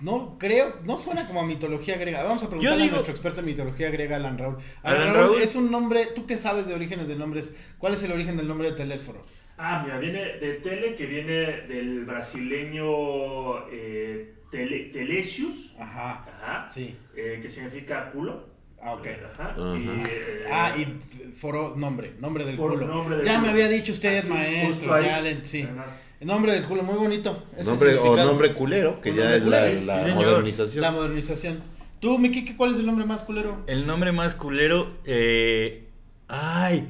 No 0.00 0.36
creo, 0.38 0.74
no 0.84 0.98
suena 0.98 1.26
como 1.26 1.40
a 1.40 1.46
mitología 1.46 1.96
griega. 1.96 2.22
Vamos 2.22 2.42
a 2.44 2.48
preguntarle 2.48 2.82
digo- 2.82 2.94
a 2.94 2.96
nuestro 2.96 3.12
experto 3.12 3.40
en 3.40 3.46
mitología 3.46 3.90
griega, 3.90 4.16
Alan 4.16 4.36
Raúl. 4.36 4.56
Alan 4.82 5.02
Alan 5.02 5.14
Raúl, 5.14 5.26
Raúl. 5.28 5.42
es 5.42 5.54
un 5.56 5.70
nombre, 5.70 6.06
¿tú 6.14 6.26
qué 6.26 6.36
sabes 6.36 6.66
de 6.66 6.74
orígenes 6.74 7.08
de 7.08 7.16
nombres? 7.16 7.56
¿Cuál 7.78 7.94
es 7.94 8.02
el 8.02 8.12
origen 8.12 8.36
del 8.36 8.48
nombre 8.48 8.68
de 8.70 8.76
Telésforo? 8.76 9.24
Ah, 9.56 9.80
mira, 9.84 9.98
viene 9.98 10.18
de 10.38 10.54
tele, 10.54 10.94
que 10.96 11.06
viene 11.06 11.62
del 11.62 12.04
brasileño 12.04 13.68
eh, 13.70 14.34
tele, 14.50 14.90
telesius, 14.92 15.74
Ajá. 15.78 16.26
ajá, 16.28 16.70
Sí. 16.70 16.94
eh, 17.14 17.38
que 17.40 17.48
significa 17.48 18.10
culo. 18.10 18.44
Ah, 18.86 18.92
ok. 18.94 19.06
Ajá. 19.34 19.50
Ajá. 19.50 19.76
Y, 19.76 19.88
eh, 20.08 20.44
Ah, 20.50 20.74
y 20.78 21.32
foro, 21.32 21.74
nombre, 21.76 22.12
nombre 22.20 22.44
del 22.44 22.56
Foro, 22.56 22.74
culo. 22.74 22.86
nombre 22.86 23.16
del 23.16 23.26
ya 23.26 23.40
me 23.40 23.48
había 23.48 23.68
dicho 23.68 23.92
usted, 23.92 24.18
Así, 24.18 24.28
maestro, 24.32 25.02
ya 25.02 25.20
le, 25.20 25.44
sí. 25.44 25.62
Ajá. 25.62 25.98
El 26.20 26.28
nombre 26.28 26.52
del 26.52 26.62
culo, 26.64 26.82
muy 26.82 26.94
bonito. 26.96 27.44
ese 27.56 27.68
Nombre, 27.68 27.96
o 27.98 28.16
nombre 28.16 28.54
culero, 28.54 29.00
que 29.02 29.12
ya 29.14 29.34
es 29.34 29.42
la, 29.44 29.58
culero. 29.64 29.80
la 29.82 29.98
Sí, 30.04 30.10
señor. 30.10 30.24
modernización. 30.24 30.82
La 30.82 30.90
modernización. 30.92 31.62
Tú, 32.00 32.18
mi 32.18 32.30
Kike, 32.30 32.56
¿cuál 32.56 32.72
es 32.72 32.78
el 32.78 32.86
nombre 32.86 33.04
más 33.06 33.22
culero? 33.22 33.62
El 33.66 33.86
nombre 33.86 34.12
más 34.12 34.34
culero, 34.34 34.92
eh, 35.04 35.84
ay, 36.28 36.88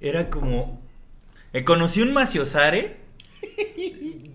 era 0.00 0.28
como, 0.30 0.82
eh, 1.52 1.62
conocí 1.64 2.02
un 2.02 2.12
maciosare, 2.12 2.96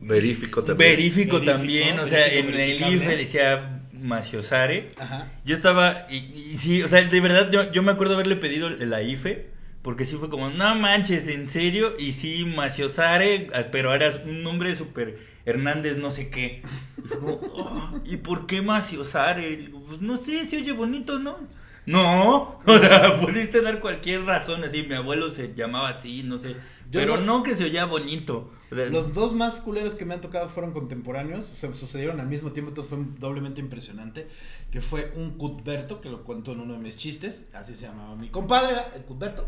Verífico 0.02 0.64
también. 0.64 0.90
verífico, 0.92 1.34
Verífico, 1.40 1.42
también, 1.42 2.00
o 2.00 2.06
sea, 2.06 2.26
en 2.28 2.48
el. 2.54 2.82
IFE 2.96 3.16
decía 3.18 3.71
maciosare. 4.02 4.92
Ajá. 4.98 5.28
Yo 5.46 5.56
estaba, 5.56 6.06
y, 6.10 6.18
y 6.18 6.58
sí, 6.58 6.84
o 6.84 6.88
sea, 6.88 7.02
de 7.04 7.22
verdad, 7.22 7.50
yo, 7.52 7.72
yo 7.72 7.84
me 7.84 7.92
acuerdo 7.92 8.14
haberle 8.16 8.36
pedido 8.36 8.70
la 8.70 9.02
IFE, 9.02 9.50
porque 9.82 10.06
sí 10.06 10.16
fue 10.18 10.30
como, 10.30 10.50
no 10.50 10.76
manches, 10.76 11.28
en 11.28 11.48
serio, 11.50 11.96
y 11.98 12.14
sí, 12.14 12.46
Maciosare, 12.46 13.50
ah, 13.54 13.66
pero 13.72 13.94
era 13.94 14.12
un 14.26 14.44
nombre 14.44 14.76
súper 14.76 15.18
Hernández 15.46 15.98
no 15.98 16.12
sé 16.12 16.30
qué. 16.30 16.62
Y 17.04 17.08
fue 17.08 17.20
como, 17.20 17.40
"Oh, 17.54 18.00
¿y 18.06 18.18
por 18.18 18.46
qué 18.46 18.62
Maciosare? 18.62 19.70
Pues 19.88 20.02
no 20.02 20.18
sé, 20.18 20.46
se 20.48 20.58
oye 20.58 20.72
bonito, 20.72 21.18
¿no? 21.20 21.38
No, 21.86 22.60
o 22.66 22.80
sea, 22.80 23.20
pudiste 23.20 23.62
dar 23.62 23.80
cualquier 23.80 24.24
razón, 24.26 24.64
así, 24.64 24.84
mi 24.84 24.94
abuelo 24.96 25.30
se 25.32 25.54
llamaba 25.56 25.90
así, 25.90 26.22
no 26.24 26.38
sé, 26.38 26.56
pero 26.92 27.18
no 27.18 27.44
que 27.44 27.56
se 27.56 27.64
oía 27.64 27.86
bonito. 27.86 28.52
Los 28.70 29.14
dos 29.14 29.34
más 29.34 29.60
culeros 29.60 29.96
que 29.96 30.06
me 30.06 30.14
han 30.14 30.22
tocado 30.22 30.48
fueron 30.48 30.72
contemporáneos, 30.72 31.46
se 31.46 31.74
sucedieron 31.76 32.22
al 32.22 32.28
mismo 32.28 32.52
tiempo, 32.54 32.70
entonces 32.70 32.90
fue 32.90 33.04
doblemente 33.20 33.60
impresionante. 33.60 34.28
Que 34.72 34.82
fue 34.82 35.12
un 35.16 35.32
Cutberto, 35.32 36.00
que 36.00 36.10
lo 36.10 36.24
cuento 36.24 36.54
en 36.54 36.62
uno 36.62 36.74
de 36.74 36.80
mis 36.80 36.96
chistes, 36.96 37.48
así 37.54 37.76
se 37.76 37.84
llamaba 37.84 38.16
mi 38.16 38.30
compadre, 38.30 38.78
el 38.96 39.04
Cutberto. 39.04 39.48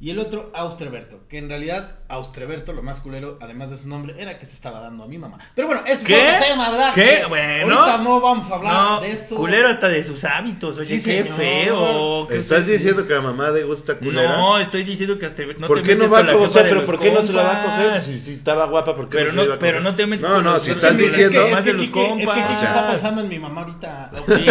Y 0.00 0.10
el 0.10 0.20
otro, 0.20 0.52
Austreberto, 0.54 1.26
que 1.28 1.38
en 1.38 1.48
realidad 1.48 1.96
Austreberto, 2.06 2.72
lo 2.72 2.82
más 2.84 3.00
culero, 3.00 3.36
además 3.42 3.70
de 3.70 3.76
su 3.76 3.88
nombre, 3.88 4.14
era 4.16 4.38
que 4.38 4.46
se 4.46 4.54
estaba 4.54 4.78
dando 4.80 5.02
a 5.02 5.08
mi 5.08 5.18
mamá. 5.18 5.38
Pero 5.56 5.66
bueno, 5.66 5.82
ese 5.88 6.06
¿Qué? 6.06 6.14
es 6.24 6.34
otro 6.36 6.46
tema, 6.46 6.70
¿verdad? 6.70 6.94
¿Qué? 6.94 7.22
Bueno. 7.28 7.80
Ahorita 7.80 7.98
no 8.04 8.20
vamos 8.20 8.48
a 8.48 8.54
hablar 8.54 8.72
No, 8.74 9.00
de 9.00 9.10
eso. 9.10 9.34
culero 9.34 9.66
hasta 9.68 9.88
de 9.88 10.04
sus 10.04 10.24
hábitos, 10.24 10.78
oye, 10.78 10.86
Sí, 11.00 11.02
qué 11.04 11.24
señor. 11.24 11.36
feo. 11.36 12.26
qué 12.28 12.36
¿Estás 12.36 12.68
diciendo 12.68 13.08
que 13.08 13.14
a 13.16 13.20
mamá 13.20 13.50
le 13.50 13.64
gusta 13.64 13.98
culera? 13.98 14.36
No, 14.36 14.60
estoy 14.60 14.84
diciendo 14.84 15.18
que 15.18 15.26
hasta 15.26 15.42
no 15.58 15.66
¿Por 15.66 15.78
te 15.78 15.88
qué 15.88 15.96
no 15.96 16.04
metes 16.04 16.12
va 16.12 16.32
con 16.32 16.42
los 16.42 16.52
¿por 16.86 17.00
qué 17.00 17.10
no 17.10 17.22
se 17.24 17.32
la 17.32 17.42
va 17.42 17.50
a 17.50 17.64
coger? 17.64 18.00
Si, 18.00 18.20
si 18.20 18.34
estaba 18.34 18.66
guapa, 18.66 18.94
¿por 18.94 19.08
qué 19.08 19.18
Pero 19.18 19.32
no, 19.32 19.32
se 19.32 19.36
no- 19.36 19.42
la 19.42 19.46
iba 19.46 19.54
a 19.54 19.58
coger? 19.58 19.72
pero 19.74 19.82
no 19.82 19.96
te 19.96 20.06
metes 20.06 20.28
No, 20.28 20.34
con 20.36 20.44
no, 20.44 20.52
los- 20.54 20.62
si 20.62 20.70
es 20.70 20.76
estás 20.76 20.92
que- 20.96 21.04
es 21.06 21.10
que- 21.10 21.16
diciendo... 21.28 21.40
Es 21.48 21.64
que, 21.64 21.70
es 21.72 22.58
que 22.60 22.64
está 22.64 22.88
pensando 22.88 23.20
en 23.22 23.28
mi 23.28 23.38
mamá 23.40 23.62
ahorita. 23.62 24.12
Sí, 24.28 24.46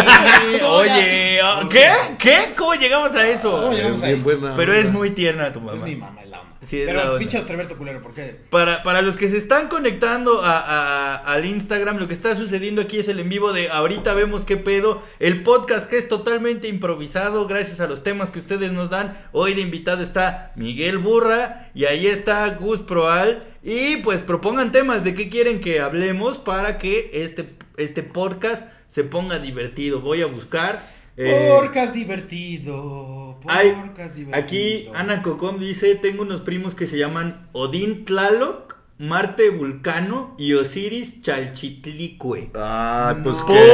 oye, 0.66 1.37
¿qué? 1.68 1.90
¿Qué? 2.18 2.54
¿Cómo 2.56 2.74
llegamos 2.74 3.14
a 3.14 3.28
eso? 3.28 3.50
¿Cómo 3.50 3.72
llegamos 3.72 3.98
Es 3.98 4.04
ahí? 4.04 4.12
bien 4.14 4.24
buena 4.24 4.56
Pero 4.56 4.74
es 4.74 4.90
muy 4.90 5.10
tierna 5.10 5.52
tu 5.52 5.60
mamá. 5.60 5.74
Es 5.76 5.82
mi 5.82 5.96
mamá, 5.96 6.24
la 6.24 6.40
onda. 6.40 6.48
Sí, 6.66 6.80
es 6.80 6.86
la 6.86 6.92
Pero 6.92 7.06
onda. 7.14 7.18
pinche 7.18 7.40
culero, 7.76 8.02
¿por 8.02 8.12
qué? 8.14 8.36
Para, 8.50 8.82
para 8.82 9.00
los 9.00 9.16
que 9.16 9.28
se 9.28 9.38
están 9.38 9.68
conectando 9.68 10.42
a, 10.42 10.58
a- 10.58 11.16
al 11.16 11.46
Instagram, 11.46 11.98
lo 11.98 12.08
que 12.08 12.14
está 12.14 12.34
sucediendo 12.36 12.82
aquí 12.82 12.98
es 12.98 13.08
el 13.08 13.20
en 13.20 13.28
vivo 13.28 13.52
de 13.52 13.70
ahorita 13.70 14.12
vemos 14.14 14.44
qué 14.44 14.56
pedo. 14.56 15.02
El 15.20 15.42
podcast 15.44 15.88
que 15.88 15.98
es 15.98 16.08
totalmente 16.08 16.68
improvisado 16.68 17.46
gracias 17.46 17.80
a 17.80 17.86
los 17.86 18.02
temas 18.02 18.30
que 18.30 18.40
ustedes 18.40 18.72
nos 18.72 18.90
dan. 18.90 19.16
Hoy 19.32 19.54
de 19.54 19.60
invitado 19.62 20.02
está 20.02 20.52
Miguel 20.56 20.98
Burra 20.98 21.70
y 21.74 21.84
ahí 21.86 22.06
está 22.06 22.46
Gus 22.50 22.80
Proal. 22.80 23.44
Y 23.62 23.96
pues 23.98 24.20
propongan 24.22 24.72
temas 24.72 25.04
de 25.04 25.14
qué 25.14 25.28
quieren 25.28 25.60
que 25.60 25.80
hablemos 25.80 26.38
para 26.38 26.78
que 26.78 27.10
este, 27.12 27.48
este 27.76 28.02
podcast 28.02 28.66
se 28.88 29.04
ponga 29.04 29.38
divertido. 29.38 30.00
Voy 30.00 30.22
a 30.22 30.26
buscar. 30.26 30.97
Eh, 31.18 31.48
Porcas 31.50 31.92
divertido. 31.92 33.38
hay- 33.46 33.72
Porcas 33.72 34.16
divertido. 34.16 34.44
aquí 34.44 34.88
Ana 34.94 35.22
Cocom 35.22 35.58
dice, 35.58 35.94
tengo 35.96 36.22
unos 36.22 36.40
primos 36.40 36.74
que 36.74 36.86
se 36.86 36.98
llaman 36.98 37.48
Odín 37.52 38.04
Tlaloc, 38.04 38.76
Marte 38.98 39.50
Vulcano 39.50 40.34
y 40.38 40.54
Osiris 40.54 41.22
Chalchitlicue. 41.22 42.50
Ah, 42.56 43.16
pues 43.22 43.38
No. 43.40 43.46
que... 43.46 43.70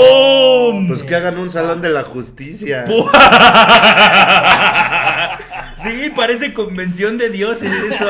¡Pum! 0.71 0.87
Pues 0.89 1.03
que 1.03 1.15
hagan 1.15 1.39
un 1.39 1.51
salón 1.51 1.81
de 1.81 1.89
la 1.91 2.03
justicia. 2.03 2.85
sí, 5.85 6.11
parece 6.17 6.53
convención 6.53 7.19
de 7.19 7.31
dioses 7.31 7.71
eso. 7.71 8.07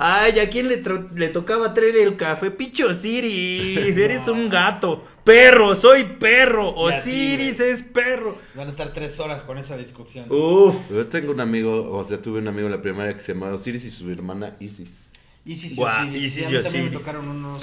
Ay, 0.00 0.38
¿a 0.38 0.48
quién 0.48 0.68
le, 0.68 1.28
tocaba 1.28 1.74
traer 1.74 1.96
el 1.96 2.16
café? 2.16 2.50
Picho 2.50 2.86
Osiris, 2.86 3.96
eres 3.96 4.26
No. 4.26 4.32
un 4.34 4.48
gato. 4.48 5.04
Perro, 5.24 5.74
soy 5.74 6.04
perro. 6.04 6.72
Osiris 6.74 7.58
es 7.60 7.82
perro. 7.82 8.38
Van 8.54 8.68
a 8.68 8.70
estar 8.70 8.92
tres 8.92 9.18
horas 9.18 9.42
con 9.42 9.58
esa 9.58 9.76
discusión. 9.76 10.26
Uf. 10.30 10.76
Yo 10.90 11.06
tengo 11.06 11.32
un 11.32 11.40
amigo, 11.40 11.90
o 11.92 12.04
sea, 12.04 12.22
tuve 12.22 12.38
un 12.38 12.48
amigo 12.48 12.66
en 12.66 12.72
la 12.72 12.82
primaria 12.82 13.14
que 13.14 13.20
se 13.20 13.34
llamaba 13.34 13.54
Osiris 13.54 13.84
y 13.84 13.90
su 13.90 14.10
hermana 14.10 14.56
Isis. 14.60 15.10
Isis 15.44 15.78
y. 15.78 16.16
Isis 16.16 16.32
sí, 16.34 16.44
a 16.44 16.50
mí 16.50 16.62
también 16.62 16.84
me 16.84 16.90
tocaron 16.90 17.28
unos. 17.28 17.62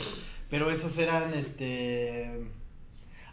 Pero 0.49 0.69
esos 0.69 0.97
eran 0.97 1.33
este. 1.33 2.29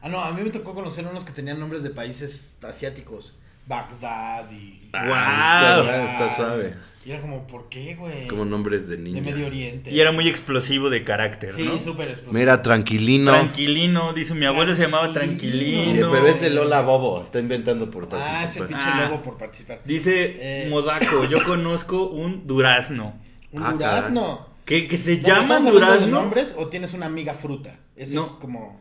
Ah, 0.00 0.08
no, 0.08 0.20
a 0.22 0.32
mí 0.32 0.42
me 0.42 0.50
tocó 0.50 0.74
conocer 0.74 1.06
unos 1.06 1.24
que 1.24 1.32
tenían 1.32 1.58
nombres 1.60 1.82
de 1.82 1.90
países 1.90 2.56
asiáticos. 2.62 3.38
Bagdad 3.66 4.50
y. 4.50 4.88
Ah, 4.92 5.06
Guau. 5.06 5.86
está, 5.86 6.06
está 6.06 6.36
suave. 6.36 6.74
Y 7.04 7.10
era 7.10 7.20
como, 7.20 7.48
¿por 7.48 7.68
qué, 7.68 7.96
güey? 7.96 8.28
Como 8.28 8.44
nombres 8.44 8.86
de 8.88 8.96
De 8.96 9.02
niña. 9.02 9.22
Medio 9.22 9.46
Oriente. 9.48 9.90
Y 9.90 10.00
era 10.00 10.12
muy 10.12 10.28
explosivo 10.28 10.88
de 10.88 11.02
carácter, 11.02 11.50
Sí, 11.50 11.64
¿no? 11.64 11.78
súper 11.80 12.08
explosivo. 12.08 12.38
Mira, 12.38 12.62
tranquilino. 12.62 13.32
Tranquilino, 13.32 14.12
dice 14.12 14.34
mi 14.36 14.46
abuelo 14.46 14.72
se 14.76 14.82
llamaba 14.82 15.12
Tranquilino. 15.12 16.10
Pero 16.12 16.28
es 16.28 16.40
de 16.40 16.50
Lola 16.50 16.80
Bobo, 16.82 17.20
está 17.20 17.40
inventando 17.40 17.90
por 17.90 18.04
Ah, 18.12 18.44
ese 18.44 18.60
participar. 18.60 18.68
pinche 18.68 18.84
Ah. 18.88 19.08
lobo 19.08 19.22
por 19.22 19.36
participar. 19.36 19.80
Dice 19.84 20.36
Eh. 20.38 20.68
Modaco, 20.70 21.24
yo 21.24 21.42
conozco 21.44 22.06
un 22.06 22.46
durazno. 22.46 23.14
Un 23.50 23.62
Ah, 23.64 23.72
durazno. 23.72 24.46
Que, 24.64 24.86
que 24.86 24.96
se 24.96 25.18
llaman 25.20 25.42
¿Estamos 25.42 25.66
hablando 25.66 25.72
de 25.94 25.98
durazno. 25.98 26.20
nombres 26.20 26.54
o 26.56 26.68
tienes 26.68 26.94
una 26.94 27.06
amiga 27.06 27.34
fruta? 27.34 27.74
Eso 27.96 28.14
No. 28.20 28.26
es 28.26 28.32
como. 28.34 28.80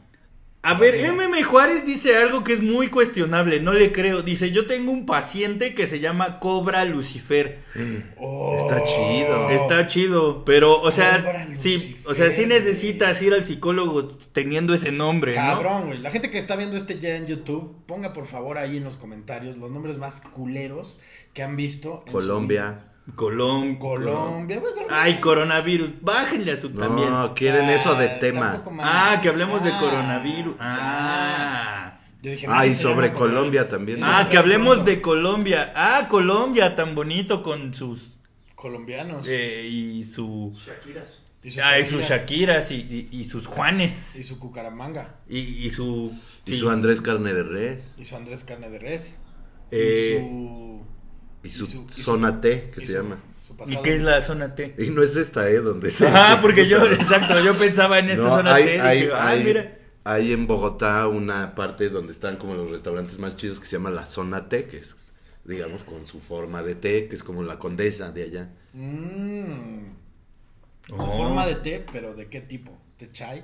A 0.63 0.75
ver. 0.75 1.11
MM 1.11 1.43
Juárez 1.43 1.85
dice 1.85 2.15
algo 2.15 2.43
que 2.43 2.53
es 2.53 2.61
muy 2.61 2.89
cuestionable, 2.89 3.59
no 3.59 3.73
le 3.73 3.91
creo. 3.91 4.21
Dice, 4.21 4.51
yo 4.51 4.67
tengo 4.67 4.91
un 4.91 5.07
paciente 5.07 5.73
que 5.73 5.87
se 5.87 5.99
llama 5.99 6.39
Cobra 6.39 6.85
Lucifer. 6.85 7.59
Oh. 8.17 8.55
Está 8.57 8.83
chido. 8.83 9.49
Está 9.49 9.87
chido, 9.87 10.45
pero, 10.45 10.79
o 10.79 10.91
sea, 10.91 11.23
Cobra 11.23 11.47
sí, 11.57 11.73
Lucifer, 11.73 12.11
o 12.11 12.13
sea, 12.13 12.31
sí 12.31 12.45
necesitas 12.45 13.19
ir 13.23 13.33
al 13.33 13.45
psicólogo 13.45 14.07
teniendo 14.33 14.75
ese 14.75 14.91
nombre, 14.91 15.31
¿no? 15.31 15.41
Cabrón, 15.41 15.87
güey. 15.87 15.97
La 15.97 16.11
gente 16.11 16.29
que 16.29 16.37
está 16.37 16.55
viendo 16.55 16.77
este 16.77 16.99
ya 16.99 17.15
en 17.15 17.25
YouTube, 17.25 17.75
ponga 17.87 18.13
por 18.13 18.27
favor 18.27 18.59
ahí 18.59 18.77
en 18.77 18.83
los 18.83 18.97
comentarios 18.97 19.57
los 19.57 19.71
nombres 19.71 19.97
más 19.97 20.21
culeros 20.21 20.99
que 21.33 21.41
han 21.41 21.55
visto. 21.55 22.03
en 22.05 22.11
su 22.11 22.17
Colombia. 22.19 22.90
Colom-. 23.15 23.77
Colombia, 23.77 24.59
güey. 24.59 24.73
Colombia. 24.73 24.97
Ay, 25.01 25.19
coronavirus, 25.19 25.89
bájenle 26.01 26.51
a 26.53 26.57
su 26.57 26.69
también. 26.69 27.09
No, 27.09 27.33
quieren 27.33 27.69
eso 27.69 27.95
de 27.95 28.07
Ah, 28.09 28.19
tema. 28.19 28.63
Ah, 28.79 29.19
que 29.21 29.29
hablemos 29.29 29.63
de 29.63 29.71
Ah, 29.71 29.79
coronavirus. 29.79 30.55
Ah. 30.59 31.99
Yo 32.21 32.31
dije, 32.31 32.45
Ah, 32.49 32.67
y 32.67 32.73
sobre 32.73 33.11
Colombia 33.11 33.67
también. 33.67 33.99
Ah, 34.03 34.25
que 34.29 34.37
hablemos 34.37 34.85
de 34.85 35.01
Colombia. 35.01 35.73
Ah, 35.75 36.07
Colombia, 36.09 36.75
tan 36.75 36.93
bonito 36.95 37.41
con 37.43 37.73
sus... 37.73 38.13
Colombianos. 38.55 39.25
eh, 39.27 39.67
y 39.67 40.03
su... 40.05 40.53
Shakiras. 40.55 41.23
y 41.43 41.49
sus 41.49 41.63
Ah, 41.63 41.79
y 41.79 41.83
sus 41.85 42.03
Shakiras. 42.03 42.69
Shakiras 42.69 42.71
y, 42.71 42.75
y- 42.75 43.09
y 43.19 43.25
sus 43.25 43.47
Juanes. 43.47 44.15
Y 44.15 44.21
su 44.23 44.37
Cucaramanga. 44.39 45.15
Y, 45.27 45.39
y 45.39 45.69
su... 45.71 46.15
Y 46.45 46.51
sí, 46.51 46.57
su 46.59 46.69
Andrés 46.69 47.01
Carne 47.01 47.33
de 47.33 47.41
Res. 47.41 47.91
Y 47.97 48.05
su 48.05 48.15
Andrés 48.15 48.43
Carne 48.43 48.69
de 48.69 48.77
Res. 48.77 49.19
eh, 49.71 50.19
y 50.19 50.27
su. 50.27 50.85
Y 51.43 51.49
su, 51.49 51.63
y 51.63 51.67
su- 51.67 51.85
y 51.87 51.91
su- 51.91 52.01
Zona 52.03 52.39
T, 52.41 52.71
que 52.73 52.81
y 52.81 52.85
se 52.85 52.91
su- 52.93 52.97
llama. 53.03 53.17
su 53.41 53.55
¿Y 53.71 53.77
qué 53.81 53.95
es 53.95 54.01
la 54.03 54.21
zona 54.21 54.53
T? 54.55 54.75
Y 54.77 54.89
no 54.91 55.01
es 55.03 55.15
esta, 55.15 55.49
¿eh? 55.49 55.57
Donde 55.59 55.91
Ah, 56.07 56.39
porque 56.41 56.67
yo, 56.67 56.85
exacto, 56.85 57.39
yo 57.43 57.55
pensaba 57.57 57.99
en 57.99 58.09
esta 58.11 58.23
No, 58.23 58.37
zona 58.37 58.55
hay, 58.55 58.63
T. 58.65 58.81
hay, 58.81 58.99
dije, 59.01 59.13
ah, 59.13 59.27
hay- 59.27 59.43
mira. 59.43 59.77
hay 60.03 60.31
en 60.33 60.47
Bogotá 60.47 61.07
una 61.07 61.53
parte 61.55 61.89
donde 61.89 62.11
están 62.13 62.37
como 62.37 62.53
los 62.55 62.71
restaurantes 62.71 63.17
más 63.19 63.37
chidos 63.37 63.59
que 63.59 63.65
se 63.65 63.77
llama 63.77 63.89
la 63.91 64.05
Zona 64.05 64.47
T, 64.49 64.65
que 64.65 64.77
es, 64.77 64.95
digamos, 65.45 65.83
con 65.83 66.05
su 66.07 66.19
forma 66.19 66.61
de 66.63 66.75
té, 66.75 67.07
que 67.07 67.15
es 67.15 67.23
como 67.23 67.43
la 67.43 67.57
condesa 67.59 68.11
de 68.11 68.23
allá. 68.23 68.49
Mmm. 68.73 69.81
Con 70.89 70.99
Oh. 70.99 71.17
forma 71.17 71.45
de 71.45 71.55
té, 71.55 71.85
pero 71.91 72.13
¿de 72.15 72.27
qué 72.27 72.41
tipo? 72.41 72.71
¿De 72.99 73.11
chai? 73.11 73.43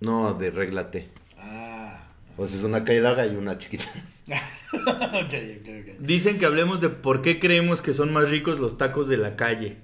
No, 0.00 0.34
de 0.34 0.50
regla 0.50 0.90
T. 0.90 1.08
Ah. 1.38 2.11
O 2.36 2.46
sea, 2.46 2.58
es 2.58 2.64
una 2.64 2.84
calle 2.84 3.00
larga 3.00 3.26
y 3.26 3.36
una 3.36 3.58
chiquita. 3.58 3.84
ok, 4.28 4.32
ok, 5.22 5.68
ok. 5.68 5.98
Dicen 6.00 6.38
que 6.38 6.46
hablemos 6.46 6.80
de 6.80 6.88
por 6.88 7.22
qué 7.22 7.38
creemos 7.38 7.82
que 7.82 7.94
son 7.94 8.12
más 8.12 8.30
ricos 8.30 8.58
los 8.58 8.78
tacos 8.78 9.08
de 9.08 9.16
la 9.18 9.36
calle. 9.36 9.78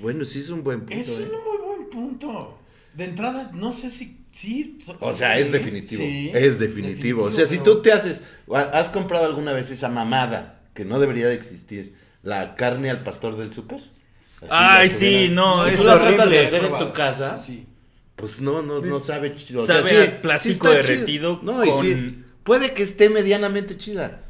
Bueno, 0.00 0.24
sí 0.24 0.40
es 0.40 0.50
un 0.50 0.64
buen 0.64 0.80
punto, 0.80 0.94
Es 0.94 1.20
¿eh? 1.20 1.24
un 1.24 1.30
muy 1.58 1.66
buen 1.66 1.90
punto. 1.90 2.58
De 2.94 3.04
entrada, 3.04 3.50
no 3.54 3.72
sé 3.72 3.90
si. 3.90 4.18
Sí, 4.30 4.78
O 5.00 5.12
sí, 5.12 5.18
sea, 5.18 5.38
es 5.38 5.50
definitivo. 5.52 6.02
sí, 6.02 6.30
es 6.34 6.58
definitivo. 6.58 7.24
O 7.24 7.30
sea, 7.30 7.46
si 7.46 7.58
tú 7.58 7.80
te 7.80 7.92
haces, 7.92 8.22
has 8.52 8.90
comprado 8.90 9.24
alguna 9.26 9.52
vez 9.52 9.70
esa 9.70 9.88
mamada 9.88 10.60
que 10.74 10.84
no 10.84 11.00
debería 11.00 11.26
de 11.28 11.34
existir, 11.34 11.94
la 12.22 12.54
carne 12.54 12.90
al 12.90 13.02
pastor 13.02 13.36
del 13.36 13.52
súper. 13.52 13.80
Ay, 14.50 14.90
sí, 14.90 15.28
no, 15.30 15.66
es 15.66 15.76
tú 15.80 15.84
la 15.84 15.98
tratas 15.98 16.30
de 16.30 16.46
hacer 16.46 16.64
en 16.64 16.78
tu 16.78 16.92
casa, 16.92 17.38
Sí, 17.38 17.52
sí. 17.52 17.66
Pues 18.18 18.40
no, 18.42 18.60
no, 18.62 18.80
no 18.82 19.00
sabe 19.00 19.34
chido. 19.34 19.62
O 19.62 19.66
Sabe 19.66 19.82
sea, 19.88 20.02
sí, 20.04 20.08
a 20.10 20.20
plástico 20.22 20.52
sí 20.52 20.56
está 20.58 20.70
derretido 20.70 21.40
chido. 21.40 21.52
No, 21.52 21.64
y 21.64 21.72
sí, 21.80 22.24
puede 22.44 22.74
que 22.74 22.82
esté 22.82 23.08
medianamente 23.08 23.78
chida, 23.78 24.22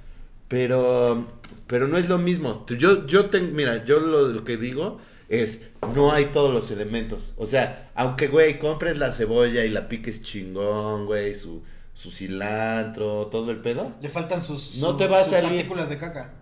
pero, 0.49 1.27
pero 1.67 1.89
no 1.89 1.99
es 1.99 2.09
lo 2.09 2.19
mismo. 2.19 2.65
Tú- 2.67 2.77
Yo, 2.77 3.07
yo 3.07 3.31
tengo, 3.31 3.53
mira, 3.53 3.85
yo 3.85 3.99
lo, 4.01 4.29
lo 4.29 4.45
que 4.45 4.57
digo 4.57 5.01
es, 5.29 5.61
no 5.95 6.13
hay 6.13 6.27
todos 6.27 6.53
los 6.55 6.71
elementos. 6.71 7.33
O 7.37 7.47
sea, 7.47 7.91
aunque, 7.95 8.29
güey, 8.29 8.59
compres 8.59 8.97
la 8.99 9.13
cebolla 9.13 9.65
y 9.65 9.71
la 9.71 9.89
piques 9.89 10.23
chingón, 10.23 11.07
güey, 11.07 11.37
su, 11.37 11.63
su 11.95 12.11
cilantro, 12.11 13.27
todo 13.31 13.51
el 13.51 13.59
pedo. 13.59 13.93
Le 14.01 14.09
faltan 14.09 14.43
sus, 14.45 14.77
No 14.77 14.93
su- 14.93 14.97
te 14.97 15.07
va 15.07 15.21
a 15.21 15.25
sus 15.25 15.33
salir. 15.33 15.51
partículas 15.51 15.89
de 15.89 15.99
caca. 15.99 16.35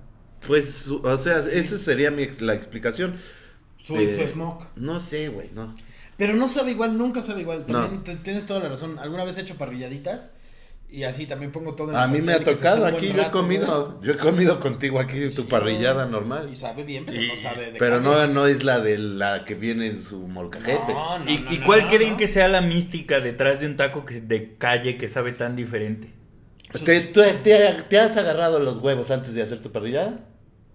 Pues, 0.47 0.71
su- 0.73 1.01
o 1.03 1.19
sea, 1.19 1.39
esa 1.39 1.79
sería 1.79 2.11
mi, 2.11 2.23
ex- 2.23 2.41
la 2.41 2.55
explicación. 2.55 3.15
Su, 3.83 3.97
Eh, 3.97 4.09
su 4.09 4.27
smoke. 4.29 4.67
No 4.77 5.01
sé, 5.01 5.29
güey, 5.29 5.51
no. 5.55 5.75
Pero 6.17 6.35
no 6.35 6.49
sabe 6.49 6.71
igual, 6.73 6.97
nunca 6.97 7.23
sabe 7.23 7.43
igual. 7.43 7.67
También 7.67 7.97
No. 7.99 8.03
te- 8.03 8.17
tienes 8.17 8.47
toda 8.47 8.61
la 8.61 8.69
razón. 8.71 8.99
Alguna 8.99 9.25
vez 9.25 9.37
he 9.37 9.43
hecho 9.43 9.57
parrilladitas 9.57 10.33
y 10.89 11.03
así 11.03 11.27
también 11.27 11.53
pongo 11.53 11.75
todo 11.75 11.91
en 11.91 11.97
A 11.97 12.07
mí 12.07 12.23
me 12.23 12.33
ha 12.33 12.43
tocado 12.45 12.87
aquí, 12.87 13.13
yo 13.13 13.21
he 13.23 13.31
comido, 13.31 14.01
yo 14.03 14.13
he 14.13 14.17
comido 14.17 14.59
contigo 14.61 14.99
aquí 15.01 15.21
tu 15.31 15.43
Sí, 15.43 15.49
parrillada 15.51 16.07
normal. 16.07 16.49
Y 16.51 16.57
sabe 16.57 16.85
bien, 16.85 17.05
pero 17.07 17.21
Y- 17.21 17.29
no 17.29 17.37
sabe 17.37 17.73
de 17.73 17.79
Pero 17.79 18.01
no, 18.01 18.27
no 18.29 18.47
es 18.47 18.65
la 18.65 18.81
de 18.81 18.97
la 18.99 19.45
que 19.45 19.55
viene 19.57 19.89
en 19.89 20.03
su 20.03 20.21
molcajete. 20.29 20.93
No, 20.95 21.19
no, 21.19 21.31
¿Y, 21.31 21.39
no, 21.39 21.53
y 21.53 21.59
no, 21.59 21.67
cuál 21.67 21.83
no, 21.85 21.89
creen 21.91 22.13
no. 22.13 22.17
que 22.17 22.29
sea 22.29 22.49
la 22.49 22.61
mística 22.63 23.21
detrás 23.21 23.61
de 23.61 23.67
un 23.67 23.77
taco 23.77 24.05
que, 24.07 24.21
de 24.21 24.57
calle 24.57 24.97
que 24.97 25.09
sabe 25.09 25.33
tan 25.33 25.55
diferente? 25.57 26.15
¿Te, 26.85 27.01
tú- 27.03 27.21
te- 27.43 27.85
te 27.89 27.99
has 27.99 28.17
agarrado 28.17 28.59
los 28.59 28.79
huevos 28.79 29.11
antes 29.11 29.35
de 29.35 29.43
hacer 29.43 29.61
tu 29.63 29.71
parrillada? 29.73 30.21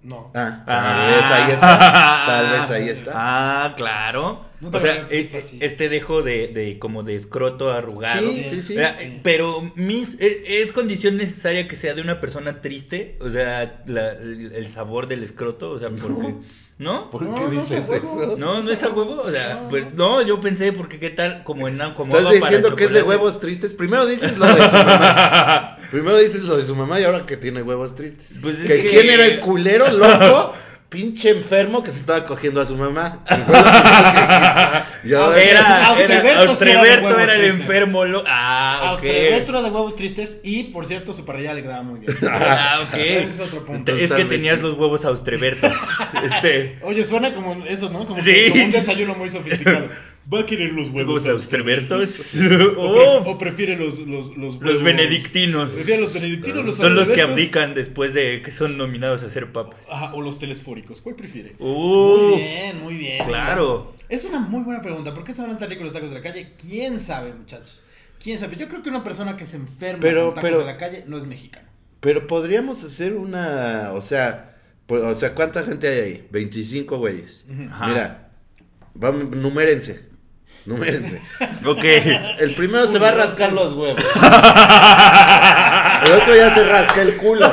No. 0.03 0.31
Ah, 0.33 0.63
Ah. 0.67 0.95
tal 0.97 1.15
vez 1.15 1.31
ahí 1.31 1.51
está. 1.53 2.23
Tal 2.25 2.51
vez 2.51 2.69
ahí 2.71 2.89
está. 2.89 3.11
Ah, 3.15 3.73
claro. 3.75 4.45
O 4.63 4.79
sea, 4.79 5.07
así. 5.39 5.57
este 5.61 5.89
dejo 5.89 6.21
de, 6.21 6.47
de 6.49 6.77
como 6.77 7.01
de 7.01 7.15
escroto 7.15 7.71
arrugado. 7.71 8.29
Sí, 8.31 8.43
sí, 8.43 8.61
sí. 8.61 8.75
Sí. 8.95 9.19
Pero 9.23 9.71
mis, 9.75 10.17
eh, 10.19 10.43
es 10.61 10.71
condición 10.71 11.17
necesaria 11.17 11.67
que 11.67 11.75
sea 11.75 11.95
de 11.95 12.01
una 12.01 12.19
persona 12.21 12.61
triste, 12.61 13.17
o 13.21 13.29
sea, 13.31 13.81
la- 13.87 14.11
el, 14.11 14.51
el 14.53 14.71
sabor 14.71 15.07
del 15.07 15.23
escroto, 15.23 15.71
o 15.71 15.79
sea, 15.79 15.89
porque, 15.89 16.07
¿no? 16.29 16.41
¿Por 17.11 17.21
No, 17.23 17.35
qué 17.35 17.41
no 17.41 17.49
dices 17.49 17.71
es 17.71 17.89
a 17.89 17.91
huevo. 17.93 18.21
eso? 18.23 18.37
No, 18.37 18.61
no 18.63 18.71
es 18.71 18.83
a 18.83 18.89
huevo, 18.89 19.21
o 19.21 19.31
sea, 19.31 19.59
No. 19.61 19.69
pues, 19.69 19.93
no, 19.93 20.21
yo 20.21 20.41
pensé, 20.41 20.73
porque 20.73 20.99
qué 20.99 21.09
tal, 21.11 21.43
como 21.43 21.67
en 21.67 21.77
como 21.93 22.05
Estás 22.15 22.23
para 22.23 22.35
diciendo 22.35 22.75
que 22.75 22.85
es 22.85 22.93
de 22.93 23.03
huevos 23.03 23.39
tristes. 23.39 23.73
Primero 23.73 24.05
dices 24.05 24.37
lo 24.37 24.47
de 24.47 24.67
su 24.69 24.75
mamá. 24.77 25.77
Primero 25.91 26.17
dices 26.17 26.43
lo 26.43 26.57
de 26.57 26.63
su 26.63 26.75
mamá 26.75 26.99
y 26.99 27.03
ahora 27.03 27.25
que 27.25 27.37
tiene 27.37 27.61
huevos 27.61 27.95
tristes. 27.95 28.39
Pues 28.41 28.59
es 28.59 28.67
que, 28.67 28.81
que- 28.83 28.89
quién 28.89 29.09
era 29.09 29.25
el 29.25 29.39
culero 29.41 29.89
loco, 29.91 30.53
pinche 30.91 31.29
enfermo 31.29 31.83
que 31.83 31.91
se 31.91 31.99
estaba 31.99 32.25
cogiendo 32.25 32.59
a 32.59 32.65
su 32.65 32.75
mamá. 32.75 33.19
Que 33.29 33.35
fue 33.35 33.53
lo 33.55 33.63
primero 33.63 34.07
que 34.11 34.21
dijiste. 34.21 35.07
Y 35.09 35.13
ahora- 35.13 35.41
Era, 35.41 35.85
Austreberto 35.87 36.41
era, 36.43 36.55
sí 36.55 36.63
era 36.69 36.83
de 36.83 36.89
Austreberto 36.91 37.05
huevos 37.05 37.21
era 37.23 37.33
el 37.33 37.39
tristes. 37.39 37.61
enfermo. 37.61 38.05
lo- 38.05 38.23
Ah, 38.27 38.79
ok. 38.83 38.89
Austreberto 38.91 39.51
era 39.51 39.61
de 39.63 39.69
huevos 39.71 39.95
tristes 39.95 40.41
y, 40.43 40.63
por 40.65 40.85
cierto, 40.85 41.13
su 41.13 41.25
parrilla 41.25 41.53
le 41.53 41.63
quedaba 41.63 41.81
muy 41.83 42.01
bien. 42.01 42.15
Ah, 42.29 42.81
ok. 42.83 42.93
Ese 42.97 43.23
es 43.31 43.39
otro 43.39 43.59
punto. 43.65 43.91
Entonces, 43.91 44.11
es 44.11 44.15
que 44.17 44.25
tenías 44.25 44.57
sí. 44.57 44.63
los 44.63 44.73
huevos 44.75 45.05
austrebertos. 45.05 45.71
este. 46.23 46.77
Oye, 46.83 47.03
suena 47.05 47.33
como 47.33 47.65
eso, 47.65 47.89
¿no? 47.89 48.05
Como, 48.05 48.21
Sí. 48.21 48.31
que- 48.33 48.49
como 48.51 48.65
un 48.65 48.71
desayuno 48.71 49.15
muy 49.15 49.29
sofisticado. 49.29 49.87
¿Va 50.31 50.41
a 50.41 50.45
querer 50.45 50.71
los 50.73 50.89
Huevos 50.89 51.27
austrebertos. 51.27 52.35
¿O, 52.35 52.39
pre- 52.39 52.65
Oh, 52.77 53.23
o 53.25 53.37
prefiere 53.37 53.75
los, 53.75 53.99
los, 53.99 54.35
los 54.37 54.83
benedictinos. 54.83 55.71
Prefiere 55.73 56.01
los 56.01 56.13
benedictinos, 56.13 56.63
los 56.65 56.77
Son 56.77 56.95
los 56.95 57.09
que 57.09 57.21
abdican 57.21 57.73
después 57.73 58.13
de 58.13 58.41
que 58.41 58.51
son 58.51 58.77
nominados 58.77 59.23
a 59.23 59.29
ser 59.29 59.51
papas. 59.51 59.79
Ajá, 59.89 60.13
o 60.13 60.21
los 60.21 60.37
telesfóricos. 60.39 61.01
¿Cuál 61.01 61.15
prefiere? 61.15 61.55
Uh, 61.59 62.17
muy 62.29 62.35
bien, 62.39 62.81
muy 62.83 62.95
bien. 62.95 63.25
claro. 63.25 63.95
Es 64.09 64.23
una 64.25 64.39
muy 64.39 64.63
buena 64.63 64.81
pregunta. 64.81 65.13
¿Por 65.13 65.23
qué 65.23 65.33
sabrán 65.33 65.57
tan 65.57 65.69
ricos 65.69 65.85
los 65.85 65.93
tacos 65.93 66.09
de 66.09 66.15
la 66.15 66.21
calle? 66.21 66.53
¿Quién 66.59 66.99
sabe, 66.99 67.33
muchachos? 67.33 67.83
¿Quién 68.21 68.37
sabe? 68.37 68.55
Yo 68.57 68.67
creo 68.67 68.83
que 68.83 68.89
una 68.89 69.03
persona 69.03 69.35
que 69.37 69.45
se 69.47 69.57
enferma 69.57 70.01
Pero- 70.01 70.25
con 70.27 70.35
tacos 70.35 70.49
pero- 70.49 70.59
de 70.59 70.65
la 70.65 70.77
calle 70.77 71.03
no 71.07 71.17
es 71.17 71.25
mexicano. 71.25 71.67
Pero 71.99 72.27
podríamos 72.27 72.83
hacer 72.83 73.13
una, 73.13 73.91
o 73.93 74.01
sea, 74.01 74.57
o 74.87 75.15
sea, 75.15 75.33
¿cuánta 75.33 75.63
gente 75.63 75.87
hay 75.87 75.99
ahí? 75.99 76.27
25 76.31 76.97
güeyes. 76.97 77.45
Ajá. 77.71 77.87
Mira, 77.87 78.31
vamos, 78.93 79.35
numérense. 79.35 80.10
Numérense. 80.65 81.21
Ok. 81.65 81.83
El 82.39 82.53
primero 82.55 82.87
se 82.87 82.97
va 82.99 83.09
a 83.09 83.11
rascar 83.11 83.53
los 83.53 83.73
huevos. 83.73 84.03
El 86.05 86.11
otro 86.13 86.35
ya 86.35 86.53
se 86.53 86.63
rasca 86.63 87.01
el 87.01 87.15
culo. 87.17 87.47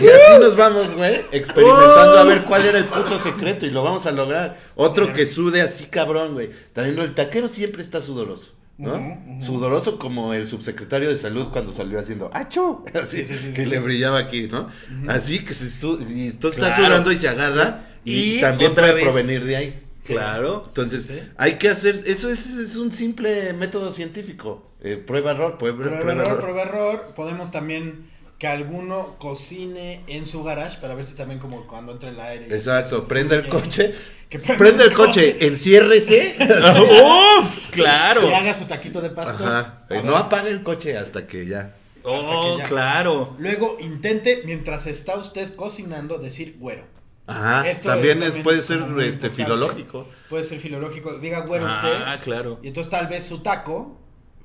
Y 0.00 0.06
así 0.08 0.38
nos 0.40 0.54
vamos, 0.56 0.94
güey, 0.94 1.22
experimentando 1.32 2.18
a 2.18 2.24
ver 2.24 2.42
cuál 2.42 2.64
era 2.64 2.78
el 2.78 2.84
puto 2.84 3.18
secreto 3.18 3.66
y 3.66 3.70
lo 3.70 3.82
vamos 3.82 4.06
a 4.06 4.12
lograr. 4.12 4.56
Otro 4.76 5.12
que 5.12 5.26
sude 5.26 5.60
así 5.62 5.86
cabrón, 5.86 6.34
güey. 6.34 6.50
También 6.72 6.98
el 6.98 7.14
taquero 7.14 7.48
siempre 7.48 7.82
está 7.82 8.00
sudoroso. 8.00 8.52
¿no? 8.78 9.18
Sudoroso 9.40 9.98
como 9.98 10.34
el 10.34 10.46
subsecretario 10.46 11.08
de 11.08 11.16
salud 11.16 11.48
cuando 11.52 11.72
salió 11.72 11.98
haciendo 11.98 12.30
¡Achú! 12.32 12.84
Así, 12.94 13.24
Sí, 13.24 13.34
sí, 13.34 13.38
sí, 13.48 13.52
que 13.52 13.66
le 13.66 13.80
brillaba 13.80 14.20
aquí, 14.20 14.46
¿no? 14.46 14.68
Así 15.08 15.40
que 15.44 15.52
se 15.52 15.68
su 15.68 16.00
y 16.00 16.28
entonces 16.28 16.62
está 16.62 16.76
Claro. 16.76 16.86
sudando 16.86 17.10
y 17.10 17.16
se 17.16 17.28
agarra 17.28 17.80
y, 18.04 18.36
Y 18.36 18.40
también 18.40 18.74
puede 18.74 18.92
vez- 18.92 19.02
provenir 19.02 19.42
de 19.44 19.56
ahí. 19.56 19.82
Claro. 20.14 20.64
Entonces, 20.66 21.04
Sí. 21.04 21.20
hay 21.36 21.58
que 21.58 21.68
hacer, 21.68 22.02
eso 22.06 22.30
es, 22.30 22.46
es 22.56 22.76
un 22.76 22.92
simple 22.92 23.52
método 23.52 23.90
científico. 23.92 24.70
Eh, 24.82 24.96
prueba 24.96 25.32
error, 25.32 25.58
prueba, 25.58 25.78
Prueba, 25.78 25.96
prueba, 26.00 26.12
error, 26.12 26.26
error. 26.26 26.40
prueba 26.40 26.62
error. 26.62 27.12
Podemos 27.16 27.50
también 27.50 28.10
que 28.38 28.46
alguno 28.46 29.16
cocine 29.18 30.02
en 30.06 30.26
su 30.26 30.44
garage 30.44 30.78
para 30.80 30.94
ver 30.94 31.04
si 31.04 31.14
también 31.16 31.40
como 31.40 31.66
cuando 31.66 31.92
entra 31.92 32.10
el 32.10 32.20
aire. 32.20 32.46
Exacto, 32.54 33.04
prenda 33.04 33.34
el 33.36 33.48
coche, 33.48 33.94
Que 34.28 34.38
prenda 34.38 34.84
el 34.84 34.92
coche, 34.92 35.38
enciérrese. 35.46 36.36
¡Uf! 37.40 37.70
Claro. 37.70 38.28
Y 38.28 38.32
haga 38.34 38.52
su 38.54 38.66
taquito 38.66 39.00
de 39.00 39.10
pasto. 39.10 39.44
Ajá. 39.44 39.86
Eh, 39.90 40.02
no 40.04 40.16
apague 40.16 40.50
el 40.50 40.62
coche 40.62 40.96
hasta 40.98 41.26
que 41.26 41.46
ya. 41.46 41.74
Oh, 42.04 42.56
que 42.56 42.62
ya. 42.62 42.68
claro. 42.68 43.34
Luego 43.38 43.76
intente, 43.80 44.42
mientras 44.44 44.86
está 44.86 45.16
usted 45.16 45.54
cocinando, 45.56 46.18
decir 46.18 46.56
güero. 46.58 46.84
Ajá, 47.28 47.68
Esto 47.68 47.90
también, 47.90 48.22
es 48.22 48.36
es, 48.36 48.42
puede 48.42 48.62
ser 48.62 48.78
este 48.78 48.88
importante. 49.26 49.30
filológico. 49.30 50.08
Puede 50.28 50.44
ser 50.44 50.58
filológico. 50.60 51.18
Diga 51.18 51.40
güero 51.40 51.66
Ah, 51.68 51.74
usted. 52.16 52.20
claro. 52.24 52.58
Y 52.62 52.68
entonces 52.68 52.90
tal 52.90 53.06
vez 53.06 53.24
su 53.26 53.40
taco. 53.40 54.00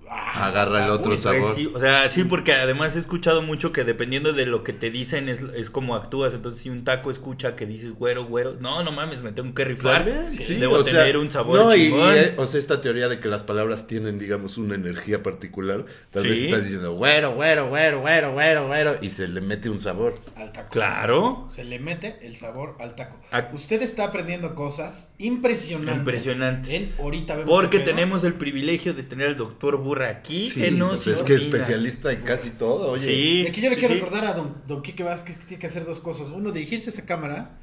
Ah, 0.09 0.47
Agarra 0.47 0.85
el 0.85 0.91
otro 0.91 1.11
uy, 1.13 1.17
sabor. 1.17 1.41
Pues 1.41 1.55
sí, 1.55 1.71
o 1.73 1.79
sea, 1.79 2.07
sí, 2.09 2.23
porque 2.23 2.53
además 2.53 2.95
he 2.95 2.99
escuchado 2.99 3.41
mucho 3.41 3.71
que 3.71 3.83
dependiendo 3.83 4.33
de 4.33 4.45
lo 4.45 4.63
que 4.63 4.73
te 4.73 4.91
dicen 4.91 5.29
es, 5.29 5.41
es 5.55 5.69
como 5.69 5.95
actúas. 5.95 6.33
Entonces, 6.33 6.61
si 6.61 6.69
un 6.69 6.83
taco 6.83 7.11
escucha 7.11 7.55
que 7.55 7.65
dices 7.65 7.93
güero, 7.93 8.25
güero, 8.25 8.55
no, 8.59 8.83
no 8.83 8.91
mames, 8.91 9.21
me 9.23 9.31
tengo 9.31 9.53
que 9.53 9.65
rifar. 9.65 10.05
Sí, 10.29 10.55
Debo 10.55 10.75
o 10.77 10.83
sea, 10.83 11.01
tener 11.01 11.17
un 11.17 11.31
sabor 11.31 11.59
no, 11.59 11.75
y- 11.75 11.83
y, 11.83 11.93
eh, 11.93 12.33
o 12.37 12.45
sea, 12.45 12.59
esta 12.59 12.81
teoría 12.81 13.07
de 13.09 13.19
que 13.19 13.27
las 13.27 13.43
palabras 13.43 13.87
tienen, 13.87 14.19
digamos, 14.19 14.57
una 14.57 14.75
energía 14.75 15.23
particular. 15.23 15.85
Tal 16.11 16.23
vez 16.23 16.39
Sí. 16.39 16.45
estás 16.45 16.63
diciendo 16.63 16.93
güero, 16.93 17.35
güero, 17.35 17.69
güero, 17.69 18.01
güero, 18.01 18.33
güero, 18.33 18.67
güero, 18.67 18.97
y 19.01 19.09
se 19.11 19.27
le 19.27 19.41
mete 19.41 19.69
un 19.69 19.79
sabor. 19.79 20.15
Al 20.35 20.51
taco. 20.51 20.69
Claro. 20.71 21.47
Se 21.51 21.63
le 21.63 21.79
mete 21.79 22.17
el 22.21 22.35
sabor 22.35 22.75
al 22.79 22.95
taco. 22.95 23.17
Ah. 23.31 23.49
Usted 23.53 23.81
está 23.81 24.05
aprendiendo 24.05 24.55
cosas 24.55 25.13
impresionantes. 25.17 25.97
Impresionantes. 25.97 26.97
En 26.97 27.03
ahorita 27.03 27.35
vemos 27.35 27.53
Porque 27.53 27.79
tenemos 27.79 28.23
el 28.23 28.33
privilegio 28.33 28.93
de 28.93 29.03
tener 29.03 29.27
al 29.27 29.37
doctor 29.37 29.77
Aquí. 30.01 30.49
Sí, 30.49 30.61
que 30.61 30.71
nos 30.71 31.03
pues 31.03 31.07
es 31.17 31.23
que 31.23 31.35
es 31.35 31.41
especialista 31.41 32.11
en 32.11 32.21
casi 32.21 32.51
todo, 32.51 32.91
oye. 32.91 33.05
Sí. 33.05 33.43
Y 33.43 33.47
aquí 33.47 33.61
yo 33.61 33.69
le 33.69 33.75
sí, 33.75 33.79
quiero 33.81 33.93
sí. 33.95 33.99
recordar 34.01 34.25
a 34.25 34.33
don, 34.33 34.55
don 34.67 34.81
Quique 34.81 35.03
Vázquez 35.03 35.37
que 35.37 35.45
tiene 35.45 35.61
que 35.61 35.67
hacer 35.67 35.85
dos 35.85 35.99
cosas. 35.99 36.29
Uno, 36.29 36.51
dirigirse 36.51 36.89
a 36.89 36.93
esa 36.93 37.05
cámara, 37.05 37.59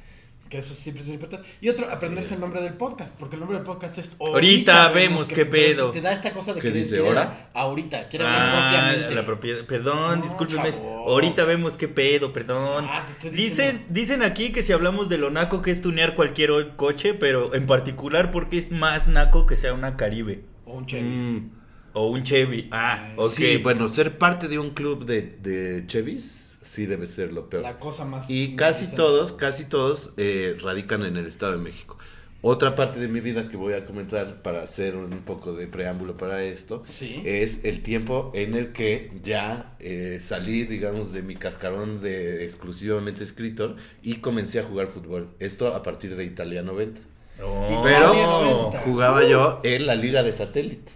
que 0.49 0.57
eso 0.57 0.73
siempre 0.73 1.01
es 1.01 1.07
muy 1.07 1.13
importante. 1.15 1.47
Y 1.61 1.69
otro, 1.69 1.89
aprenderse 1.89 2.33
el 2.33 2.41
nombre 2.41 2.61
del 2.61 2.73
podcast, 2.73 3.17
porque 3.17 3.35
el 3.35 3.39
nombre 3.39 3.57
del 3.57 3.65
podcast 3.65 3.97
es 3.97 4.11
Ahorita 4.19 4.89
vemos 4.89 5.29
qué 5.29 5.45
pedo. 5.45 5.91
Te 5.91 6.01
da 6.01 6.11
esta 6.11 6.31
cosa 6.33 6.53
de 6.53 6.59
¿Qué 6.59 6.73
que 6.73 6.77
dice, 6.79 6.99
ahora? 6.99 7.49
Ahorita, 7.53 7.99
hablar 7.99 8.21
Ah, 8.27 8.71
propiamente. 8.91 9.15
la 9.15 9.25
propiedad. 9.25 9.65
Perdón, 9.65 10.19
No, 10.19 10.25
discúlpeme. 10.25 10.71
chavo. 10.71 10.91
Ahorita 11.07 11.45
vemos 11.45 11.73
qué 11.73 11.87
pedo, 11.87 12.33
perdón. 12.33 12.85
Ah, 12.89 13.03
te 13.05 13.11
estoy 13.13 13.29
dicen, 13.29 13.85
dicen 13.89 14.23
aquí 14.23 14.51
que 14.51 14.61
si 14.61 14.73
hablamos 14.73 15.07
de 15.07 15.17
lo 15.17 15.31
naco 15.31 15.61
que 15.61 15.71
es 15.71 15.79
tunear 15.81 16.15
cualquier 16.15 16.51
coche, 16.75 17.13
pero 17.13 17.55
en 17.55 17.65
particular 17.65 18.29
porque 18.29 18.57
es 18.57 18.71
más 18.71 19.07
naco 19.07 19.45
que 19.45 19.55
sea 19.55 19.73
una 19.73 19.95
Caribe 19.95 20.43
O 20.65 20.73
un 20.73 20.85
Chevy. 20.85 21.03
Mm, 21.07 21.51
o 21.93 22.07
un 22.07 22.23
Chevy. 22.23 22.67
Ah, 22.71 23.13
ok. 23.17 23.31
Sí, 23.31 23.57
bueno, 23.57 23.89
ser 23.89 24.17
parte 24.17 24.47
de 24.47 24.59
un 24.59 24.71
club 24.71 25.05
de, 25.05 25.21
de 25.21 25.85
Chevys 25.87 26.57
sí 26.63 26.85
debe 26.85 27.07
ser 27.07 27.33
lo 27.33 27.49
peor. 27.49 27.63
La 27.63 27.79
cosa 27.79 28.05
más. 28.05 28.29
Y 28.29 28.55
casi 28.55 28.93
todos, 28.95 29.33
casi 29.33 29.65
todos 29.65 30.13
eh, 30.17 30.55
radican 30.61 31.03
en 31.03 31.17
el 31.17 31.25
Estado 31.27 31.53
de 31.53 31.57
México. 31.57 31.97
Otra 32.43 32.73
parte 32.73 32.99
de 32.99 33.07
mi 33.07 33.19
vida 33.19 33.49
que 33.49 33.57
voy 33.57 33.73
a 33.73 33.85
comentar 33.85 34.41
para 34.41 34.63
hacer 34.63 34.95
un 34.95 35.11
poco 35.19 35.53
de 35.53 35.67
preámbulo 35.67 36.17
para 36.17 36.41
esto 36.43 36.83
Sí. 36.89 37.21
es 37.23 37.65
el 37.65 37.83
tiempo 37.83 38.31
en 38.33 38.55
el 38.55 38.71
que 38.71 39.11
ya 39.21 39.75
eh, 39.79 40.19
salí, 40.23 40.63
digamos, 40.63 41.11
de 41.13 41.21
mi 41.21 41.35
cascarón 41.35 42.01
de 42.01 42.43
exclusivamente 42.43 43.23
escritor 43.23 43.75
y 44.01 44.15
comencé 44.15 44.59
a 44.59 44.63
jugar 44.63 44.87
fútbol. 44.87 45.29
Esto 45.39 45.75
a 45.75 45.83
partir 45.83 46.15
de 46.15 46.23
Italia 46.23 46.63
90. 46.63 46.99
Oh. 47.43 47.79
Pero 47.83 48.05
Italia 48.13 48.25
90. 48.25 48.79
jugaba 48.79 49.23
yo 49.27 49.59
en 49.63 49.85
la 49.85 49.93
liga 49.93 50.23
de 50.23 50.33
satélite. 50.33 50.91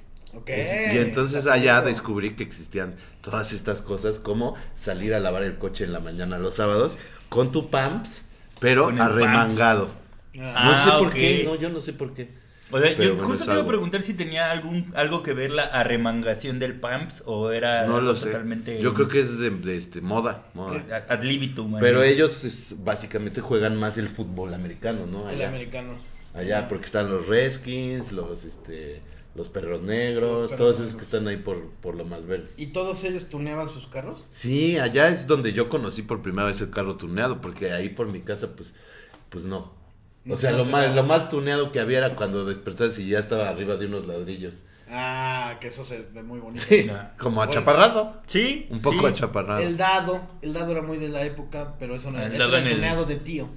Y 0.47 0.97
entonces 0.97 1.47
allá 1.47 1.81
descubrí 1.81 2.35
que 2.35 2.43
existían 2.43 2.95
todas 3.21 3.51
estas 3.51 3.81
cosas 3.81 4.19
como 4.19 4.55
salir 4.75 5.13
a 5.13 5.19
lavar 5.19 5.43
el 5.43 5.57
coche 5.57 5.83
en 5.85 5.93
la 5.93 5.99
mañana 5.99 6.37
los 6.39 6.55
sábados 6.55 6.97
con 7.29 7.51
tu 7.51 7.69
pumps, 7.69 8.25
pero 8.59 8.89
el 8.89 9.01
arremangado. 9.01 9.89
Ah, 10.39 10.63
No 10.63 10.75
sé 10.75 10.91
por 10.91 11.09
ok. 11.09 11.15
qué, 11.17 11.43
no, 11.45 11.55
yo 11.55 11.69
no 11.69 11.81
sé 11.81 11.93
por 11.93 12.13
qué. 12.13 12.29
O 12.71 12.79
sea, 12.79 12.95
Pero 12.95 13.03
yo 13.09 13.15
bueno, 13.15 13.27
justo 13.27 13.45
te 13.45 13.51
iba 13.53 13.61
a 13.61 13.65
preguntar 13.67 14.01
si 14.01 14.13
tenía 14.15 14.51
algún 14.51 14.91
algo 14.95 15.21
que 15.23 15.33
ver 15.33 15.51
la 15.51 15.63
arremangación 15.65 16.59
del 16.59 16.79
pumps 16.79 17.21
o 17.25 17.51
era 17.51 17.83
No 17.85 17.95
algo 17.97 18.01
lo 18.01 18.15
sé. 18.15 18.25
totalmente 18.25 18.81
Yo 18.81 18.93
creo 18.93 19.07
que 19.07 19.19
es 19.21 19.37
de, 19.37 19.49
de, 19.51 19.77
este 19.77 20.01
moda, 20.01 20.45
moda. 20.53 20.83
ad 20.91 21.11
ad 21.11 21.23
libitum. 21.23 21.75
Pero 21.79 22.01
ahí. 22.01 22.11
ellos 22.13 22.43
es- 22.43 22.83
básicamente 22.83 23.39
juegan 23.41 23.77
más 23.77 23.97
el 23.97 24.09
fútbol 24.09 24.53
americano, 24.53 25.05
¿no? 25.05 25.29
El 25.29 25.35
Allá, 25.35 25.47
americano. 25.49 25.93
allá 26.33 26.67
porque 26.67 26.85
están 26.87 27.09
los 27.09 27.27
Redskins, 27.27 28.11
los 28.11 28.43
este 28.43 29.01
los 29.35 29.49
perros 29.49 29.81
negros, 29.81 30.39
Los 30.39 30.51
perros 30.51 30.57
todos 30.57 30.75
esos 30.77 30.85
negros. 30.93 30.97
que 30.97 31.03
están 31.17 31.27
ahí 31.27 31.37
por, 31.37 31.69
por 31.81 31.95
lo 31.95 32.05
más 32.05 32.25
verdes. 32.25 32.51
¿Y 32.57 32.67
todos 32.67 33.03
ellos 33.03 33.29
tuneaban 33.29 33.69
sus 33.69 33.87
carros? 33.87 34.23
Sí, 34.33 34.77
allá 34.77 35.09
es 35.09 35.27
donde 35.27 35.53
yo 35.53 35.69
conocí 35.69 36.01
por 36.01 36.21
primera 36.21 36.47
vez 36.47 36.61
el 36.61 36.69
carro 36.71 36.95
tuneado, 36.97 37.41
porque 37.41 37.71
ahí 37.71 37.89
por 37.89 38.11
mi 38.11 38.21
casa, 38.21 38.55
pues, 38.55 38.73
pues 39.29 39.45
no. 39.45 39.73
No 40.23 40.33
O 40.35 40.37
sea, 40.37 40.51
se 40.51 40.57
lo 40.57 40.65
más, 40.65 40.95
lo 40.95 41.03
más 41.03 41.29
tuneado 41.29 41.71
que 41.71 41.79
había 41.79 41.99
era 41.99 42.15
cuando 42.15 42.45
despertabas 42.45 42.97
y 42.97 43.07
ya 43.09 43.19
estaba 43.19 43.47
arriba 43.49 43.75
de 43.77 43.85
unos 43.85 44.07
ladrillos. 44.07 44.63
Ah, 44.89 45.57
que 45.59 45.67
eso 45.67 45.83
se 45.83 46.01
ve 46.13 46.23
muy 46.23 46.39
bonito. 46.39 46.63
Sí, 46.67 46.89
como 47.17 47.37
Bueno. 47.37 47.51
achaparrado. 47.51 48.21
Sí, 48.27 48.67
Un 48.69 48.79
poco 48.81 49.01
sí. 49.01 49.05
achaparrado. 49.07 49.59
El 49.61 49.77
dado, 49.77 50.21
el 50.41 50.53
dado 50.53 50.71
era 50.71 50.81
muy 50.81 50.97
de 50.97 51.09
la 51.09 51.23
época, 51.23 51.75
pero 51.79 51.95
eso 51.95 52.09
no 52.11 52.19
El 52.21 52.29
ese 52.31 52.37
dado 52.37 52.51
era 52.55 52.61
el 52.61 52.67
el- 52.67 52.75
tuneado 52.75 53.05
de 53.05 53.15
tío. 53.17 53.49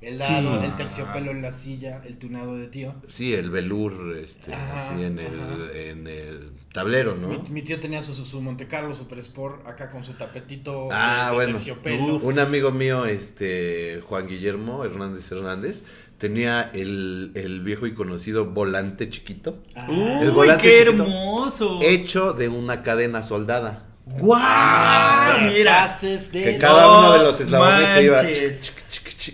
El 0.00 0.16
dado, 0.18 0.60
Sí. 0.60 0.64
el 0.66 0.76
terciopelo 0.76 1.30
en 1.30 1.42
la 1.42 1.52
silla, 1.52 2.02
el 2.06 2.16
tunado 2.18 2.56
de 2.56 2.68
tío. 2.68 2.94
Sí, 3.08 3.34
el 3.34 3.50
velour, 3.50 4.16
este, 4.16 4.54
Ajá, 4.54 4.92
así 4.92 5.02
en 5.02 5.18
el, 5.18 5.70
en 5.76 6.06
el 6.06 6.50
tablero, 6.72 7.16
¿no? 7.16 7.28
Mi, 7.28 7.38
mi 7.50 7.62
tío 7.62 7.78
tenía 7.80 8.02
su, 8.02 8.14
su, 8.14 8.40
Monte 8.40 8.66
Carlo 8.66 8.94
Super 8.94 9.18
Sport 9.18 9.66
acá 9.66 9.90
con 9.90 10.02
su 10.02 10.14
tapetito 10.14 10.88
Ah, 10.90 11.26
de, 11.30 11.34
bueno. 11.34 11.52
terciopelo. 11.52 12.16
Un 12.16 12.38
amigo 12.38 12.70
mío, 12.70 13.04
este, 13.04 14.00
Juan 14.08 14.26
Guillermo 14.26 14.84
Hernández 14.86 15.30
Hernández, 15.32 15.82
tenía 16.16 16.70
el, 16.72 17.32
el 17.34 17.60
viejo 17.60 17.86
y 17.86 17.92
conocido 17.92 18.46
volante 18.46 19.10
chiquito, 19.10 19.62
Ah, 19.74 20.20
El 20.22 20.30
volante 20.30 20.62
qué 20.62 20.84
chiquito. 20.86 21.02
hermoso. 21.02 21.78
hecho 21.82 22.32
de 22.32 22.48
una 22.48 22.82
cadena 22.82 23.22
soldada. 23.22 23.84
¡Guau! 24.06 25.40
Mira. 25.42 25.82
pases 25.82 26.32
de 26.32 26.42
Que 26.42 26.58
cada 26.58 26.82
No 26.84 26.98
uno 27.00 27.12
de 27.18 27.24
los 27.24 27.40
eslabones 27.40 27.88
se 27.90 28.02
iba 28.02 28.22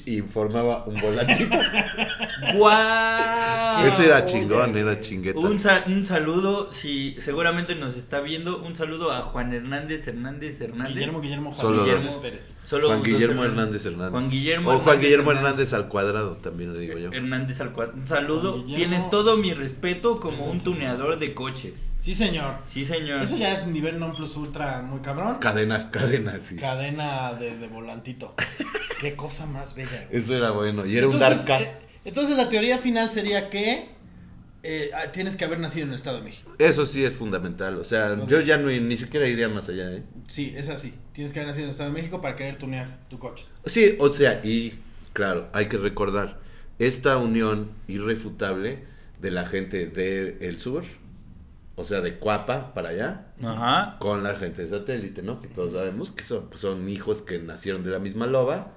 y 0.04 0.20
formaba 0.22 0.84
un 0.86 1.00
volantito. 1.00 1.56
¡Guau! 2.54 3.86
Ese 3.86 4.06
era 4.06 4.18
oye, 4.18 4.26
chingón, 4.26 4.76
era 4.76 5.00
chingueta. 5.00 5.38
Un, 5.38 5.58
sa- 5.58 5.84
un 5.86 6.04
saludo, 6.04 6.72
si 6.72 7.14
seguramente 7.18 7.74
nos 7.74 7.96
está 7.96 8.20
viendo, 8.20 8.62
un 8.62 8.76
saludo 8.76 9.12
a 9.12 9.22
Juan 9.22 9.52
Hernández 9.52 10.06
Hernández 10.08 10.60
Hernández. 10.60 10.94
Guillermo 10.94 11.20
Guillermo 11.20 11.50
Juan 11.52 11.60
Solo 11.60 11.84
Guillermo. 11.84 12.20
Pérez. 12.20 12.54
Solo 12.66 12.88
Juan 12.88 13.02
Guillermo 13.02 13.44
Hernández 13.44 13.86
Hernández. 13.86 14.10
Juan 14.12 14.30
Guillermo 14.30 14.70
O 14.70 14.72
Juan 14.74 14.80
Hernández 14.80 15.00
Guillermo 15.02 15.30
Hernández. 15.30 15.50
Hernández 15.52 15.72
al 15.74 15.88
cuadrado, 15.88 16.36
también 16.36 16.72
le 16.74 16.78
digo 16.80 16.98
yo. 16.98 17.10
Hernández 17.12 17.60
al 17.60 17.72
cuadro. 17.72 17.94
Un 17.94 18.06
saludo. 18.06 18.64
Tienes 18.64 19.08
todo 19.10 19.36
mi 19.36 19.52
respeto 19.54 20.20
como 20.20 20.46
un 20.46 20.60
tuneador 20.60 21.18
de 21.18 21.34
coches. 21.34 21.90
Sí, 22.06 22.14
señor. 22.14 22.58
Sí, 22.70 22.84
señor. 22.84 23.24
Eso 23.24 23.36
ya 23.36 23.52
es 23.52 23.66
nivel 23.66 23.98
non 23.98 24.14
plus 24.14 24.36
ultra 24.36 24.80
muy 24.80 25.00
cabrón. 25.00 25.40
Cadena, 25.40 25.90
cadena, 25.90 26.38
sí. 26.38 26.54
Cadena 26.54 27.34
de, 27.34 27.58
de 27.58 27.66
volantito. 27.66 28.32
Qué 29.00 29.16
cosa 29.16 29.44
más 29.46 29.74
bella. 29.74 30.06
güey. 30.06 30.22
Eso 30.22 30.36
era 30.36 30.52
bueno. 30.52 30.86
Y 30.86 30.96
era 30.96 31.08
un 31.08 31.14
entonces, 31.14 31.44
Dark 31.46 31.62
eh, 31.62 31.72
entonces 32.04 32.36
la 32.36 32.48
teoría 32.48 32.78
final 32.78 33.10
sería 33.10 33.50
que 33.50 33.88
eh, 34.62 34.90
ah, 34.94 35.10
tienes 35.10 35.34
que 35.34 35.46
haber 35.46 35.58
nacido 35.58 35.82
en 35.86 35.90
el 35.90 35.96
Estado 35.96 36.18
de 36.18 36.22
México. 36.22 36.52
Eso 36.60 36.86
sí 36.86 37.04
es 37.04 37.12
fundamental. 37.12 37.76
O 37.76 37.84
sea, 37.84 38.16
yo 38.28 38.40
ya 38.40 38.56
no, 38.56 38.68
ni 38.68 38.96
siquiera 38.96 39.26
iría 39.26 39.48
más 39.48 39.68
allá, 39.68 39.90
¿eh? 39.90 40.04
Sí, 40.28 40.54
es 40.56 40.68
así. 40.68 40.94
Tienes 41.12 41.32
que 41.32 41.40
haber 41.40 41.48
nacido 41.48 41.64
en 41.64 41.70
el 41.70 41.72
Estado 41.72 41.90
de 41.90 41.96
México 41.96 42.20
para 42.20 42.36
querer 42.36 42.54
tunear 42.54 43.00
tu 43.10 43.18
coche. 43.18 43.46
Sí, 43.64 43.96
o 43.98 44.08
sea, 44.10 44.40
y 44.44 44.74
claro, 45.12 45.48
hay 45.52 45.66
que 45.66 45.76
recordar 45.76 46.38
esta 46.78 47.16
unión 47.16 47.72
irrefutable 47.88 48.84
de 49.20 49.30
la 49.32 49.44
gente 49.44 49.86
del 49.88 50.60
sur, 50.60 50.84
o 51.76 51.84
sea, 51.84 52.00
de 52.00 52.18
Cuapa 52.18 52.72
para 52.74 52.88
allá, 52.88 53.26
Ajá. 53.42 53.96
con 53.98 54.22
la 54.22 54.34
gente 54.34 54.62
de 54.62 54.68
satélite, 54.68 55.22
¿no? 55.22 55.40
Que 55.40 55.48
todos 55.48 55.72
sabemos 55.72 56.10
que 56.10 56.24
son, 56.24 56.48
pues, 56.48 56.60
son 56.60 56.88
hijos 56.88 57.22
que 57.22 57.38
nacieron 57.38 57.84
de 57.84 57.90
la 57.90 57.98
misma 57.98 58.26
loba. 58.26 58.68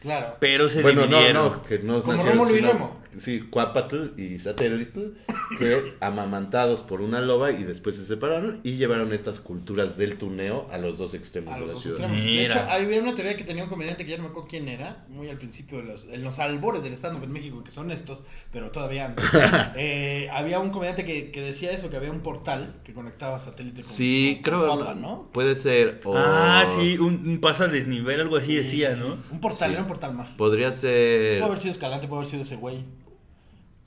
Claro. 0.00 0.36
Pero 0.40 0.68
se 0.68 0.82
bueno, 0.82 1.02
no, 1.02 1.06
dividieron. 1.06 1.44
no, 1.52 1.62
que 1.62 1.78
no 1.78 2.00
Como 2.02 2.12
nacieron, 2.14 2.38
Rómulo 2.38 2.54
y 2.54 2.58
sino- 2.58 2.72
Remo. 2.72 2.96
Sí, 3.18 3.40
Cuapatl 3.50 4.18
y 4.20 4.38
satélite, 4.38 5.12
que 5.58 5.94
amamantados 6.00 6.82
por 6.82 7.00
una 7.00 7.20
loba 7.20 7.50
y 7.52 7.64
después 7.64 7.96
se 7.96 8.04
separaron 8.04 8.60
y 8.64 8.72
llevaron 8.76 9.12
estas 9.12 9.40
culturas 9.40 9.96
del 9.96 10.16
tuneo 10.18 10.66
a 10.70 10.78
los 10.78 10.98
dos 10.98 11.14
extremos 11.14 11.52
A 11.52 11.56
de 11.56 11.60
los 11.60 11.68
la 11.68 11.74
dos 11.74 11.82
ciudad. 11.82 12.00
extremos. 12.00 12.24
De 12.26 12.44
hecho, 12.46 12.58
había 12.70 13.00
una 13.00 13.14
teoría 13.14 13.36
que 13.36 13.44
tenía 13.44 13.64
un 13.64 13.70
comediante 13.70 14.04
que 14.04 14.10
ya 14.12 14.16
no 14.16 14.24
me 14.24 14.28
acuerdo 14.30 14.48
quién 14.48 14.68
era, 14.68 15.04
muy 15.08 15.28
al 15.28 15.38
principio 15.38 15.78
de 15.78 15.84
los, 15.84 16.04
en 16.04 16.22
los 16.22 16.38
albores 16.38 16.82
del 16.82 16.92
stand-up 16.94 17.24
en 17.24 17.32
México, 17.32 17.62
que 17.64 17.70
son 17.70 17.90
estos, 17.90 18.20
pero 18.52 18.70
todavía 18.70 19.06
antes. 19.06 19.24
Eh, 19.76 20.28
había 20.32 20.60
un 20.60 20.70
comediante 20.70 21.04
que, 21.04 21.30
que 21.30 21.40
decía 21.40 21.72
eso, 21.72 21.90
que 21.90 21.96
había 21.96 22.10
un 22.10 22.20
portal 22.20 22.80
que 22.84 22.92
conectaba 22.94 23.40
satélite 23.40 23.82
con, 23.82 23.90
Sí, 23.90 24.40
con- 24.42 24.42
creo 24.60 24.84
con 24.84 25.00
¿no? 25.02 25.30
puede 25.32 25.56
ser. 25.56 26.00
O 26.04 26.14
Ah, 26.16 26.64
sí, 26.76 26.96
un, 26.98 27.26
un 27.26 27.40
paso 27.40 27.64
a 27.64 27.68
desnivel, 27.68 28.20
algo 28.20 28.36
así 28.36 28.48
Sí, 28.48 28.54
decía, 28.56 28.92
sí, 28.92 29.02
sí. 29.02 29.08
¿no? 29.08 29.18
Un 29.30 29.40
portal, 29.40 29.68
Sí. 29.70 29.72
era 29.74 29.82
un 29.82 29.88
portal 29.88 30.14
mágico. 30.14 30.36
Podría 30.36 30.70
ser. 30.72 31.38
Pudo 31.38 31.46
haber 31.46 31.58
sido 31.58 31.72
Escalante, 31.72 32.06
pudo 32.06 32.18
haber 32.18 32.28
sido 32.28 32.42
ese 32.42 32.56
güey. 32.56 32.84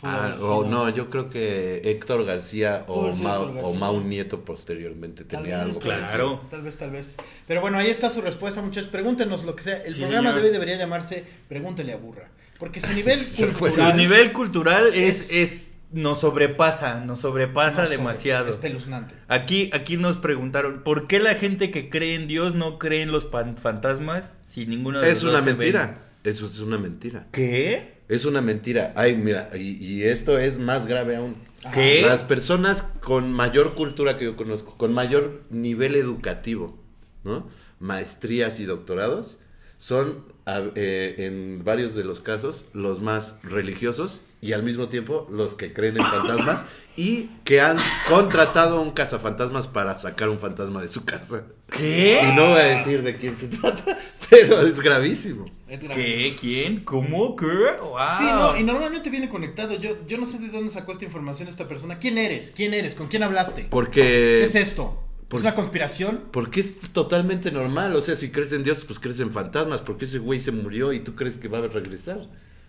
Ah, 0.03 0.35
o 0.41 0.63
no, 0.63 0.89
yo 0.89 1.09
creo 1.09 1.29
que 1.29 1.81
Héctor 1.83 2.23
García 2.25 2.85
o, 2.87 3.11
sido 3.11 3.51
Mau, 3.79 3.95
o 3.95 4.01
Nieto 4.01 4.45
posteriormente 4.45 5.23
Tal 5.23 5.41
tenía 5.41 5.57
vez, 5.57 5.65
algo 5.65 5.79
Claro. 5.79 6.41
Tal 6.51 6.61
vez, 6.61 6.77
tal 6.77 6.91
vez. 6.91 7.15
Pero 7.47 7.61
bueno, 7.61 7.77
ahí 7.79 7.89
está 7.89 8.09
su 8.11 8.21
respuesta, 8.21 8.61
muchachos. 8.61 8.89
Pregúntenos 8.89 9.43
lo 9.43 9.55
que 9.55 9.63
sea. 9.63 9.81
El 9.83 9.95
Sí, 9.95 10.01
programa 10.01 10.29
señor. 10.29 10.41
de 10.41 10.47
hoy 10.47 10.53
debería 10.53 10.77
llamarse 10.77 11.23
Pregúntele 11.49 11.93
a 11.93 11.97
Burra. 11.97 12.29
Porque 12.59 12.79
su 12.79 12.93
nivel 12.93 13.17
Sí, 13.19 13.43
pues, 13.43 13.73
cultural... 13.73 13.91
Su 13.91 13.97
nivel 13.97 14.33
cultural 14.33 14.91
es, 14.93 15.31
Es- 15.31 15.33
es 15.33 15.71
nos 15.91 16.19
sobrepasa, 16.19 16.99
nos 16.99 17.21
sobrepasa 17.21 17.77
no 17.81 17.85
sobre- 17.85 17.97
demasiado. 17.97 18.49
espeluznante. 18.49 19.15
Aquí, 19.29 19.69
aquí 19.73 19.97
nos 19.97 20.17
preguntaron, 20.17 20.83
¿por 20.83 21.07
qué 21.07 21.19
la 21.19 21.35
gente 21.35 21.71
que 21.71 21.89
cree 21.89 22.13
en 22.15 22.27
Dios 22.27 22.55
no 22.55 22.77
cree 22.77 23.01
en 23.01 23.11
los 23.11 23.23
pan- 23.25 23.55
fantasmas 23.57 24.41
si 24.45 24.65
ninguno 24.65 24.99
de 24.99 25.09
Es 25.09 25.23
los 25.23 25.31
una 25.33 25.39
dos 25.41 25.45
mentira. 25.45 26.03
Eso 26.23 26.45
es 26.45 26.59
una 26.59 26.77
mentira. 26.77 27.25
¿Qué? 27.31 27.96
Es 28.09 28.25
una 28.25 28.41
mentira. 28.41 28.93
Ay, 28.95 29.15
mira, 29.15 29.49
y, 29.55 29.83
y 29.83 30.03
esto 30.03 30.37
es 30.39 30.59
más 30.59 30.85
grave 30.87 31.17
aún. 31.17 31.35
¿Qué? 31.73 32.01
Las 32.01 32.23
personas 32.23 32.83
con 33.01 33.33
mayor 33.33 33.73
cultura 33.73 34.17
que 34.17 34.25
yo 34.25 34.35
conozco, 34.35 34.77
con 34.77 34.93
mayor 34.93 35.41
nivel 35.49 35.95
educativo, 35.95 36.77
¿no? 37.23 37.47
Maestrías 37.79 38.59
y 38.59 38.65
doctorados, 38.65 39.37
son 39.77 40.23
a- 40.45 40.63
eh, 40.75 41.15
en 41.17 41.63
varios 41.63 41.95
de 41.95 42.03
los 42.03 42.19
casos 42.21 42.69
los 42.73 43.01
más 43.01 43.39
religiosos 43.43 44.21
y 44.41 44.53
al 44.53 44.63
mismo 44.63 44.87
tiempo 44.87 45.27
los 45.31 45.55
que 45.55 45.73
creen 45.73 45.97
en 45.97 46.03
fantasmas 46.03 46.65
y 46.95 47.29
que 47.43 47.59
han 47.61 47.77
contratado 48.07 48.77
a 48.77 48.81
un 48.81 48.91
cazafantasmas 48.91 49.67
para 49.67 49.95
sacar 49.97 50.29
un 50.29 50.39
fantasma 50.39 50.81
de 50.81 50.89
su 50.89 51.03
casa. 51.05 51.43
¿Qué? 51.71 52.19
Y 52.23 52.35
no 52.35 52.49
voy 52.49 52.59
a 52.61 52.65
decir 52.65 53.01
de 53.03 53.15
quién 53.17 53.35
se 53.37 53.47
trata, 53.47 53.97
pero 54.29 54.61
es 54.61 54.79
gravísimo. 54.79 55.45
Es 55.67 55.81
¿Qué? 55.83 56.35
¿Quién? 56.39 56.83
¿Cómo? 56.83 57.35
¿Qué? 57.35 57.45
Wow. 57.81 57.99
Sí, 58.17 58.23
no, 58.25 58.57
y 58.57 58.63
normalmente 58.63 59.09
viene 59.09 59.27
conectado. 59.29 59.75
Yo, 59.79 59.97
yo 60.07 60.17
no 60.17 60.25
sé 60.27 60.39
de 60.39 60.49
dónde 60.49 60.69
sacó 60.71 60.91
esta 60.91 61.05
información 61.05 61.47
esta 61.49 61.67
persona. 61.67 61.99
¿Quién 61.99 62.17
eres? 62.17 62.53
¿Quién 62.55 62.73
eres? 62.73 62.93
¿Con 62.95 63.07
quién 63.07 63.23
hablaste? 63.23 63.63
¿Qué 63.63 63.67
Porque 63.69 64.43
es 64.43 64.55
esto? 64.55 65.03
por- 65.27 65.39
¿Es 65.39 65.43
una 65.43 65.55
conspiración? 65.55 66.23
Porque 66.31 66.61
es 66.61 66.79
totalmente 66.93 67.51
normal, 67.51 67.95
o 67.95 68.01
sea, 68.01 68.15
si 68.15 68.31
crees 68.31 68.53
en 68.53 68.63
Dios, 68.63 68.85
pues 68.85 68.99
crees 68.99 69.19
en 69.19 69.29
fantasmas, 69.31 69.81
porque 69.81 70.05
ese 70.05 70.19
güey 70.19 70.39
se 70.39 70.51
murió 70.51 70.93
y 70.93 71.01
tú 71.01 71.15
crees 71.15 71.37
que 71.37 71.47
va 71.49 71.57
a 71.57 71.67
regresar. 71.67 72.19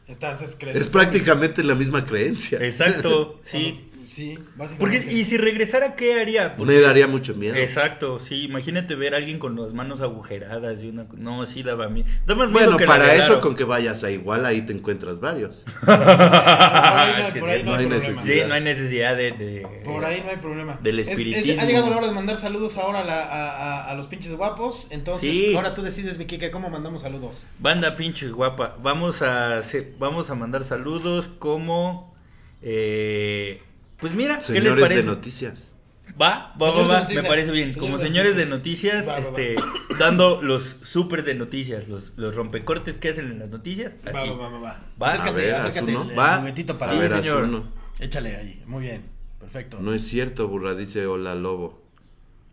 Entonces, 0.08 0.56
¿crees 0.58 0.76
Es 0.76 0.86
en 0.86 0.92
prácticamente 0.92 1.62
la 1.62 1.74
misma 1.74 2.04
creencia. 2.06 2.58
Exacto, 2.60 3.40
sí. 3.44 3.87
Sí, 4.08 4.38
básicamente. 4.56 4.98
Porque, 5.00 5.12
y 5.14 5.24
si 5.24 5.36
regresara, 5.36 5.94
¿qué 5.94 6.18
haría? 6.20 6.56
Porque- 6.56 6.72
Me 6.72 6.80
daría 6.80 7.06
mucho 7.06 7.34
miedo. 7.34 7.54
Exacto, 7.54 8.18
sí, 8.18 8.42
imagínate 8.44 8.94
ver 8.94 9.14
a 9.14 9.18
alguien 9.18 9.38
con 9.38 9.54
las 9.60 9.74
manos 9.74 10.00
agujeradas 10.00 10.82
y 10.82 10.88
una... 10.88 11.06
No, 11.16 11.44
sí 11.46 11.62
daba 11.62 11.88
miedo. 11.88 12.08
Da 12.26 12.34
más 12.34 12.48
miedo 12.50 12.62
Bueno, 12.64 12.76
que 12.78 12.86
para 12.86 13.14
eso 13.14 13.40
con 13.40 13.54
que 13.54 13.64
vayas 13.64 14.02
a 14.04 14.10
igual, 14.10 14.46
ahí 14.46 14.62
te 14.62 14.72
encuentras 14.72 15.20
varios. 15.20 15.62
Por 15.84 15.90
ahí 15.94 17.12
no 17.16 17.24
hay, 17.24 17.30
Sí, 17.32 17.38
por 17.40 17.48
sí, 17.48 17.54
ahí 17.54 17.62
no 17.62 17.70
no 17.72 17.76
hay 17.76 17.84
hay 17.84 17.86
problema. 17.86 17.94
necesidad. 17.94 18.24
Sí, 18.24 18.48
no 18.48 18.54
hay 18.54 18.60
necesidad 18.62 19.16
de... 19.16 19.32
de- 19.32 19.80
Por 19.84 20.04
ahí 20.04 20.22
no 20.24 20.30
hay 20.30 20.36
problema. 20.38 20.78
Del 20.82 21.00
Es- 21.00 21.08
es- 21.08 21.18
espiritismo. 21.18 21.60
ha 21.60 21.64
llegado 21.66 21.90
la 21.90 21.96
hora 21.98 22.06
de 22.08 22.14
mandar 22.14 22.36
saludos 22.38 22.78
ahora 22.78 23.00
a, 23.00 23.04
la- 23.04 23.22
a- 23.24 23.50
a- 23.50 23.90
a 23.90 23.94
los 23.94 24.06
pinches 24.06 24.34
guapos. 24.34 24.88
Entonces, 24.90 25.34
Sí. 25.36 25.54
ahora 25.54 25.74
tú 25.74 25.82
decides, 25.82 26.16
mi 26.18 26.26
Kike, 26.26 26.50
cómo 26.50 26.70
mandamos 26.70 27.02
saludos. 27.02 27.46
Banda 27.58 27.96
pinche 27.96 28.28
guapa, 28.28 28.76
vamos 28.82 29.22
a 29.22 29.60
vamos 29.98 30.30
a 30.30 30.34
mandar 30.34 30.64
saludos 30.64 31.28
como 31.38 32.16
eh, 32.62 33.62
pues 34.00 34.14
mira, 34.14 34.34
¿qué 34.34 34.52
les 34.52 34.62
Señores 34.62 34.82
parece? 34.82 35.00
de 35.02 35.06
noticias. 35.06 35.72
Va, 36.20 36.54
va, 36.60 36.70
va, 36.70 36.82
va, 36.82 37.08
me 37.08 37.22
parece 37.22 37.52
bien. 37.52 37.70
Señores 37.72 37.76
como 37.76 37.98
señores 37.98 38.34
de 38.36 38.46
noticias. 38.46 39.06
noticias, 39.06 39.08
Va, 39.08 39.12
va, 39.12 39.18
va. 39.20 39.40
este, 39.40 39.56
dando 39.98 40.42
los 40.42 40.76
supers 40.82 41.24
de 41.24 41.34
noticias, 41.34 41.86
los, 41.88 42.12
los 42.16 42.34
rompecortes 42.34 42.98
que 42.98 43.10
hacen 43.10 43.26
en 43.30 43.38
las 43.38 43.50
noticias. 43.50 43.92
Va, 44.06 44.18
Así. 44.20 44.28
va, 44.30 44.36
va, 44.36 44.48
va, 44.48 44.58
va. 44.58 44.80
Va. 45.00 45.08
Acércate, 45.08 45.28
A 45.30 45.32
ver, 45.32 45.54
haz 45.54 45.64
acércate 45.66 45.92
uno. 45.92 46.02
el, 46.04 46.10
el 46.10 46.18
Va. 46.18 46.38
juguetito 46.38 46.78
para 46.78 46.92
Sí, 46.92 46.98
a 46.98 47.00
ver, 47.02 47.10
señor. 47.18 47.42
uno. 47.44 47.72
Échale 48.00 48.36
ahí. 48.36 48.62
Muy 48.66 48.82
bien. 48.84 49.02
Perfecto. 49.38 49.78
No 49.80 49.92
es 49.94 50.06
cierto, 50.06 50.48
burra, 50.48 50.74
dice 50.74 51.06
hola 51.06 51.34
lobo. 51.34 51.82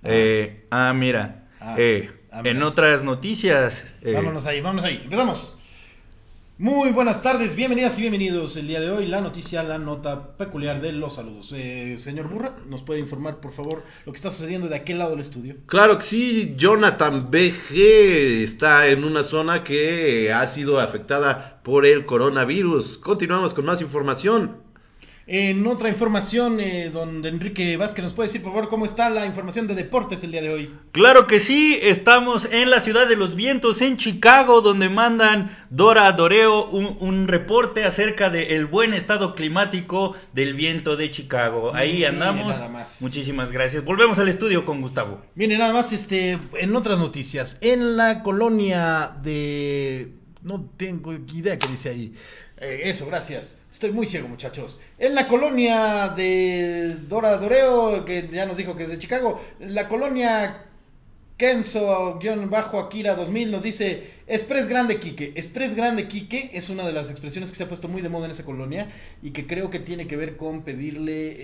Eh, 0.04 0.66
ah, 0.72 0.94
mira. 0.94 1.48
Ah, 1.60 1.76
eh, 1.78 2.12
ah, 2.32 2.42
mira. 2.44 2.52
en 2.52 2.62
otras 2.64 3.04
noticias. 3.04 3.86
eh, 4.02 4.14
Vámonos 4.14 4.46
ahí, 4.46 4.62
vamos 4.62 4.84
ahí. 4.84 5.02
Empezamos. 5.04 5.55
Muy 6.58 6.94
buenas 6.94 7.22
tardes, 7.22 7.54
bienvenidas 7.54 7.98
y 7.98 8.02
bienvenidos. 8.02 8.56
El 8.56 8.68
día 8.68 8.80
de 8.80 8.90
hoy 8.90 9.08
la 9.08 9.20
noticia, 9.20 9.62
la 9.62 9.78
nota 9.78 10.38
peculiar 10.38 10.82
de 10.82 10.94
los 10.94 11.16
saludos. 11.16 11.54
Eh, 11.54 11.96
señor 11.98 12.30
Burra, 12.30 12.56
¿nos 12.68 12.82
puede 12.82 13.02
informar, 13.02 13.42
por 13.42 13.52
favor, 13.52 13.84
lo 14.06 14.14
que 14.14 14.16
está 14.16 14.32
sucediendo 14.32 14.70
de 14.70 14.76
aquel 14.78 15.00
lado 15.00 15.12
del 15.12 15.20
estudio? 15.20 15.58
Claro 15.66 15.98
que 15.98 16.06
sí, 16.06 16.54
Jonathan 16.56 17.30
BG 17.30 17.74
está 18.46 18.88
en 18.88 19.04
una 19.04 19.26
zona 19.26 19.66
que 19.66 20.32
ha 20.32 20.48
sido 20.48 20.80
afectada 20.80 21.60
por 21.62 21.86
el 21.86 22.06
coronavirus. 22.06 23.00
Continuamos 23.00 23.54
con 23.54 23.66
más 23.66 23.82
información. 23.82 24.65
En 25.28 25.66
otra 25.66 25.90
información, 25.90 26.60
eh, 26.60 26.92
don 26.94 27.26
Enrique 27.26 27.78
Vázquez, 27.78 28.04
¿nos 28.04 28.14
puede 28.14 28.28
decir, 28.28 28.44
por 28.44 28.52
favor, 28.52 28.70
cómo 28.70 28.86
está 28.86 29.10
la 29.10 29.26
información 29.26 29.66
de 29.66 29.74
deportes 29.74 30.24
el 30.24 30.32
día 30.32 30.44
de 30.44 30.50
hoy? 30.50 30.72
Claro 30.92 31.26
que 31.26 31.40
sí, 31.40 31.80
estamos 31.82 32.48
en 32.52 32.70
la 32.70 32.80
ciudad 32.80 33.08
de 33.08 33.16
los 33.16 33.34
vientos, 33.34 33.82
en 33.82 33.98
Chicago, 33.98 34.62
donde 34.62 34.88
mandan 34.88 35.50
Dora 35.72 36.12
Doreo 36.12 36.68
un, 36.70 36.98
un 37.00 37.28
reporte 37.28 37.86
acerca 37.86 38.30
del 38.30 38.68
buen 38.68 38.94
estado 38.94 39.34
climático 39.34 40.16
del 40.34 40.54
viento 40.54 40.96
de 40.96 41.10
Chicago. 41.10 41.74
Ahí 41.74 41.94
Mire 41.94 42.08
andamos. 42.08 42.56
nada 42.58 42.70
más. 42.70 43.02
Muchísimas 43.02 43.52
gracias. 43.52 43.84
Volvemos 43.84 44.20
al 44.20 44.30
estudio 44.30 44.64
con 44.64 44.80
Gustavo. 44.82 45.24
Mire, 45.34 45.58
nada 45.58 45.74
más, 45.74 45.92
este, 45.92 46.38
en 46.60 46.76
otras 46.76 47.00
noticias, 47.00 47.58
en 47.62 47.98
la 47.98 48.22
colonia 48.22 49.18
de 49.24 50.12
No 50.44 50.70
tengo 50.78 51.14
idea 51.14 51.58
qué 51.58 51.68
dice 51.68 51.90
ahí. 51.90 52.14
Eh, 52.58 52.82
eso, 52.84 53.08
gracias. 53.08 53.58
Estoy 53.76 53.92
muy 53.92 54.06
ciego, 54.06 54.30
muchachos. 54.30 54.80
En 54.98 55.14
la 55.16 55.28
colonia 55.28 56.08
de 56.08 56.96
Dora 57.10 57.36
Doreo, 57.36 58.06
que 58.06 58.30
ya 58.32 58.46
nos 58.46 58.56
dijo 58.56 58.74
que 58.78 58.84
es 58.84 58.90
de 58.90 59.00
Chicago, 59.00 59.42
la 59.60 59.90
colonia 59.90 60.64
Kenzo-Akira 61.38 63.16
2000 63.16 63.52
nos 63.52 63.62
dice 63.64 64.04
Express 64.28 64.68
Grande 64.68 65.00
Quique. 65.00 65.34
Express 65.36 65.76
Grande 65.76 66.08
Quique 66.08 66.50
es 66.54 66.70
una 66.70 66.86
de 66.86 66.94
las 66.94 67.10
expresiones 67.10 67.52
que 67.52 67.58
se 67.58 67.64
ha 67.64 67.68
puesto 67.68 67.88
muy 67.88 68.02
de 68.02 68.10
moda 68.10 68.26
en 68.26 68.32
esa 68.32 68.46
colonia 68.46 68.90
y 69.22 69.32
que 69.32 69.46
creo 69.46 69.70
que 69.70 69.80
tiene 69.80 70.08
que 70.08 70.16
ver 70.18 70.38
con 70.38 70.64
pedirle 70.64 71.36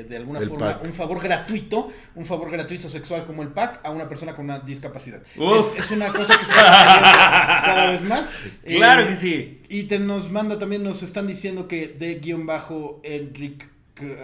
eh, 0.00 0.04
de 0.04 0.16
alguna 0.16 0.38
El 0.40 0.48
forma 0.48 0.66
pack. 0.74 0.84
un 0.84 0.92
favor 0.92 1.20
gratuito, 1.22 1.90
un 2.14 2.24
favor 2.26 2.50
gratuito 2.50 2.88
sexual 2.88 3.26
como 3.26 3.42
el 3.42 3.48
pack 3.48 3.80
a 3.84 3.90
una 3.90 4.08
persona 4.08 4.34
con 4.34 4.44
una 4.46 4.60
discapacidad. 4.60 5.20
Es, 5.36 5.74
es 5.78 5.90
una 5.90 6.08
cosa 6.08 6.36
que 6.36 6.42
está 6.44 6.54
cada 7.64 7.90
vez 7.90 8.04
más. 8.04 8.34
Claro 8.64 9.02
Eh, 9.02 9.08
que 9.08 9.16
sí. 9.16 9.60
y 9.68 9.82
te 9.84 9.98
nos 9.98 10.30
manda 10.30 10.58
también, 10.58 10.82
nos 10.82 11.02
están 11.02 11.26
diciendo 11.26 11.66
que 11.68 11.88
de 11.88 12.16
guion 12.16 12.46
bajo 12.46 13.00
Enric 13.04 13.66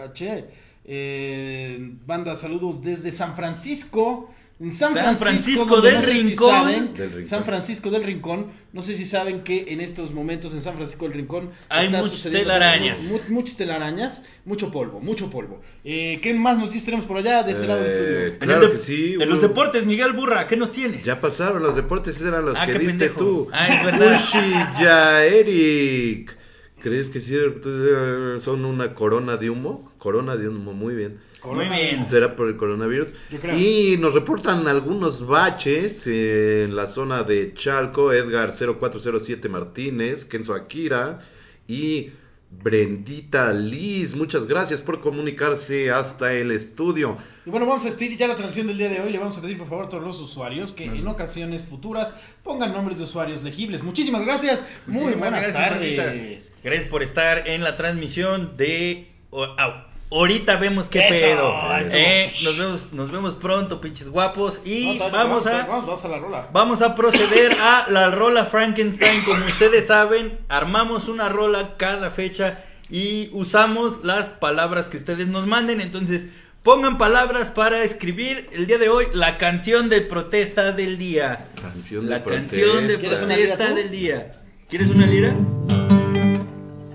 H. 0.05 0.45
Eh, 0.89 1.91
manda 2.07 2.37
saludos 2.37 2.83
desde 2.83 3.11
San 3.13 3.35
Francisco. 3.35 4.31
En 4.59 4.73
San, 4.73 4.95
San 4.95 5.19
Francisco, 5.19 5.83
del 5.83 5.97
no 5.97 6.03
sé 6.03 6.13
si 6.17 6.23
Rincón. 6.31 6.51
saben, 6.51 6.95
Del 6.95 7.09
Rincón. 7.11 7.25
San 7.25 7.45
Francisco 7.45 7.91
del 7.91 8.05
Rincón. 8.05 8.47
No 8.73 8.81
sé 8.81 8.95
si 8.95 9.05
saben 9.05 9.43
que 9.43 9.67
en 9.69 9.83
estos 9.83 10.15
momentos 10.15 10.55
en 10.55 10.63
San 10.63 10.77
Francisco 10.77 11.05
del 11.05 11.13
Rincón 11.13 11.51
Hay 11.69 11.87
está 11.87 11.99
muchas 11.99 12.13
sucediendo 12.13 12.53
telarañas. 12.55 13.03
mu- 13.03 13.19
muchas 13.35 13.57
telarañas, 13.59 14.23
mucho 14.47 14.71
polvo, 14.73 15.01
mucho 15.01 15.29
polvo. 15.29 15.61
Eh, 15.85 16.21
¿Qué 16.23 16.33
más 16.33 16.57
noticias 16.59 16.85
tenemos 16.87 17.05
por 17.05 17.19
allá 17.19 17.43
de 17.43 17.53
ese 17.53 17.67
lado 17.67 17.83
del 17.83 17.91
Eh, 17.91 17.95
estudio? 17.97 18.27
En 18.29 18.39
Claro 18.39 18.67
de- 18.69 18.73
que 18.73 18.79
sí, 18.79 19.17
En 19.21 19.29
los 19.29 19.43
deportes, 19.43 19.85
Miguel 19.85 20.15
Burra, 20.15 20.47
¿qué 20.49 20.57
nos 20.57 20.73
tienes? 20.73 21.05
Ya 21.05 21.21
pasaron 21.21 21.63
los 21.63 21.77
deportes, 21.77 22.17
esos 22.17 22.29
eran 22.29 22.47
los 22.47 22.57
Ah, 22.59 22.65
que 22.67 22.79
viste 22.79 23.09
pendejo. 23.11 23.17
tú. 23.19 23.49
Ah, 23.53 23.69
es 23.69 23.85
verdad. 23.85 24.15
Ushi 24.15 24.83
ya 24.83 25.23
Eric. 25.27 26.35
¿Crees 26.81 27.09
que 27.11 27.21
sí 27.21 27.35
eh, 27.37 28.37
son 28.39 28.65
una 28.65 28.95
corona 28.95 29.37
de 29.37 29.51
humo? 29.51 29.93
Corona 29.99 30.37
de 30.37 30.49
humo, 30.49 30.73
muy 30.73 30.95
bien. 30.95 31.19
Muy 31.45 31.67
bien. 31.67 32.05
Será 32.07 32.35
por 32.35 32.49
el 32.49 32.57
coronavirus. 32.57 33.15
Yo 33.31 33.39
creo. 33.39 33.57
Y 33.57 33.97
nos 33.99 34.15
reportan 34.15 34.67
algunos 34.69 35.27
baches 35.27 36.07
en 36.07 36.75
la 36.75 36.89
zona 36.89 37.23
de 37.23 37.55
Chalco, 37.55 38.13
Edgar 38.13 38.51
0407 38.53 39.49
Martínez, 39.49 40.25
Kenzo 40.25 40.55
Akira 40.55 41.21
y 41.69 42.11
Brendita 42.51 43.53
Liz. 43.53 44.17
Muchas 44.17 44.47
gracias 44.47 44.81
por 44.83 45.01
comunicarse 45.01 45.91
hasta 45.91 46.33
el 46.33 46.51
estudio. 46.53 47.17
Y 47.45 47.51
bueno, 47.51 47.67
vamos 47.67 47.83
a 47.85 47.87
despedir 47.89 48.17
ya 48.17 48.29
la 48.29 48.35
transmisión 48.37 48.67
del 48.69 48.79
día 48.79 48.89
de 48.89 49.01
hoy. 49.01 49.11
Le 49.13 49.19
vamos 49.19 49.37
a 49.39 49.43
pedir 49.43 49.59
por 49.59 49.69
favor 49.69 49.87
a 49.87 49.89
todos 49.89 50.03
los 50.05 50.21
usuarios 50.21 50.73
que 50.73 50.85
en 50.87 51.07
ocasiones 51.07 51.65
futuras 51.65 52.15
pongan 52.43 52.73
nombres 52.73 52.99
de 52.99 53.05
usuarios 53.05 53.43
legibles. 53.43 53.83
Muchísimas 53.83 54.25
gracias. 54.25 54.65
Muy 54.87 55.03
Muchísimas 55.15 55.19
buenas 55.31 55.53
gracias, 55.53 55.71
tardes. 55.71 56.53
Gracias 56.65 56.89
por 56.89 57.03
estar 57.03 57.47
en 57.49 57.63
la 57.63 57.77
transmisión 57.77 58.57
de. 58.57 59.13
o- 59.31 59.45
au. 59.45 59.96
Ahorita 60.11 60.57
vemos 60.57 60.89
qué 60.89 61.01
Eso, 61.01 61.11
pedo. 61.11 61.55
Eh, 61.91 62.31
nos, 62.45 62.59
vemos, 62.59 62.93
nos 62.93 63.11
vemos 63.11 63.35
pronto, 63.35 63.81
pinches 63.81 64.09
guapos. 64.09 64.61
Y 64.65 64.99
No, 64.99 65.11
vamos, 65.11 65.47
a, 65.47 65.67
vamos, 65.67 65.87
vamos 65.87 66.05
a 66.05 66.09
la 66.09 66.19
rola. 66.19 66.49
vamos 66.53 66.81
a 66.83 66.95
proceder 66.95 67.57
a 67.61 67.87
la 67.91 68.11
rola 68.13 68.45
Frankenstein. 68.45 69.23
Como 69.25 69.45
ustedes 69.45 69.89
saben, 69.89 70.39
armamos 70.49 71.09
una 71.09 71.29
rola 71.29 71.77
cada 71.77 72.11
fecha 72.11 72.61
y 72.89 73.31
usamos 73.33 74.05
las 74.05 74.29
palabras 74.29 74.89
que 74.89 74.97
ustedes 74.99 75.27
nos 75.27 75.47
manden. 75.49 75.81
Entonces, 75.81 76.29
pongan 76.63 76.99
palabras 76.99 77.51
para 77.51 77.83
escribir 77.83 78.49
el 78.53 78.69
día 78.69 78.79
de 78.79 78.89
hoy 78.89 79.07
la 79.13 79.39
canción 79.39 79.89
de 79.89 80.03
protesta 80.03 80.71
del 80.71 80.99
día. 80.99 81.49
Canción 81.61 82.05
de 82.05 82.11
La 82.11 82.23
canción 82.23 82.87
de 82.87 82.97
¿Quieres 82.99 83.23
una 83.23 83.37
lira 83.37 83.57
protesta 83.57 83.75
del 83.75 83.91
día. 83.91 84.33
¿Quieres 84.69 84.89
una 84.89 85.07
lira? 85.07 85.35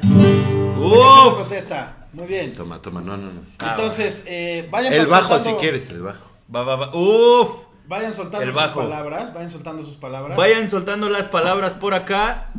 Canción 0.02 0.80
de 0.80 0.86
¡Uf! 0.86 1.34
protesta. 1.36 1.98
Muy 2.14 2.28
bien. 2.28 2.54
Toma, 2.54 2.82
toma, 2.82 3.02
no, 3.02 3.16
no, 3.18 3.32
no. 3.32 3.42
Ah, 3.60 3.72
Entonces, 3.72 4.24
eh, 4.28 4.68
vayan 4.72 4.94
El 4.94 5.06
bajo 5.08 5.30
soltando- 5.36 5.60
si 5.60 5.62
quieres, 5.62 5.90
el 5.92 6.02
bajo. 6.02 6.26
Va, 6.54 6.64
va, 6.64 6.76
va. 6.76 6.96
¡Uf! 6.96 7.50
Vayan 7.88 8.14
soltando 8.14 8.42
El 8.44 8.50
sus 8.54 8.56
bajo. 8.62 8.80
palabras. 8.82 9.34
Vayan 9.34 9.52
soltando 9.52 9.84
sus 9.84 9.96
palabras. 9.96 10.38
Vayan 10.38 10.70
soltando 10.70 11.10
las 11.10 11.28
palabras 11.28 11.74
por 11.74 11.94
acá. 11.94 12.52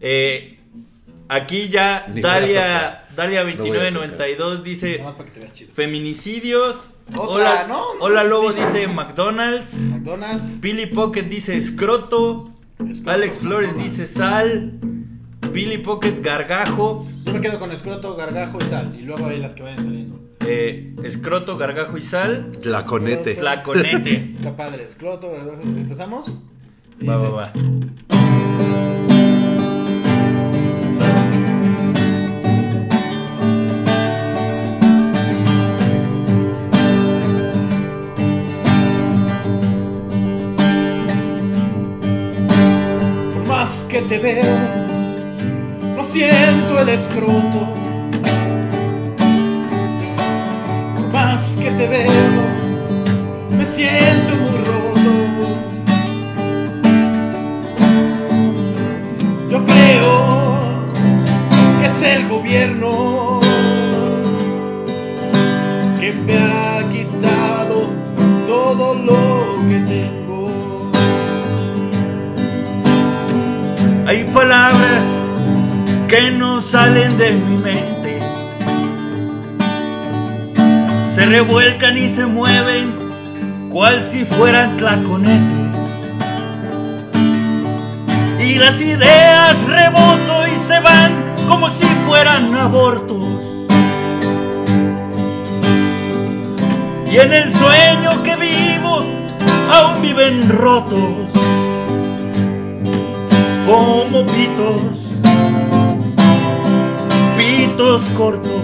Eh, 0.00 0.58
aquí 1.28 1.68
ya 1.68 2.06
Ni 2.12 2.20
Dalia. 2.20 3.04
Dalia 3.16 3.40
No 3.42 3.46
voy 3.46 3.52
a 3.54 3.56
2992 3.90 4.62
dice 4.62 4.92
Nada 4.98 5.04
más 5.04 5.14
para 5.14 5.24
que 5.28 5.34
te 5.34 5.40
veas 5.40 5.52
chido. 5.52 5.72
feminicidios. 5.74 6.92
Otra, 7.16 7.22
hola, 7.24 7.64
¿no? 7.68 7.94
No 7.94 8.00
hola 8.00 8.22
Lobo 8.24 8.52
sí. 8.52 8.60
dice 8.60 8.86
McDonald's. 8.86 9.74
McDonald's. 9.74 10.60
Billy 10.60 10.86
Pocket 10.86 11.22
dice 11.24 11.56
escroto. 11.56 12.50
Escroto, 12.88 13.10
Alex 13.10 13.38
Flores 13.38 13.70
McDonald's. 13.70 13.98
dice 13.98 14.12
sal. 14.12 14.72
Billy 15.52 15.78
Pocket 15.78 16.20
gargajo. 16.22 17.06
Yo 17.28 17.34
me 17.34 17.40
quedo 17.42 17.58
con 17.58 17.70
escroto, 17.72 18.16
gargajo 18.16 18.56
y 18.58 18.64
sal. 18.64 18.96
Y 18.98 19.02
luego 19.02 19.26
hay 19.26 19.38
las 19.38 19.52
que 19.52 19.62
vayan 19.62 19.84
saliendo. 19.84 20.18
Eh, 20.46 20.94
escroto, 21.04 21.58
gargajo 21.58 21.98
y 21.98 22.02
sal. 22.02 22.52
Tlaconete. 22.62 23.34
Tlaconete. 23.34 24.32
Está 24.34 24.56
padre. 24.56 24.84
Escroto, 24.84 25.30
gargajo. 25.30 25.60
¿Empezamos? 25.62 26.40
Va, 27.06 27.12
Dice, 27.16 27.28
va, 27.28 27.30
va. 27.30 28.58
Por 43.34 43.46
más 43.46 43.86
que 43.90 44.00
te 44.02 44.18
veo, 44.18 44.77
siento 46.08 46.80
el 46.80 46.88
escroto. 46.88 47.68
Más 51.12 51.56
que 51.56 51.70
te 51.72 51.86
veo, 51.86 52.42
me 53.50 53.64
siento 53.64 54.34
muy 54.36 54.58
roto. 54.68 55.48
Yo 59.50 59.64
creo 59.66 60.58
que 61.80 61.86
es 61.86 62.02
el 62.02 62.28
gobierno 62.28 63.40
que 66.00 66.12
me 66.12 66.38
ha 66.38 66.88
quitado 66.90 67.90
todo 68.46 68.94
lo 68.94 69.68
que 69.68 69.78
tengo. 69.80 70.48
Hay 74.06 74.24
palabras 74.32 74.77
que 76.08 76.30
no 76.30 76.62
salen 76.62 77.18
de 77.18 77.32
mi 77.32 77.58
mente. 77.58 78.18
Se 81.14 81.26
revuelcan 81.26 81.98
y 81.98 82.08
se 82.08 82.24
mueven 82.24 82.94
cual 83.68 84.02
si 84.02 84.24
fueran 84.24 84.78
tlaconete. 84.78 85.58
Y 88.40 88.54
las 88.54 88.80
ideas 88.80 89.62
reboto 89.64 90.46
y 90.46 90.58
se 90.66 90.80
van 90.80 91.12
como 91.46 91.68
si 91.68 91.84
fueran 92.06 92.54
abortos. 92.56 93.24
Y 97.10 97.16
en 97.18 97.32
el 97.34 97.52
sueño 97.52 98.22
que 98.22 98.36
vivo 98.36 99.04
aún 99.70 100.00
viven 100.00 100.48
rotos 100.48 101.28
como 103.66 104.24
pitos 104.24 104.97
cortos. 108.16 108.57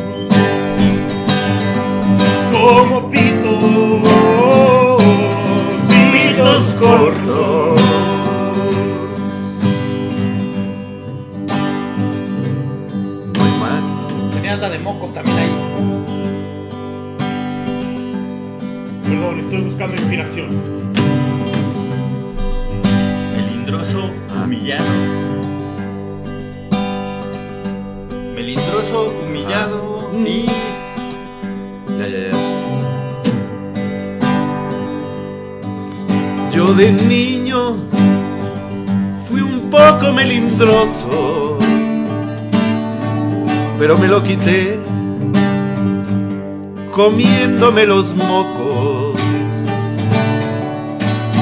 Los 47.83 48.14
mocos. 48.14 49.18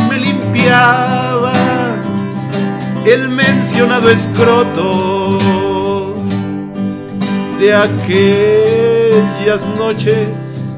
Me 0.09 0.19
limpiaba 0.19 1.53
el 3.05 3.29
mencionado 3.29 4.09
escroto 4.09 5.39
de 7.61 7.75
aquellas 7.75 9.67
noches 9.79 10.73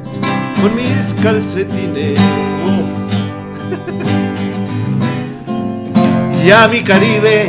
con 0.61 0.75
mis 0.75 1.15
calcetines. 1.23 2.19
Y 6.45 6.51
a 6.51 6.69
mi 6.69 6.83
Caribe 6.83 7.47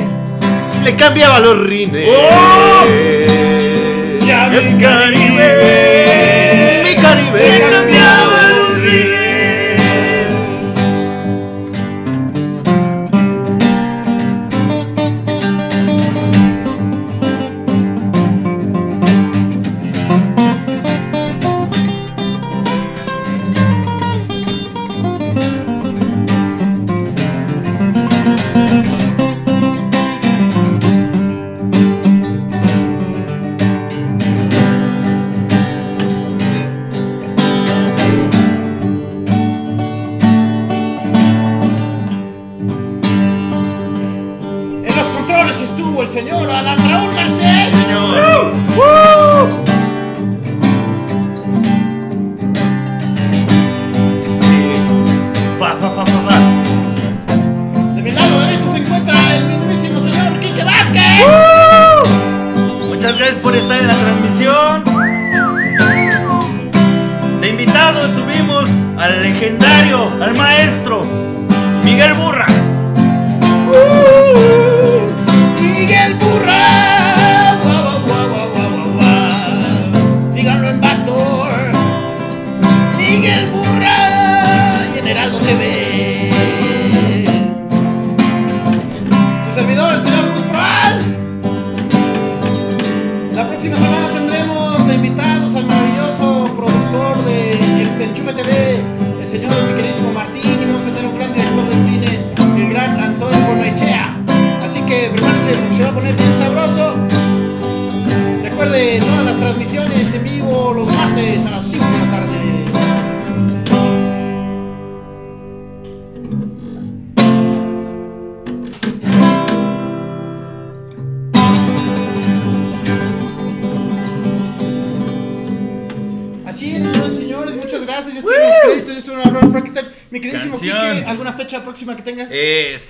le 0.85 0.95
cambiaba 0.95 1.39
los 1.39 1.67
rines. 1.67 2.07
Y 4.21 4.31
a 4.31 4.47
mi 4.47 4.81
Caribe 4.81 6.64
mi 6.85 6.93
Caribe 6.93 8.34
señor 46.15 46.49
Alan 46.49 46.77
Raúl 46.77 47.04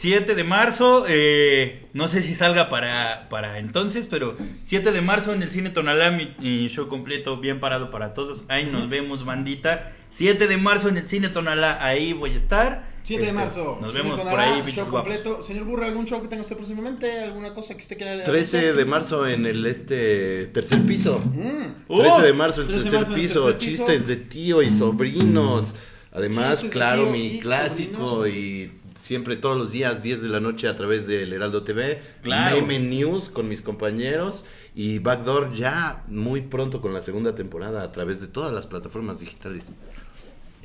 7 0.05 0.35
de 0.35 0.43
marzo, 0.43 1.03
eh, 1.07 1.87
no 1.93 2.07
sé 2.07 2.21
si 2.21 2.35
salga 2.35 2.69
para, 2.69 3.27
para 3.27 3.57
entonces, 3.57 4.05
pero 4.07 4.37
7 4.63 4.91
de 4.91 5.01
marzo 5.01 5.33
en 5.33 5.41
el 5.41 5.49
Cine 5.49 5.71
Tonalá, 5.71 6.11
mi, 6.11 6.31
mi 6.37 6.67
show 6.67 6.87
completo, 6.87 7.37
bien 7.37 7.59
parado 7.59 7.89
para 7.89 8.13
todos. 8.13 8.43
Ahí 8.47 8.65
nos 8.71 8.87
vemos, 8.87 9.25
bandita. 9.25 9.93
7 10.11 10.47
de 10.47 10.57
marzo 10.57 10.89
en 10.89 10.97
el 10.97 11.09
Cine 11.09 11.29
Tonalá, 11.29 11.83
ahí 11.83 12.13
voy 12.13 12.33
a 12.33 12.35
estar. 12.35 12.87
7 13.01 13.19
de 13.19 13.29
Este, 13.29 13.35
marzo. 13.35 13.79
Nos 13.81 13.93
Cine 13.95 14.03
vemos 14.03 14.19
por 14.19 14.39
ahí, 14.39 14.57
show 14.57 14.63
bichos 14.63 14.89
guapos. 14.91 15.11
completo. 15.11 15.41
Señor 15.41 15.63
Burra, 15.63 15.87
¿algún 15.87 16.05
show 16.05 16.21
que 16.21 16.27
tenga 16.27 16.43
usted 16.43 16.55
próximamente? 16.55 17.21
¿Alguna 17.21 17.55
cosa 17.55 17.73
que 17.73 17.81
usted 17.81 17.97
quiera 17.97 18.23
13 18.23 18.73
de 18.73 18.85
marzo 18.85 19.27
en 19.27 19.47
el 19.47 19.65
este 19.65 20.45
tercer 20.53 20.83
piso. 20.83 21.17
Mm. 21.17 21.95
13 21.97 22.21
de 22.21 22.33
marzo 22.33 22.61
el 22.61 22.67
13 22.67 22.83
de 22.83 22.89
tercer 22.91 22.99
marzo, 22.99 23.15
el 23.15 23.21
piso, 23.21 23.43
tercer 23.45 23.57
piso. 23.57 23.71
chistes 23.71 24.05
de 24.05 24.17
tío 24.17 24.61
y 24.61 24.69
sobrinos. 24.69 25.73
Además, 26.11 26.61
Chistes 26.61 26.71
claro, 26.71 27.09
mi 27.09 27.39
clásico 27.39 28.05
sobrinos. 28.07 28.37
y 28.37 28.71
siempre 28.95 29.35
todos 29.35 29.57
los 29.57 29.71
días 29.71 30.01
10 30.01 30.21
de 30.21 30.29
la 30.29 30.39
noche 30.39 30.67
a 30.67 30.75
través 30.75 31.05
del 31.05 31.33
Heraldo 31.33 31.63
TV, 31.63 32.01
Claro. 32.21 32.61
Meme 32.61 32.79
News 32.79 33.29
con 33.29 33.47
mis 33.47 33.61
compañeros 33.61 34.45
y 34.73 34.99
Backdoor 34.99 35.53
ya 35.53 36.03
muy 36.07 36.41
pronto 36.41 36.81
con 36.81 36.93
la 36.93 37.01
segunda 37.01 37.35
temporada 37.35 37.83
a 37.83 37.91
través 37.91 38.21
de 38.21 38.27
todas 38.27 38.53
las 38.53 38.67
plataformas 38.67 39.19
digitales. 39.19 39.71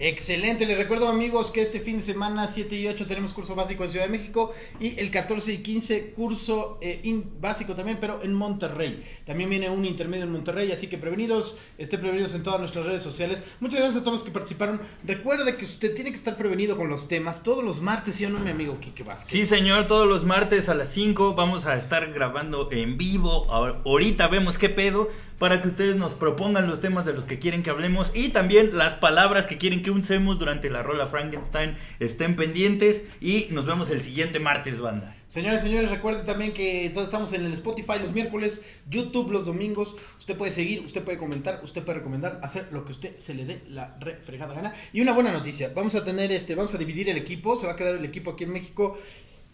Excelente, 0.02 0.64
les 0.64 0.78
recuerdo 0.78 1.08
amigos 1.08 1.50
que 1.50 1.60
este 1.60 1.78
fin 1.78 1.98
de 1.98 2.02
semana 2.02 2.46
7 2.48 2.74
y 2.74 2.86
8 2.88 3.04
tenemos 3.06 3.34
curso 3.34 3.54
básico 3.54 3.84
en 3.84 3.90
Ciudad 3.90 4.06
de 4.06 4.10
México 4.10 4.50
y 4.80 4.98
el 4.98 5.10
14 5.10 5.52
y 5.52 5.58
15 5.58 6.12
curso 6.16 6.78
eh, 6.80 7.02
básico 7.38 7.74
también, 7.74 7.98
pero 8.00 8.22
en 8.22 8.32
Monterrey. 8.32 9.02
También 9.26 9.50
viene 9.50 9.68
un 9.68 9.84
intermedio 9.84 10.24
en 10.24 10.32
Monterrey, 10.32 10.72
así 10.72 10.86
que 10.86 10.96
prevenidos, 10.96 11.60
estén 11.76 12.00
prevenidos 12.00 12.34
en 12.34 12.42
todas 12.42 12.60
nuestras 12.60 12.86
redes 12.86 13.02
sociales. 13.02 13.42
Muchas 13.60 13.80
gracias 13.80 14.00
a 14.00 14.04
todos 14.04 14.20
los 14.20 14.24
que 14.24 14.30
participaron. 14.30 14.80
Recuerde 15.06 15.56
que 15.56 15.66
usted 15.66 15.94
tiene 15.94 16.08
que 16.10 16.16
estar 16.16 16.34
prevenido 16.38 16.78
con 16.78 16.88
los 16.88 17.06
temas 17.06 17.42
todos 17.42 17.62
los 17.62 17.82
martes, 17.82 18.14
¿sí 18.14 18.24
o 18.24 18.30
no, 18.30 18.40
mi 18.40 18.52
amigo 18.52 18.80
Kike 18.80 19.02
Vázquez? 19.02 19.30
Sí, 19.30 19.44
señor, 19.44 19.86
todos 19.86 20.08
los 20.08 20.24
martes 20.24 20.70
a 20.70 20.74
las 20.74 20.88
5 20.94 21.34
vamos 21.34 21.66
a 21.66 21.76
estar 21.76 22.10
grabando 22.14 22.72
en 22.72 22.96
vivo. 22.96 23.46
Ahor- 23.50 23.82
Ahorita 23.84 24.28
vemos 24.28 24.56
qué 24.56 24.70
pedo 24.70 25.10
para 25.38 25.60
que 25.62 25.68
ustedes 25.68 25.96
nos 25.96 26.14
propongan 26.14 26.66
los 26.68 26.80
temas 26.82 27.04
de 27.06 27.12
los 27.14 27.24
que 27.24 27.38
quieren 27.38 27.62
que 27.62 27.70
hablemos 27.70 28.12
y 28.14 28.28
también 28.28 28.76
las 28.76 28.94
palabras 28.94 29.46
que 29.46 29.56
quieren 29.56 29.82
que 29.82 29.89
usemos 29.90 30.38
durante 30.38 30.70
la 30.70 30.82
rola 30.82 31.06
Frankenstein. 31.06 31.76
Estén 31.98 32.36
pendientes 32.36 33.04
y 33.20 33.46
nos 33.50 33.66
vemos 33.66 33.90
el 33.90 34.02
siguiente 34.02 34.40
martes, 34.40 34.78
banda. 34.78 35.14
Señores, 35.28 35.62
señores, 35.62 35.90
recuerden 35.90 36.26
también 36.26 36.52
que 36.52 36.90
todos 36.92 37.06
estamos 37.06 37.32
en 37.32 37.44
el 37.46 37.52
Spotify 37.52 38.00
los 38.00 38.12
miércoles, 38.12 38.66
YouTube 38.88 39.30
los 39.30 39.46
domingos. 39.46 39.94
Usted 40.18 40.36
puede 40.36 40.50
seguir, 40.50 40.80
usted 40.80 41.04
puede 41.04 41.18
comentar, 41.18 41.60
usted 41.62 41.84
puede 41.84 41.98
recomendar, 41.98 42.40
hacer 42.42 42.68
lo 42.72 42.84
que 42.84 42.92
usted 42.92 43.18
se 43.18 43.34
le 43.34 43.44
dé 43.44 43.62
la 43.68 43.96
re 44.00 44.16
fregada 44.16 44.54
gana. 44.54 44.74
Y 44.92 45.00
una 45.00 45.12
buena 45.12 45.32
noticia, 45.32 45.70
vamos 45.74 45.94
a 45.94 46.04
tener 46.04 46.32
este, 46.32 46.54
vamos 46.54 46.74
a 46.74 46.78
dividir 46.78 47.08
el 47.08 47.16
equipo, 47.16 47.56
se 47.58 47.66
va 47.66 47.74
a 47.74 47.76
quedar 47.76 47.94
el 47.94 48.04
equipo 48.04 48.32
aquí 48.32 48.44
en 48.44 48.52
México. 48.52 48.98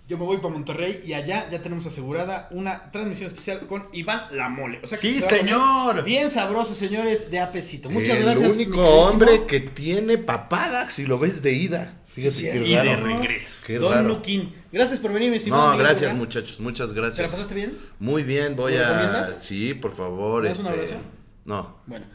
Yo 0.09 0.18
me 0.18 0.24
voy 0.24 0.36
para 0.36 0.50
Monterrey 0.50 1.02
y 1.04 1.14
allá 1.14 1.50
ya 1.50 1.61
tenemos 1.62 1.84
asegurada 1.86 2.48
una 2.52 2.92
transmisión 2.92 3.28
especial 3.28 3.66
con 3.66 3.88
Iván 3.92 4.28
La 4.30 4.48
Mole. 4.48 4.78
O 4.82 4.86
sea 4.86 4.98
que 4.98 5.12
Sí, 5.12 5.20
se 5.20 5.28
señor. 5.28 6.04
Bien 6.04 6.30
sabroso, 6.30 6.74
señores, 6.74 7.30
de 7.30 7.40
apesito. 7.40 7.90
Muchas 7.90 8.16
el 8.18 8.22
gracias. 8.22 8.57
mi 8.57 8.64
único 8.64 8.82
hombre 8.82 9.46
que 9.46 9.61
tiene 9.61 10.16
papada 10.16 10.88
si 10.90 11.07
lo 11.07 11.18
ves 11.18 11.42
de 11.42 11.52
ida. 11.52 11.98
Fíjate 12.09 12.34
Sí, 12.34 12.44
qué. 12.44 12.66
Y 12.66 12.74
de 12.74 12.96
regreso. 12.96 13.54
Qué 13.66 13.78
Don 13.78 13.92
raro. 13.92 14.09
Nukin. 14.09 14.54
Gracias 14.70 15.00
por 15.00 15.12
venir, 15.12 15.30
mi 15.30 15.38
estimado. 15.38 15.72
No, 15.72 15.78
gracias 15.78 16.14
muchachos, 16.14 16.61
muchas 16.61 16.92
gracias. 16.92 17.16
¿Te 17.16 17.22
la 17.22 17.28
pasaste 17.28 17.54
bien? 17.54 17.76
Muy 17.98 18.22
bien, 18.22 18.54
voy 18.54 18.74
¿Lo 18.74 18.84
a... 18.84 19.28
Sí, 19.40 19.74
por 19.74 19.92
favor. 19.92 20.44
¿Me 20.44 20.50
das 20.50 20.61
un 20.61 20.66
este, 20.66 20.78
abrazo? 20.78 20.96
No. 21.44 21.76
Bueno, 21.86 22.07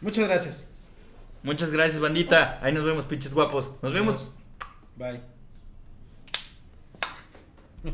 muchas 0.00 0.26
gracias. 0.26 0.72
Muchas 1.44 1.70
gracias, 1.70 2.00
bandita. 2.00 2.58
Ahí 2.62 2.72
nos 2.72 2.84
vemos, 2.84 3.06
pinches 3.06 3.32
guapos. 3.32 3.70
Nos 3.80 3.92
vemos. 3.92 4.28
Bye. 4.96 5.31